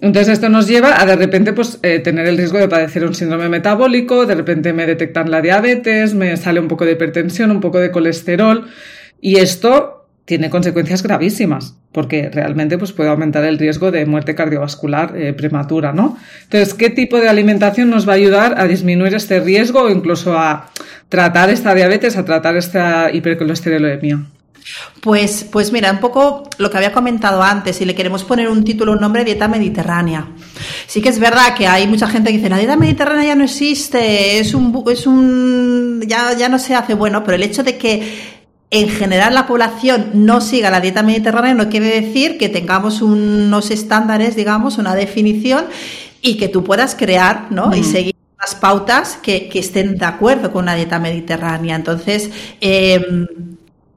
Entonces 0.00 0.34
esto 0.34 0.48
nos 0.48 0.68
lleva 0.68 1.00
a 1.00 1.06
de 1.06 1.16
repente 1.16 1.52
pues 1.52 1.80
eh, 1.82 1.98
tener 1.98 2.26
el 2.26 2.36
riesgo 2.36 2.58
de 2.58 2.68
padecer 2.68 3.04
un 3.04 3.14
síndrome 3.14 3.48
metabólico, 3.48 4.26
de 4.26 4.36
repente 4.36 4.72
me 4.72 4.86
detectan 4.86 5.30
la 5.30 5.40
diabetes, 5.40 6.14
me 6.14 6.36
sale 6.36 6.60
un 6.60 6.68
poco 6.68 6.84
de 6.84 6.92
hipertensión, 6.92 7.50
un 7.50 7.60
poco 7.60 7.78
de 7.78 7.90
colesterol 7.90 8.68
y 9.20 9.36
esto 9.36 10.06
tiene 10.24 10.50
consecuencias 10.50 11.02
gravísimas 11.02 11.78
porque 11.90 12.28
realmente 12.28 12.78
pues 12.78 12.92
puede 12.92 13.10
aumentar 13.10 13.44
el 13.44 13.58
riesgo 13.58 13.90
de 13.90 14.04
muerte 14.06 14.34
cardiovascular 14.34 15.16
eh, 15.16 15.32
prematura, 15.32 15.92
¿no? 15.92 16.16
Entonces, 16.44 16.74
¿qué 16.74 16.90
tipo 16.90 17.18
de 17.18 17.28
alimentación 17.28 17.90
nos 17.90 18.06
va 18.06 18.12
a 18.12 18.16
ayudar 18.16 18.60
a 18.60 18.66
disminuir 18.66 19.14
este 19.14 19.40
riesgo 19.40 19.82
o 19.82 19.90
incluso 19.90 20.38
a 20.38 20.70
tratar 21.08 21.50
esta 21.50 21.74
diabetes, 21.74 22.16
a 22.16 22.24
tratar 22.24 22.56
esta 22.56 23.10
hipercolesterolemia? 23.10 24.26
Pues, 25.00 25.46
pues 25.50 25.72
mira, 25.72 25.90
un 25.92 25.98
poco 25.98 26.48
lo 26.58 26.70
que 26.70 26.76
había 26.76 26.92
comentado 26.92 27.42
antes, 27.42 27.76
si 27.76 27.84
le 27.84 27.94
queremos 27.94 28.24
poner 28.24 28.48
un 28.48 28.64
título, 28.64 28.92
un 28.92 29.00
nombre, 29.00 29.24
dieta 29.24 29.48
mediterránea. 29.48 30.28
Sí 30.86 31.00
que 31.00 31.08
es 31.08 31.18
verdad 31.18 31.54
que 31.54 31.66
hay 31.66 31.86
mucha 31.86 32.08
gente 32.08 32.30
que 32.30 32.38
dice, 32.38 32.50
la 32.50 32.58
dieta 32.58 32.76
mediterránea 32.76 33.24
ya 33.24 33.34
no 33.34 33.44
existe, 33.44 34.38
es 34.38 34.54
un, 34.54 34.84
es 34.90 35.06
un, 35.06 36.02
ya, 36.06 36.36
ya 36.36 36.48
no 36.48 36.58
se 36.58 36.74
hace 36.74 36.94
bueno, 36.94 37.24
pero 37.24 37.36
el 37.36 37.42
hecho 37.42 37.62
de 37.62 37.78
que 37.78 38.38
en 38.70 38.88
general 38.88 39.34
la 39.34 39.46
población 39.46 40.10
no 40.12 40.40
siga 40.40 40.70
la 40.70 40.80
dieta 40.80 41.02
mediterránea 41.02 41.54
no 41.54 41.70
quiere 41.70 42.00
decir 42.00 42.36
que 42.36 42.48
tengamos 42.48 43.00
unos 43.00 43.70
estándares, 43.70 44.36
digamos, 44.36 44.76
una 44.76 44.94
definición 44.94 45.66
y 46.20 46.36
que 46.36 46.48
tú 46.48 46.64
puedas 46.64 46.94
crear, 46.94 47.46
¿no? 47.50 47.74
Y 47.74 47.84
seguir 47.84 48.14
las 48.38 48.54
pautas 48.54 49.18
que, 49.22 49.48
que, 49.48 49.58
estén 49.58 49.96
de 49.96 50.04
acuerdo 50.04 50.52
con 50.52 50.64
una 50.64 50.74
dieta 50.74 50.98
mediterránea. 50.98 51.76
Entonces, 51.76 52.30
eh, 52.60 53.26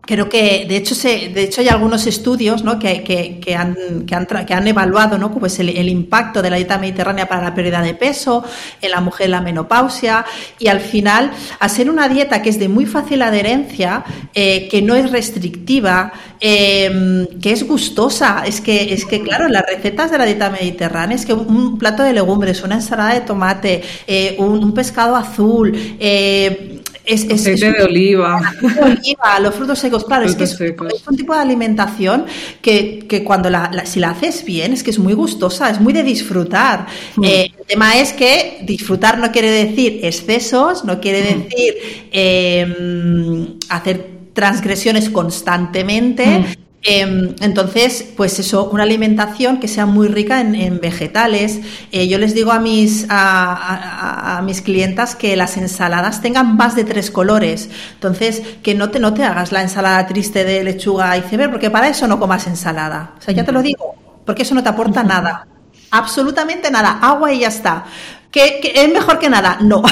Creo 0.04 0.30
que, 0.30 0.66
de 0.68 0.78
hecho, 0.78 0.96
se, 0.96 1.30
de 1.30 1.44
hecho 1.44 1.62
hay 1.62 1.70
algunos 1.70 2.08
estudios 2.08 2.64
¿no? 2.64 2.80
que, 2.80 3.04
que, 3.04 3.40
que, 3.40 3.56
han, 3.56 3.76
que, 4.08 4.16
han, 4.16 4.26
que 4.26 4.54
han 4.54 4.68
evaluado 4.68 5.20
¿no? 5.20 5.32
pues 5.32 5.60
el, 5.60 5.90
impacto 5.90 6.42
de 6.42 6.50
la 6.50 6.56
dieta 6.56 6.80
mediterránea 6.80 7.30
para 7.30 7.44
la 7.44 7.54
pérdida 7.54 7.82
de 7.82 7.94
peso, 7.94 8.44
en 8.82 8.92
la 8.92 9.00
mujer 9.00 9.30
la 9.30 9.42
menopausia, 9.42 10.26
y 10.58 10.68
al 10.70 10.80
final, 10.80 11.32
a 11.60 11.70
ser 11.70 11.88
una 11.90 12.10
dieta 12.10 12.42
que 12.42 12.50
es 12.50 12.58
de 12.58 12.68
muy 12.68 12.88
fácil 12.88 13.22
adherencia, 13.22 14.04
eh, 14.34 14.68
que 14.70 14.82
no 14.82 14.96
es 14.96 15.12
restrictiva, 15.12 16.12
eh, 16.40 17.28
que 17.40 17.52
es 17.52 17.68
gustosa, 17.68 18.44
es 18.44 18.60
que, 18.60 18.94
es 18.94 19.06
que, 19.06 19.22
claro, 19.22 19.48
las 19.50 19.64
recetas 19.68 20.10
de 20.10 20.18
la 20.18 20.26
dieta 20.26 20.50
mediterránea 20.50 21.16
es 21.16 21.28
que 21.28 21.34
un 21.34 21.78
plato 21.78 22.02
de 22.02 22.14
legumbres, 22.14 22.64
una 22.64 22.76
ensalada 22.76 23.14
de 23.14 23.22
tomate, 23.22 23.84
eh, 24.08 24.36
un, 24.40 24.64
un, 24.64 24.74
pescado 24.74 25.16
azul, 25.16 25.72
eh, 26.00 26.81
es, 27.06 27.30
aceite 27.30 27.72
de 27.72 27.84
oliva. 27.84 28.54
oliva, 28.82 29.40
los 29.40 29.56
frutos 29.56 29.80
secos, 29.80 30.06
claro, 30.06 30.26
es 30.26 30.36
que 30.36 30.44
es, 30.44 30.60
un 30.60 31.18
tipo 31.18 31.34
de 31.34 31.40
alimentación 31.40 32.26
que, 32.62 33.06
que 33.08 33.24
cuando 33.24 33.50
la, 33.50 33.86
si 33.86 34.00
la 34.00 34.12
haces 34.12 34.46
bien 34.46 34.74
es 34.74 34.84
que 34.84 34.92
es 34.92 35.00
muy 35.00 35.14
gustosa, 35.14 35.70
es 35.70 35.80
muy 35.80 35.94
de 35.94 36.04
disfrutar. 36.04 36.88
Mm. 37.16 37.24
Eh, 37.24 37.52
el 37.58 37.66
tema 37.66 37.98
es 37.98 38.14
que 38.14 38.60
disfrutar 38.64 39.18
no 39.18 39.32
quiere 39.32 39.50
decir 39.50 40.00
excesos, 40.04 40.84
no 40.86 41.00
quiere 41.00 41.22
mm. 41.22 41.44
decir 41.44 41.76
eh, 42.12 43.58
hacer 43.70 44.08
transgresiones 44.34 45.10
constantemente. 45.10 46.26
Mm. 46.26 46.71
Em, 46.84 47.36
entonces, 47.42 48.04
pues 48.18 48.40
eso, 48.40 48.68
una 48.72 48.84
alimentación 48.84 49.60
que 49.60 49.68
sea 49.68 49.86
muy 49.86 50.08
rica 50.08 50.42
en, 50.42 50.80
vegetales. 50.80 51.60
Eh, 51.92 52.08
yo 52.08 52.18
les 52.18 52.34
digo 52.34 52.52
a 52.52 52.60
mis, 52.60 53.06
a, 53.10 54.42
mis 54.44 54.62
clientas 54.62 55.16
que 55.16 55.36
las 55.36 55.58
ensaladas 55.58 56.22
tengan 56.22 56.58
más 56.58 56.76
de 56.76 56.84
tres 56.84 57.12
colores. 57.12 57.70
Entonces, 57.94 58.42
que 58.64 58.74
no 58.74 58.90
te, 58.90 59.00
no 59.00 59.14
te 59.14 59.24
hagas 59.24 59.52
la 59.52 59.62
ensalada 59.62 60.08
triste 60.08 60.44
de 60.44 60.64
lechuga 60.64 61.16
y 61.18 61.20
iceberg, 61.20 61.52
porque 61.52 61.70
para 61.70 61.88
eso 61.88 62.08
no 62.08 62.20
comas 62.20 62.48
ensalada. 62.48 63.14
O 63.20 63.22
sea, 63.22 63.34
ya 63.34 63.46
te 63.46 63.52
lo 63.52 63.62
digo, 63.62 63.96
porque 64.26 64.42
eso 64.42 64.56
no 64.56 64.64
te 64.64 64.70
aporta 64.70 65.04
nada. 65.04 65.48
Absolutamente 65.92 66.72
nada. 66.72 67.00
Agua 67.02 67.32
y 67.32 67.40
ya 67.42 67.50
está. 67.50 67.86
¿Que, 68.32 68.62
es 68.74 68.94
mejor 68.94 69.20
que 69.20 69.30
nada? 69.30 69.58
No. 69.62 69.84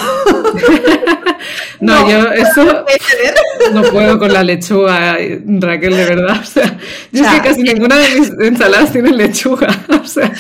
no, 1.82 2.10
yo 2.10 2.32
eso 2.32 2.86
no 3.73 3.84
puedo 3.84 4.17
con 4.17 4.32
la 4.32 4.43
lechuga, 4.43 5.17
Raquel, 5.45 5.95
de 5.97 6.06
verdad. 6.06 6.38
O 6.41 6.45
sea, 6.45 6.78
yo 7.12 7.23
sé 7.23 7.30
que 7.36 7.41
casi 7.41 7.63
ninguna 7.63 7.97
de 7.97 8.19
mis 8.19 8.32
ensaladas 8.39 8.93
tiene 8.93 9.12
lechuga. 9.12 9.67
O 10.02 10.06
sea. 10.06 10.32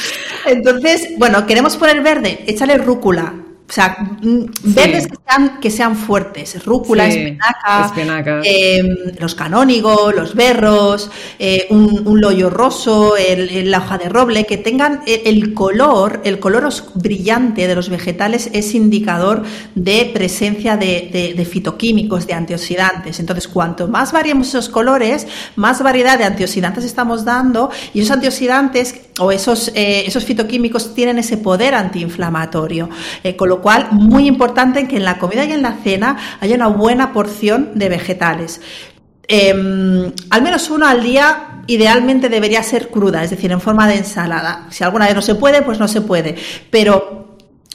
Entonces, 0.45 1.09
bueno, 1.17 1.45
queremos 1.45 1.75
poner 1.75 2.01
verde, 2.01 2.39
échale 2.47 2.77
rúcula. 2.77 3.33
O 3.69 3.71
sea, 3.71 3.97
mm, 4.21 4.45
verdes 4.63 5.05
que 5.05 5.15
sean, 5.27 5.59
que 5.59 5.69
sean 5.69 5.95
fuertes, 5.95 6.65
rúcula, 6.65 7.07
espinaca, 7.07 8.41
em, 8.43 8.87
los 9.19 9.35
canónigos, 9.35 10.15
los 10.15 10.33
berros, 10.33 11.11
eh, 11.37 11.67
un, 11.69 12.07
un, 12.07 12.19
loyo 12.19 12.49
roso, 12.49 13.15
el, 13.15 13.69
la 13.69 13.77
hoja 13.77 13.99
de 13.99 14.09
roble, 14.09 14.45
que 14.45 14.57
tengan 14.57 15.01
el, 15.05 15.53
color, 15.53 16.21
el 16.23 16.39
color 16.39 16.67
brillante 16.95 17.67
de 17.67 17.75
los 17.75 17.89
vegetales 17.89 18.49
es 18.53 18.73
indicador 18.73 19.43
de 19.75 20.09
presencia 20.13 20.75
de, 20.75 21.33
de, 21.35 21.45
fitoquímicos, 21.45 22.25
de 22.25 22.33
antioxidantes. 22.33 23.19
Entonces, 23.19 23.47
cuanto 23.47 23.87
más 23.87 24.11
variemos 24.11 24.47
esos 24.47 24.69
colores, 24.69 25.27
más 25.55 25.81
variedad 25.83 26.17
de 26.17 26.25
antioxidantes 26.25 26.83
estamos 26.85 27.23
dando 27.23 27.69
y 27.93 27.99
esos 27.99 28.11
antioxidantes 28.11 28.95
o 29.19 29.31
esos, 29.31 29.71
eh, 29.75 30.05
esos 30.07 30.25
fitoquímicos 30.25 30.95
tienen 30.95 31.19
ese 31.19 31.37
poder 31.37 31.75
antiinflamatorio. 31.75 32.89
Eh, 33.23 33.35
con 33.35 33.49
lo 33.49 33.58
lo 33.59 33.61
cual, 33.61 33.89
muy 33.91 34.25
importante 34.25 34.87
que 34.87 34.95
en 34.95 35.03
la 35.03 35.17
comida 35.17 35.43
y 35.43 35.51
en 35.51 35.61
la 35.61 35.77
cena 35.83 36.17
haya 36.39 36.55
una 36.55 36.67
buena 36.67 37.11
porción 37.11 37.71
de 37.75 37.89
vegetales. 37.89 38.61
Em, 39.27 40.11
al 40.29 40.41
menos 40.41 40.69
uno 40.69 40.87
al 40.87 41.03
día 41.03 41.61
idealmente 41.67 42.29
debería 42.29 42.63
ser 42.63 42.87
cruda, 42.87 43.21
es 43.21 43.29
decir, 43.29 43.51
en 43.51 43.59
forma 43.59 43.87
de 43.87 43.97
ensalada. 43.97 44.67
Si 44.69 44.83
alguna 44.83 45.05
vez 45.05 45.15
no 45.15 45.21
se 45.21 45.35
puede, 45.35 45.61
pues 45.61 45.77
no 45.77 45.87
se 45.87 46.01
puede. 46.01 46.35
Pero 46.71 47.17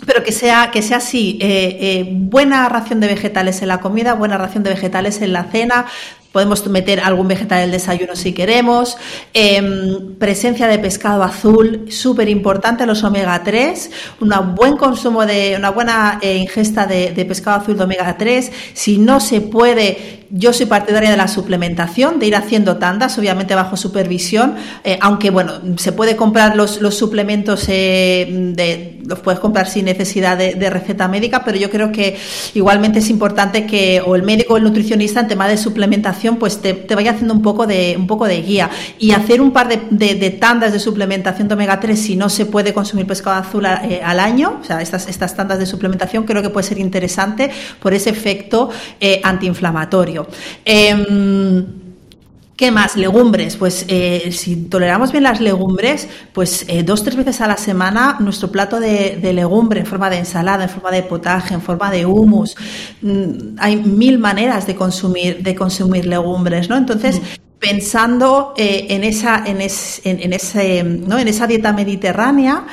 pero 0.06 0.22
que 0.22 0.32
sea, 0.32 0.70
que 0.70 0.82
sea 0.82 0.98
así, 0.98 1.38
eh, 1.40 1.78
eh, 1.80 2.08
buena 2.10 2.68
ración 2.68 3.00
de 3.00 3.06
vegetales 3.06 3.62
en 3.62 3.68
la 3.68 3.80
comida, 3.80 4.14
buena 4.14 4.36
ración 4.36 4.62
de 4.62 4.70
vegetales 4.70 5.22
en 5.22 5.32
la 5.32 5.44
cena, 5.44 5.86
Podemos 6.34 6.66
meter 6.66 6.98
algún 6.98 7.28
vegetal 7.28 7.58
en 7.58 7.64
el 7.66 7.70
desayuno 7.70 8.16
si 8.16 8.32
queremos. 8.32 8.96
Em, 9.32 10.16
presencia 10.16 10.66
de 10.66 10.80
pescado 10.80 11.22
azul, 11.22 11.84
súper 11.90 12.28
importante, 12.28 12.84
los 12.86 13.04
omega 13.04 13.40
3. 13.44 13.90
Un 14.20 14.32
buen 14.56 14.76
consumo 14.76 15.24
de, 15.24 15.54
una 15.56 15.70
buena 15.70 16.18
eh, 16.20 16.34
ingesta 16.34 16.88
de, 16.88 17.24
pescado 17.24 17.60
azul 17.60 17.78
de 17.78 17.84
omega 17.84 18.16
3. 18.18 18.50
Si 18.72 18.98
no 18.98 19.20
se 19.20 19.42
puede, 19.42 20.23
yo 20.36 20.52
soy 20.52 20.66
partidaria 20.66 21.12
de 21.12 21.16
la 21.16 21.28
suplementación, 21.28 22.18
de 22.18 22.26
ir 22.26 22.34
haciendo 22.34 22.78
tandas, 22.78 23.16
obviamente 23.18 23.54
bajo 23.54 23.76
supervisión, 23.76 24.56
eh, 24.82 24.98
aunque 25.00 25.30
bueno, 25.30 25.52
se 25.76 25.92
puede 25.92 26.16
comprar 26.16 26.56
los, 26.56 26.80
suplementos, 26.92 27.66
eh, 27.68 28.26
de, 28.52 28.98
los 29.06 29.20
puedes 29.20 29.38
comprar 29.38 29.68
sin 29.68 29.84
necesidad 29.84 30.36
de, 30.36 30.70
receta 30.70 31.06
médica, 31.06 31.44
pero 31.44 31.56
yo 31.56 31.70
creo 31.70 31.92
que 31.92 32.16
igualmente 32.54 32.98
es 32.98 33.10
importante 33.10 33.64
que 33.64 34.02
o 34.04 34.16
el 34.16 34.24
médico 34.24 34.54
o 34.54 34.56
el 34.56 34.64
nutricionista 34.64 35.20
en 35.20 35.28
tema 35.28 35.46
de 35.46 35.56
suplementación 35.56 36.36
pues 36.36 36.60
te, 36.60 36.84
vaya 36.96 37.12
haciendo 37.12 37.32
un 37.32 37.42
poco 37.42 37.68
de, 37.68 37.94
un 37.96 38.08
poco 38.08 38.26
de 38.26 38.42
guía. 38.42 38.70
Y 38.98 39.12
hacer 39.12 39.40
un 39.40 39.52
par 39.52 39.68
de, 39.68 40.30
tandas 40.40 40.72
de 40.72 40.80
suplementación 40.80 41.46
de 41.46 41.54
omega 41.54 41.78
3 41.78 41.96
si 41.96 42.16
no 42.16 42.28
se 42.28 42.44
puede 42.44 42.74
consumir 42.74 43.06
pescado 43.06 43.40
azul 43.40 43.66
eh, 43.66 44.00
al 44.02 44.18
año, 44.18 44.58
o 44.60 44.64
sea, 44.64 44.82
estas, 44.82 45.06
estas 45.06 45.36
tandas 45.36 45.60
de 45.60 45.66
suplementación 45.66 46.24
creo 46.24 46.42
que 46.42 46.50
puede 46.50 46.66
ser 46.66 46.78
interesante 46.78 47.52
por 47.80 47.94
ese 47.94 48.10
efecto 48.10 48.70
eh, 48.98 49.20
Em, 50.64 51.64
¿Qué 52.56 52.70
más? 52.70 52.96
Legumbres. 52.96 53.56
Pues 53.56 53.84
eh, 53.88 54.30
si 54.30 54.56
toleramos 54.56 55.10
bien 55.10 55.24
las 55.24 55.40
legumbres, 55.40 56.08
pues 56.32 56.64
eh, 56.68 56.84
dos, 56.84 57.02
tres 57.02 57.16
veces 57.16 57.40
a 57.40 57.48
la 57.48 57.56
semana 57.56 58.16
nuestro 58.20 58.52
plato 58.52 58.78
de, 58.78 59.18
legumbre 59.34 59.80
en 59.80 59.86
forma 59.86 60.08
de 60.08 60.18
ensalada, 60.18 60.64
en 60.64 60.70
forma 60.70 60.92
de 60.92 61.02
potaje, 61.02 61.54
en 61.54 61.62
forma 61.62 61.90
de 61.90 62.06
humus. 62.06 62.54
Mm, 63.02 63.56
hay 63.58 63.76
mil 63.76 64.18
maneras 64.18 64.68
de 64.68 64.76
consumir, 64.76 65.42
de 65.42 65.54
consumir 65.56 66.06
legumbres, 66.06 66.68
¿no? 66.68 66.76
Entonces, 66.76 67.20
pensando 67.58 68.54
eh, 68.56 68.86
en 68.90 69.02
esa, 69.02 69.42
en, 69.44 69.60
en, 69.60 70.32
ese, 70.32 70.84
¿no? 70.84 71.18
en 71.18 71.26
esa 71.26 71.46
dieta 71.48 71.72
mediterránea, 71.72 72.66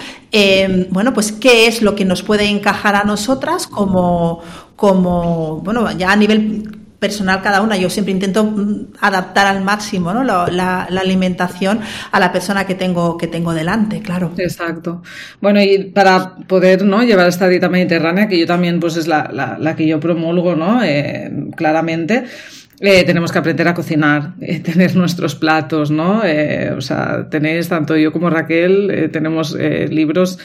bueno, 0.91 1.13
pues 1.13 1.31
qué 1.31 1.65
es 1.67 1.81
lo 1.81 1.95
que 1.95 2.05
nos 2.05 2.21
puede 2.21 2.45
encajar 2.45 2.95
a 2.95 3.03
nosotras 3.03 3.67
como, 3.67 4.41
como, 4.75 5.61
bueno, 5.63 5.91
ya 5.93 6.11
a 6.11 6.15
nivel 6.15 6.80
personal 7.01 7.41
cada 7.41 7.61
una. 7.61 7.77
Yo 7.77 7.89
siempre 7.89 8.11
intento 8.11 8.43
mm, 8.43 8.93
adaptar 9.01 9.47
al 9.47 9.63
máximo 9.63 10.13
¿no? 10.13 10.23
la, 10.23 10.83
alimentación 10.83 11.79
a 12.11 12.19
la 12.19 12.31
persona 12.31 12.67
que 12.67 12.75
tengo, 12.75 13.17
que 13.17 13.25
tengo 13.25 13.55
delante, 13.55 14.01
claro. 14.01 14.31
Exacto. 14.37 15.01
Bueno, 15.41 15.59
y 15.63 15.85
para 15.85 16.35
poder 16.47 16.85
¿no? 16.85 17.01
llevar 17.01 17.27
esta 17.27 17.47
dieta 17.47 17.69
mediterránea, 17.69 18.27
que 18.27 18.37
yo 18.37 18.45
también 18.45 18.79
pues 18.79 18.97
es 18.97 19.07
la, 19.07 19.31
la, 19.59 19.75
que 19.75 19.87
yo 19.87 19.99
promulgo 19.99 20.55
¿no? 20.55 20.83
Eh, 20.83 21.31
claramente, 21.55 22.25
eh, 22.79 23.03
tenemos 23.03 23.31
que 23.31 23.39
aprender 23.39 23.67
a 23.67 23.73
cocinar, 23.73 24.35
eh, 24.41 24.59
tener 24.59 24.95
nuestros 24.95 25.33
platos, 25.33 25.89
¿no? 25.89 26.21
o 26.77 26.81
sea, 26.81 27.27
tenéis, 27.31 27.67
tanto 27.67 27.97
yo 27.97 28.11
como 28.11 28.29
Raquel, 28.29 29.09
tenemos 29.11 29.55
libros 29.55 30.37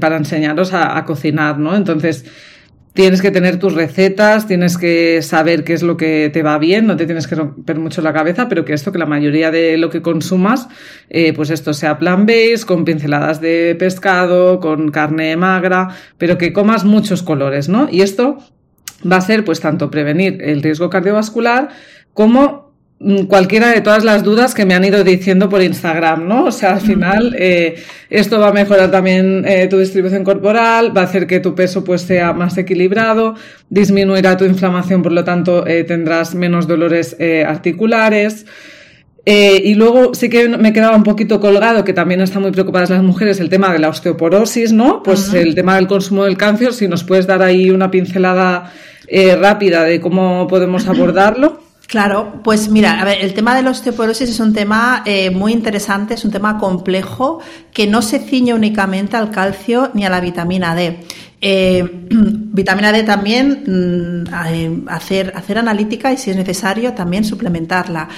para 0.00 0.18
enseñaros 0.18 0.74
a, 0.74 0.98
a, 0.98 1.04
cocinar, 1.06 1.58
¿no? 1.58 1.74
Entonces, 1.74 2.26
tienes 2.94 3.20
que 3.20 3.32
tener 3.32 3.58
tus 3.58 3.74
recetas, 3.74 4.46
tienes 4.46 4.78
que 4.78 5.20
saber 5.20 5.64
qué 5.64 5.72
es 5.72 5.82
lo 5.82 5.96
que 5.96 6.30
te 6.32 6.42
va 6.42 6.58
bien, 6.58 6.86
no 6.86 6.96
te 6.96 7.06
tienes 7.06 7.26
que 7.26 7.34
romper 7.34 7.78
mucho 7.78 8.00
la 8.00 8.12
cabeza, 8.12 8.48
pero 8.48 8.64
que 8.64 8.72
esto, 8.72 8.92
que 8.92 8.98
la 8.98 9.06
mayoría 9.06 9.50
de 9.50 9.76
lo 9.76 9.90
que 9.90 10.00
consumas, 10.00 10.68
eh, 11.10 11.32
pues 11.32 11.50
esto 11.50 11.74
sea 11.74 11.98
plan-based, 11.98 12.64
con 12.64 12.84
pinceladas 12.84 13.40
de 13.40 13.76
pescado, 13.78 14.60
con 14.60 14.92
carne 14.92 15.36
magra, 15.36 15.88
pero 16.18 16.38
que 16.38 16.52
comas 16.52 16.84
muchos 16.84 17.24
colores, 17.24 17.68
¿no? 17.68 17.88
Y 17.90 18.02
esto 18.02 18.38
va 19.10 19.16
a 19.16 19.18
hacer, 19.18 19.44
pues, 19.44 19.60
tanto 19.60 19.90
prevenir 19.90 20.38
el 20.40 20.62
riesgo 20.62 20.88
cardiovascular 20.88 21.70
como 22.12 22.63
cualquiera 23.28 23.70
de 23.70 23.80
todas 23.80 24.04
las 24.04 24.22
dudas 24.22 24.54
que 24.54 24.64
me 24.64 24.74
han 24.74 24.84
ido 24.84 25.04
diciendo 25.04 25.48
por 25.48 25.62
Instagram, 25.62 26.26
¿no? 26.26 26.44
O 26.46 26.52
sea, 26.52 26.74
al 26.74 26.80
final 26.80 27.36
eh, 27.38 27.76
esto 28.08 28.38
va 28.38 28.48
a 28.48 28.52
mejorar 28.52 28.90
también 28.90 29.44
eh, 29.46 29.66
tu 29.68 29.78
distribución 29.78 30.24
corporal, 30.24 30.96
va 30.96 31.02
a 31.02 31.04
hacer 31.04 31.26
que 31.26 31.40
tu 31.40 31.54
peso 31.54 31.84
pues 31.84 32.02
sea 32.02 32.32
más 32.32 32.56
equilibrado, 32.56 33.34
disminuirá 33.68 34.36
tu 34.36 34.44
inflamación, 34.44 35.02
por 35.02 35.12
lo 35.12 35.24
tanto 35.24 35.66
eh, 35.66 35.84
tendrás 35.84 36.34
menos 36.34 36.66
dolores 36.66 37.16
articulares. 37.46 38.46
y 39.26 39.74
luego 39.74 40.14
sí 40.14 40.28
que 40.28 40.48
me 40.48 40.72
quedaba 40.72 40.96
un 40.96 41.02
poquito 41.02 41.40
colgado, 41.40 41.84
que 41.84 41.92
también 41.92 42.20
están 42.20 42.42
muy 42.42 42.52
preocupadas 42.52 42.90
las 42.90 43.02
mujeres, 43.02 43.40
el 43.40 43.48
tema 43.48 43.72
de 43.72 43.78
la 43.78 43.88
osteoporosis, 43.88 44.72
¿no? 44.72 45.02
Pues 45.02 45.32
el 45.32 45.54
tema 45.54 45.76
del 45.76 45.86
consumo 45.86 46.24
del 46.24 46.36
cáncer, 46.36 46.72
si 46.74 46.88
nos 46.88 47.04
puedes 47.04 47.26
dar 47.26 47.42
ahí 47.42 47.70
una 47.70 47.90
pincelada 47.90 48.72
rápida 49.38 49.84
de 49.84 50.00
cómo 50.00 50.46
podemos 50.46 50.86
abordarlo. 50.88 51.63
Claro, 51.94 52.40
pues 52.42 52.68
mira, 52.70 53.00
a 53.00 53.04
ver, 53.04 53.18
el 53.20 53.34
tema 53.34 53.54
de 53.54 53.62
la 53.62 53.70
osteoporosis 53.70 54.28
es 54.28 54.40
un 54.40 54.52
tema 54.52 55.04
eh, 55.06 55.30
muy 55.30 55.52
interesante, 55.52 56.14
es 56.14 56.24
un 56.24 56.32
tema 56.32 56.58
complejo 56.58 57.38
que 57.72 57.86
no 57.86 58.02
se 58.02 58.18
ciñe 58.18 58.52
únicamente 58.52 59.16
al 59.16 59.30
calcio 59.30 59.92
ni 59.94 60.04
a 60.04 60.10
la 60.10 60.18
vitamina 60.18 60.74
D. 60.74 60.98
Eh, 61.40 61.88
vitamina 62.10 62.90
D 62.90 63.04
también, 63.04 63.62
mm, 63.64 64.34
eh, 64.44 64.82
hacer, 64.88 65.34
hacer 65.36 65.56
analítica 65.56 66.12
y 66.12 66.16
si 66.16 66.32
es 66.32 66.36
necesario 66.36 66.94
también 66.94 67.22
suplementarla. 67.22 68.08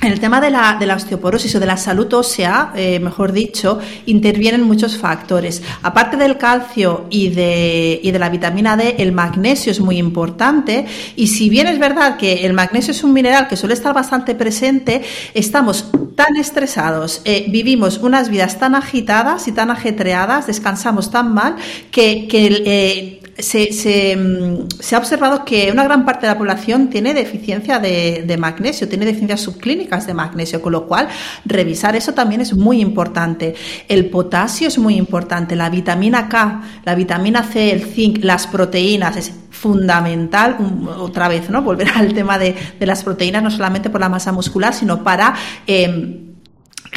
En 0.00 0.12
el 0.12 0.20
tema 0.20 0.40
de 0.40 0.50
la, 0.50 0.78
osteoporosis 0.94 1.56
o 1.56 1.60
de 1.60 1.66
la 1.66 1.76
salud 1.76 2.12
ósea, 2.14 2.72
eh, 2.76 3.00
mejor 3.00 3.32
dicho, 3.32 3.80
intervienen 4.06 4.62
muchos 4.62 4.96
factores. 4.96 5.60
Aparte 5.82 6.16
del 6.16 6.38
calcio 6.38 7.06
y 7.10 7.30
de, 7.30 7.98
y 8.00 8.12
de 8.12 8.18
la 8.20 8.28
vitamina 8.28 8.76
D, 8.76 8.94
el 8.98 9.10
magnesio 9.10 9.72
es 9.72 9.80
muy 9.80 9.98
importante. 9.98 10.86
Y 11.16 11.26
si 11.26 11.50
bien 11.50 11.66
es 11.66 11.80
verdad 11.80 12.16
que 12.16 12.46
el 12.46 12.52
magnesio 12.52 12.92
es 12.92 13.02
un 13.02 13.12
mineral 13.12 13.48
que 13.48 13.56
suele 13.56 13.74
estar 13.74 13.92
bastante 13.92 14.36
presente, 14.36 15.02
estamos 15.34 15.90
tan 16.14 16.36
estresados, 16.36 17.20
eh, 17.24 17.46
vivimos 17.48 17.98
unas 17.98 18.28
vidas 18.28 18.58
tan 18.58 18.76
agitadas 18.76 19.48
y 19.48 19.52
tan 19.52 19.70
ajetreadas, 19.70 20.46
descansamos 20.46 21.10
tan 21.10 21.34
mal, 21.34 21.56
que, 21.90 22.28
que 22.28 22.62
eh, 22.66 23.17
se, 23.38 24.16
mm, 24.16 24.68
se, 24.80 24.96
ha 24.96 24.98
observado 24.98 25.44
que 25.44 25.70
una 25.70 25.84
gran 25.84 26.04
parte 26.04 26.26
de 26.26 26.32
la 26.32 26.38
población 26.38 26.88
tiene 26.88 27.14
deficiencia 27.14 27.78
de, 27.78 28.36
magnesio, 28.38 28.88
tiene 28.88 29.06
deficiencias 29.06 29.40
subclínicas 29.40 30.06
de 30.06 30.14
magnesio, 30.14 30.60
con 30.60 30.72
lo 30.72 30.86
cual 30.86 31.08
revisar 31.44 31.94
eso 31.94 32.14
también 32.14 32.40
es 32.40 32.54
muy 32.54 32.80
importante. 32.80 33.54
El 33.88 34.10
potasio 34.10 34.68
es 34.68 34.78
muy 34.78 34.96
importante, 34.96 35.54
la 35.54 35.70
vitamina 35.70 36.28
K, 36.28 36.62
la 36.84 36.94
vitamina 36.94 37.44
C, 37.44 37.70
el 37.70 37.82
zinc, 37.82 38.24
las 38.24 38.46
proteínas, 38.46 39.16
es 39.16 39.32
fundamental, 39.50 40.56
otra 40.98 41.28
vez, 41.28 41.48
¿no? 41.50 41.62
Volver 41.62 41.88
al 41.94 42.12
tema 42.14 42.38
de, 42.38 42.54
las 42.80 43.04
proteínas, 43.04 43.42
no 43.42 43.50
solamente 43.50 43.90
por 43.90 44.00
la 44.00 44.08
masa 44.08 44.32
muscular, 44.32 44.74
sino 44.74 45.02
para... 45.04 45.34
Eh, 45.66 46.24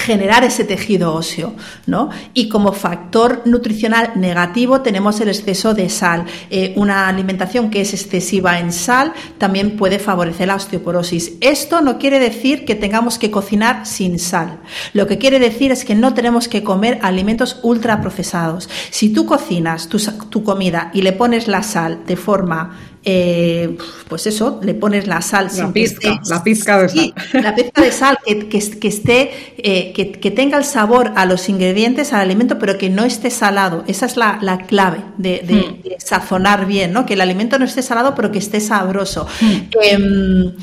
generar 0.02 0.44
ese 0.44 0.64
tejido 0.64 1.14
óseo, 1.14 1.54
¿no? 1.86 2.10
Y 2.34 2.50
como 2.50 2.74
factor 2.74 3.44
nutricional 3.46 4.14
negativo 4.16 4.82
tenemos 4.82 5.22
el 5.22 5.30
exceso 5.30 5.74
de 5.74 5.90
sal. 5.90 6.26
Eh, 6.50 6.74
una 6.76 7.08
alimentación 7.08 7.70
que 7.70 7.82
es 7.82 7.94
excesiva 7.94 8.60
en 8.60 8.72
sal 8.72 9.14
también 9.38 9.78
puede 9.78 10.00
favorecer 10.00 10.48
la 10.48 10.56
osteoporosis. 10.56 11.34
Esto 11.40 11.82
no 11.82 12.00
quiere 12.00 12.20
decir 12.20 12.66
que 12.66 12.76
tengamos 12.76 13.20
que 13.20 13.32
cocinar 13.32 13.86
sin 13.86 14.18
sal. 14.18 14.60
Lo 14.94 15.06
que 15.08 15.18
quiere 15.18 15.40
decir 15.40 15.72
es 15.72 15.86
que 15.86 15.96
no 15.96 16.14
tenemos 16.14 16.48
que 16.48 16.64
comer 16.64 17.00
alimentos 17.04 17.60
ultraprocesados. 17.62 18.70
Si 18.90 19.10
tú 19.10 19.26
cocinas 19.26 19.88
tu, 19.88 20.00
tu 20.30 20.44
comida 20.44 20.90
y 20.94 21.04
le 21.04 21.14
pones 21.14 21.48
la 21.48 21.64
sal 21.64 22.00
de 22.08 22.18
forma 22.18 22.91
eh, 23.04 23.78
pues 24.08 24.28
eso, 24.28 24.60
le 24.64 24.76
pones 24.76 25.08
la 25.08 25.22
sal. 25.22 25.50
La 25.58 25.74
pizca, 25.74 26.22
la 26.30 26.44
pizca 26.44 26.82
de 26.82 26.90
sal. 26.90 27.14
la 27.34 27.56
pizca 27.56 27.82
de 27.82 27.92
sal 27.92 28.20
que, 28.24 28.48
que, 28.48 28.88
esté, 28.88 29.32
eh, 29.58 29.92
que, 29.94 30.32
tenga 30.32 30.58
el 30.58 30.66
sabor 30.66 31.12
a 31.16 31.26
los 31.26 31.50
ingredientes, 31.50 32.14
al 32.14 32.22
alimento, 32.22 32.60
pero 32.60 32.78
que 32.78 32.90
no 32.90 33.04
esté 33.04 33.32
salado. 33.32 33.84
Esa 33.88 34.06
es 34.06 34.18
la, 34.18 34.38
clave 34.68 35.00
de, 35.18 35.42
hmm. 35.44 35.82
de, 35.82 35.98
sazonar 36.00 36.68
bien, 36.68 36.94
¿no? 36.94 37.08
Que 37.08 37.16
el 37.16 37.22
alimento 37.22 37.58
no 37.58 37.66
esté 37.66 37.82
salado, 37.82 38.14
pero 38.14 38.32
que 38.32 38.38
esté 38.38 38.60
sabroso. 38.60 39.26
Hmm. 39.42 39.60
Em, 39.82 40.54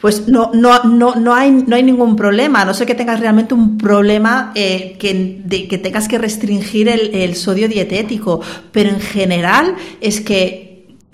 pues 0.00 0.28
no, 0.28 0.50
no, 0.52 0.84
no, 0.84 1.14
no, 1.14 1.34
hay, 1.34 1.50
no 1.50 1.74
hay 1.74 1.82
ningún 1.82 2.14
problema, 2.16 2.60
a 2.60 2.64
no 2.66 2.74
sé 2.74 2.84
que 2.84 2.94
tengas 2.94 3.18
realmente 3.18 3.54
un 3.54 3.78
problema 3.78 4.52
eh, 4.54 4.96
que, 4.98 5.40
de, 5.42 5.66
que 5.66 5.78
tengas 5.78 6.06
que 6.06 6.18
restringir 6.18 6.88
el, 6.88 7.14
el 7.14 7.34
sodio 7.34 7.66
dietético, 7.66 8.42
pero 8.72 8.90
en 8.90 9.00
general 9.00 9.74
es 10.02 10.20
que 10.20 10.65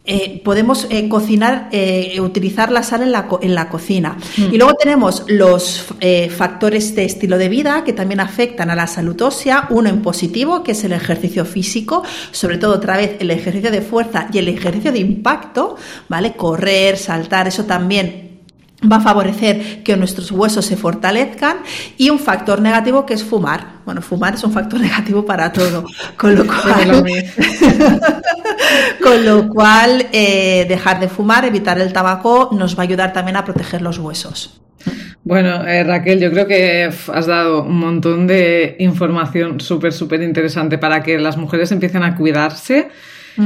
eh, 0.04 0.40
podemos 0.44 0.88
eh, 0.90 1.08
cocinar, 1.08 1.68
eh, 1.70 2.20
utilizar 2.20 2.72
la 2.72 2.82
sal 2.82 3.02
en 3.02 3.12
la, 3.12 3.28
en 3.40 3.54
la 3.54 3.68
cocina. 3.68 4.16
Mm. 4.36 4.52
Y 4.52 4.58
luego 4.58 4.74
tenemos 4.74 5.24
los 5.28 5.86
factores 6.36 6.94
de 6.96 7.04
estilo 7.04 7.38
de 7.38 7.48
vida 7.48 7.84
que 7.84 7.92
también 7.92 8.18
afectan 8.18 8.70
a 8.70 8.74
la 8.74 8.88
salud 8.88 9.20
ósea. 9.22 9.68
Uno 9.70 9.88
en 9.88 10.02
positivo, 10.02 10.64
que 10.64 10.72
es 10.72 10.82
el 10.82 10.92
ejercicio 10.92 11.44
físico, 11.44 12.02
sobre 12.32 12.58
todo 12.58 12.74
otra 12.74 12.96
vez 12.96 13.16
el 13.20 13.30
ejercicio 13.30 13.70
de 13.70 13.80
fuerza 13.82 14.28
y 14.32 14.38
el 14.38 14.48
ejercicio 14.48 14.90
de 14.90 14.98
impacto, 14.98 15.76
¿vale? 16.08 16.32
Correr, 16.32 16.96
saltar, 16.98 17.46
eso 17.46 17.64
también 17.64 18.31
va 18.90 18.96
a 18.96 19.00
favorecer 19.00 19.82
que 19.82 19.96
nuestros 19.96 20.30
huesos 20.30 20.64
se 20.66 20.76
fortalezcan 20.76 21.58
y 21.96 22.10
un 22.10 22.18
factor 22.18 22.60
negativo 22.60 23.06
que 23.06 23.14
es 23.14 23.24
fumar. 23.24 23.80
Bueno, 23.84 24.02
fumar 24.02 24.34
es 24.34 24.44
un 24.44 24.52
factor 24.52 24.80
negativo 24.88 25.24
para 25.24 25.52
todo, 25.52 25.84
con 26.16 26.34
lo 26.34 26.46
cual, 26.46 27.04
con 29.02 29.24
lo 29.24 29.48
cual 29.48 30.06
eh, 30.12 30.66
dejar 30.68 31.00
de 31.00 31.08
fumar, 31.08 31.44
evitar 31.44 31.78
el 31.80 31.92
tabaco, 31.92 32.50
nos 32.52 32.76
va 32.76 32.80
a 32.80 32.84
ayudar 32.84 33.12
también 33.12 33.36
a 33.36 33.44
proteger 33.44 33.82
los 33.82 33.98
huesos. 33.98 34.60
Bueno, 35.24 35.64
eh, 35.66 35.84
Raquel, 35.84 36.18
yo 36.18 36.32
creo 36.32 36.48
que 36.48 36.90
has 37.12 37.26
dado 37.26 37.62
un 37.62 37.78
montón 37.78 38.26
de 38.26 38.74
información 38.80 39.60
súper, 39.60 39.92
súper 39.92 40.20
interesante 40.22 40.78
para 40.78 41.00
que 41.02 41.16
las 41.18 41.36
mujeres 41.36 41.70
empiecen 41.70 42.02
a 42.02 42.16
cuidarse 42.16 42.88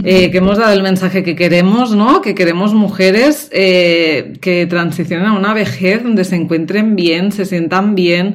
eh, 0.05 0.31
que 0.31 0.39
hemos 0.39 0.59
dado 0.59 0.73
el 0.73 0.83
mensaje 0.83 1.23
que 1.23 1.37
queremos, 1.37 1.95
¿no? 1.95 2.21
Que 2.21 2.35
queremos 2.35 2.75
mujeres 2.75 3.49
eh, 3.53 4.35
que 4.41 4.67
transicionen 4.67 5.27
a 5.27 5.33
una 5.33 5.55
vejez 5.55 6.03
donde 6.03 6.25
se 6.25 6.37
encuentren 6.37 6.97
bien, 6.97 7.33
se 7.33 7.45
sientan 7.45 7.95
bien, 7.95 8.35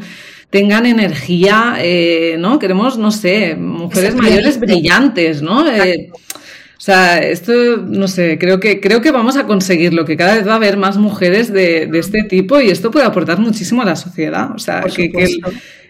tengan 0.50 0.86
energía, 0.86 1.76
eh, 1.80 2.36
¿no? 2.40 2.60
Queremos, 2.60 2.98
no 2.98 3.12
sé, 3.12 3.56
mujeres 3.56 4.16
mayores 4.16 4.60
brillantes, 4.60 5.42
¿no? 5.42 5.62
o 5.62 6.84
sea, 6.84 7.20
esto, 7.20 7.54
no 7.78 8.08
sé, 8.08 8.40
creo 8.40 8.60
que, 8.60 8.80
creo 8.80 9.02
que 9.02 9.12
vamos 9.12 9.38
a 9.38 9.46
conseguirlo, 9.46 10.04
que 10.04 10.18
cada 10.18 10.36
vez 10.36 10.48
va 10.48 10.54
a 10.54 10.56
haber 10.56 10.78
más 10.78 10.98
mujeres 10.98 11.54
de, 11.54 11.86
de 11.86 12.00
este 12.00 12.24
tipo 12.24 12.60
y 12.60 12.72
esto 12.72 12.90
puede 12.90 13.06
aportar 13.06 13.38
muchísimo 13.38 13.84
a 13.84 13.86
la 13.86 13.96
sociedad. 13.96 14.52
O 14.56 14.58
sea, 14.58 14.82
que, 14.82 15.12
que 15.12 15.40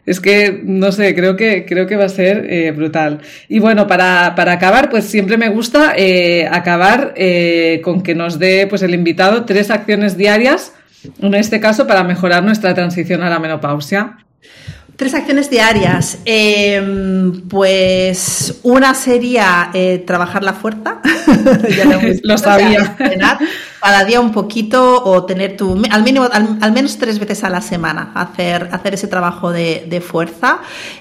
es 0.06 0.20
que, 0.20 0.62
no 0.64 0.91
sé, 0.91 1.14
creo 1.16 1.36
que, 1.36 1.66
creo 1.66 1.86
que 1.88 1.95
va 1.95 2.06
a 2.06 2.10
ser 2.10 2.52
eh, 2.52 2.72
brutal. 2.72 3.20
Y 3.47 3.60
bueno, 3.60 3.88
para, 3.88 4.34
para, 4.36 4.54
acabar, 4.54 4.89
pues 4.89 5.06
siempre 5.06 5.38
me 5.38 5.49
gusta 5.49 5.93
eh, 5.95 6.47
acabar 6.52 7.14
eh, 7.16 7.82
con 7.84 8.02
que 8.02 8.16
nos 8.16 8.39
dé 8.39 8.66
pues 8.68 8.82
el 8.82 8.93
invitado 8.93 9.45
tres 9.45 9.70
acciones 9.70 10.18
diarias, 10.18 10.74
en 11.20 11.36
este 11.36 11.60
caso 11.60 11.88
para 11.88 12.04
mejorar 12.04 12.43
nuestra 12.43 12.74
transición 12.74 13.22
a 13.22 13.30
la 13.30 13.39
menopausia. 13.39 14.18
Tres 15.02 15.16
acciones 15.16 15.49
diarias. 15.49 16.20
Em, 16.26 17.41
pues 17.49 18.60
una 18.62 18.93
sería 18.93 19.72
eh, 19.74 20.04
trabajar 20.06 20.43
la 20.43 20.54
fuerza. 20.54 21.02
ya 21.76 21.86
lo, 22.22 22.38
sabía. 22.38 22.95
cada 23.82 24.06
día 24.06 24.22
un 24.22 24.32
poquito 24.32 25.04
o 25.04 25.26
tener 25.26 25.58
tu, 25.58 25.82
al, 25.89 26.04
mínimo, 26.04 26.30
al, 26.32 26.72
menos 26.72 26.99
tres 26.99 27.18
veces 27.18 27.43
a 27.43 27.49
la 27.49 27.62
semana, 27.62 28.12
hacer, 28.14 28.70
hacer 28.72 28.93
ese 28.93 29.08
trabajo 29.08 29.52
de, 29.52 30.04
fuerza. 30.08 30.60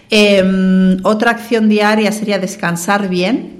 Em, 0.09 0.97
otra 1.03 1.33
acción 1.33 1.69
diaria 1.69 2.11
sería 2.11 2.39
descansar 2.39 3.07
bien. 3.07 3.60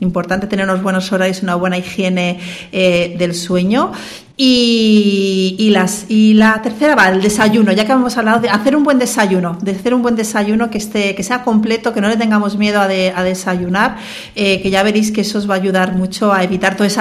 Importante 0.00 0.46
tener 0.46 0.64
unos 0.64 0.82
buenos 0.82 1.10
horarios, 1.12 1.42
una 1.42 1.56
buena 1.56 1.76
higiene 1.76 2.38
eh, 2.70 3.16
del 3.18 3.34
sueño. 3.34 3.92
Y, 4.40 5.70
las, 5.72 6.06
y 6.08 6.34
la 6.34 6.62
tercera 6.62 6.94
va, 6.94 7.08
el 7.08 7.20
desayuno, 7.20 7.72
ya 7.72 7.84
que 7.84 7.90
hemos 7.90 8.16
hablado 8.16 8.38
de 8.38 8.48
hacer 8.48 8.76
un 8.76 8.84
buen 8.84 9.00
desayuno, 9.00 9.58
de 9.60 9.72
hacer 9.72 9.92
un 9.92 10.02
buen 10.02 10.14
desayuno 10.14 10.70
que, 10.70 10.78
esté, 10.78 11.16
que 11.16 11.24
sea 11.24 11.42
completo, 11.42 11.92
que 11.92 12.00
no 12.00 12.08
le 12.08 12.16
tengamos 12.16 12.56
miedo 12.56 12.80
a, 12.80 12.86
desayunar, 12.86 13.96
eh, 14.36 14.62
que 14.62 14.70
ya 14.70 14.84
veréis 14.84 15.10
que 15.10 15.22
eso 15.22 15.38
os 15.38 15.50
va 15.50 15.54
a 15.54 15.56
ayudar 15.56 15.96
mucho 15.96 16.32
a 16.32 16.44
evitar 16.44 16.76
todas 16.76 16.96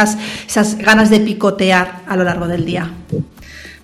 esas 0.47 0.77
ganas 0.79 1.11
de 1.11 1.19
picotear 1.19 2.01
a 2.07 2.15
lo 2.15 2.23
largo 2.23 2.47
del 2.47 2.65
día. 2.65 2.91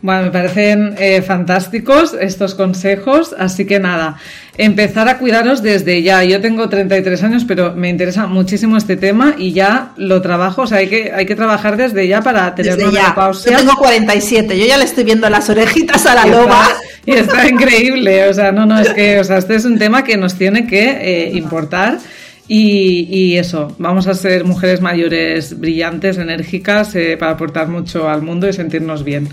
Bueno, 0.04 0.24
me 0.24 0.32
parecen 0.32 0.96
eh, 1.00 1.22
fantásticos 1.22 2.14
estos 2.20 2.56
consejos, 2.56 3.34
así 3.40 3.64
que 3.64 3.80
nada, 3.80 4.18
empezar 4.58 5.08
a 5.08 5.18
cuidaros 5.18 5.64
desde 5.64 6.04
ya. 6.04 6.26
Yo 6.26 6.42
tengo 6.42 6.68
33 6.68 7.24
años, 7.24 7.46
pero 7.48 7.74
me 7.74 7.88
interesa 7.88 8.28
muchísimo 8.28 8.76
este 8.76 8.98
tema 8.98 9.36
y 9.38 9.54
ya 9.54 9.94
lo 9.96 10.22
trabajo, 10.22 10.64
o 10.64 10.68
sea, 10.68 10.80
hay 10.80 10.90
que, 10.90 11.14
hay 11.14 11.26
que 11.26 11.36
trabajar 11.36 11.78
desde 11.78 12.06
ya 12.06 12.22
para 12.22 12.54
tener 12.54 12.86
una 12.86 13.16
pausa. 13.16 13.50
Yo 13.50 13.58
tengo 13.60 13.78
47, 13.78 14.60
yo 14.60 14.66
ya 14.66 14.78
le 14.78 14.84
estoy 14.84 15.06
viendo 15.06 15.30
las 15.30 15.50
orejitas 15.50 16.06
a 16.06 16.16
la 16.16 16.26
loba. 16.26 16.68
y 17.06 17.14
está 17.14 17.48
increíble, 17.48 18.28
o 18.28 18.34
sea, 18.34 18.52
no, 18.52 18.66
no, 18.66 18.82
es 18.82 18.90
que, 18.90 19.22
o 19.22 19.24
sea, 19.24 19.38
este 19.38 19.56
es 19.56 19.64
un 19.64 19.80
tema 19.80 20.04
que 20.04 20.18
nos 20.18 20.36
tiene 20.36 20.68
que 20.68 20.84
eh, 20.84 21.32
importar. 21.34 22.00
Y, 22.48 23.38
eso, 23.38 23.74
vamos 23.78 24.08
a 24.08 24.14
ser 24.14 24.44
mujeres 24.44 24.82
mayores 24.82 25.60
brillantes, 25.60 26.18
enérgicas, 26.18 26.94
eh, 26.96 27.16
para 27.18 27.32
aportar 27.34 27.68
mucho 27.68 28.10
al 28.10 28.22
mundo 28.22 28.48
y 28.48 28.54
sentirnos 28.54 29.04
bien. 29.04 29.30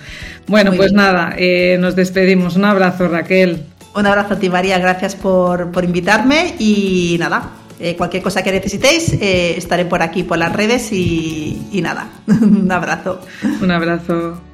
Bueno, 0.46 0.72
pues 0.76 0.92
nada, 0.92 1.34
eh, 1.36 1.76
nos 1.80 1.96
despedimos. 1.96 2.56
Un 2.56 2.64
abrazo, 2.64 3.08
Raquel. 3.08 3.64
Un 3.94 4.06
abrazo 4.06 4.34
a 4.34 4.38
ti, 4.38 4.48
María. 4.48 4.78
Gracias 4.78 5.16
por, 5.16 5.70
invitarme 5.82 6.54
y 6.58 7.16
nada. 7.18 7.50
Eh, 7.80 7.96
cualquier 7.96 8.22
cosa 8.22 8.42
que 8.42 8.52
necesitéis, 8.52 9.14
estaré 9.20 9.86
por 9.86 10.02
aquí, 10.02 10.22
por 10.22 10.38
las 10.38 10.52
redes 10.52 10.92
y, 10.92 11.61
y 11.72 11.82
nada. 11.82 12.08
Un 12.26 12.70
abrazo. 12.70 13.20
Un 13.61 13.70
abrazo. 13.70 14.49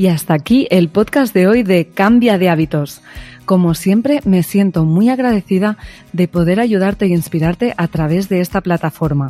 Y 0.00 0.06
hasta 0.08 0.32
aquí 0.32 0.66
el 0.70 0.88
podcast 0.88 1.34
de 1.34 1.46
hoy 1.46 1.62
de 1.62 1.88
Cambia 1.88 2.38
de 2.38 2.48
hábitos. 2.48 3.02
Como 3.44 3.74
siempre, 3.74 4.20
me 4.24 4.42
siento 4.42 4.86
muy 4.86 5.10
agradecida 5.10 5.76
de 6.14 6.26
poder 6.26 6.58
ayudarte 6.58 7.04
e 7.04 7.08
inspirarte 7.08 7.74
a 7.76 7.86
través 7.86 8.30
de 8.30 8.40
esta 8.40 8.62
plataforma. 8.62 9.28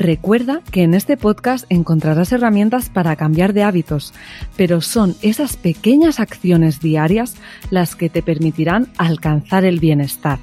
Recuerda 0.00 0.60
que 0.72 0.82
en 0.82 0.94
este 0.94 1.16
podcast 1.16 1.66
encontrarás 1.68 2.32
herramientas 2.32 2.88
para 2.88 3.14
cambiar 3.14 3.52
de 3.52 3.62
hábitos, 3.62 4.12
pero 4.56 4.80
son 4.80 5.14
esas 5.22 5.56
pequeñas 5.56 6.18
acciones 6.18 6.80
diarias 6.80 7.36
las 7.70 7.94
que 7.94 8.08
te 8.08 8.22
permitirán 8.22 8.88
alcanzar 8.98 9.64
el 9.64 9.78
bienestar. 9.78 10.40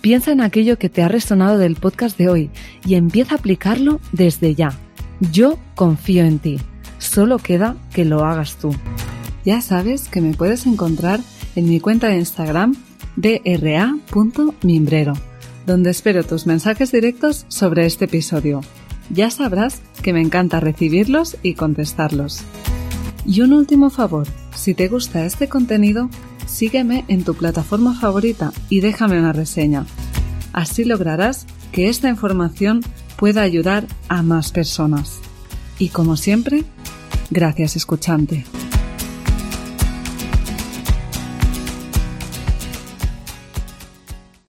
Piensa 0.00 0.32
en 0.32 0.40
aquello 0.40 0.78
que 0.78 0.88
te 0.88 1.02
ha 1.02 1.08
resonado 1.08 1.58
del 1.58 1.76
podcast 1.76 2.16
de 2.16 2.30
hoy 2.30 2.50
y 2.86 2.94
empieza 2.94 3.34
a 3.34 3.38
aplicarlo 3.40 4.00
desde 4.12 4.54
ya. 4.54 4.72
Yo 5.30 5.58
confío 5.74 6.24
en 6.24 6.38
ti. 6.38 6.58
Solo 7.00 7.38
queda 7.38 7.74
que 7.92 8.04
lo 8.04 8.24
hagas 8.24 8.56
tú. 8.56 8.72
Ya 9.44 9.60
sabes 9.62 10.08
que 10.08 10.20
me 10.20 10.34
puedes 10.34 10.66
encontrar 10.66 11.18
en 11.56 11.68
mi 11.68 11.80
cuenta 11.80 12.06
de 12.08 12.18
Instagram 12.18 12.76
dra.mimbrero, 13.16 15.14
donde 15.66 15.90
espero 15.90 16.22
tus 16.22 16.46
mensajes 16.46 16.92
directos 16.92 17.46
sobre 17.48 17.86
este 17.86 18.04
episodio. 18.04 18.60
Ya 19.12 19.30
sabrás 19.30 19.80
que 20.02 20.12
me 20.12 20.20
encanta 20.20 20.60
recibirlos 20.60 21.36
y 21.42 21.54
contestarlos. 21.54 22.42
Y 23.26 23.40
un 23.40 23.54
último 23.54 23.90
favor, 23.90 24.28
si 24.54 24.74
te 24.74 24.88
gusta 24.88 25.24
este 25.24 25.48
contenido, 25.48 26.08
sígueme 26.46 27.04
en 27.08 27.24
tu 27.24 27.34
plataforma 27.34 27.98
favorita 27.98 28.52
y 28.68 28.80
déjame 28.80 29.18
una 29.18 29.32
reseña. 29.32 29.86
Así 30.52 30.84
lograrás 30.84 31.46
que 31.72 31.88
esta 31.88 32.08
información 32.08 32.82
pueda 33.16 33.42
ayudar 33.42 33.86
a 34.08 34.22
más 34.22 34.52
personas. 34.52 35.20
Y 35.80 35.88
como 35.88 36.18
siempre, 36.18 36.62
gracias 37.30 37.74
escuchante. 37.74 38.44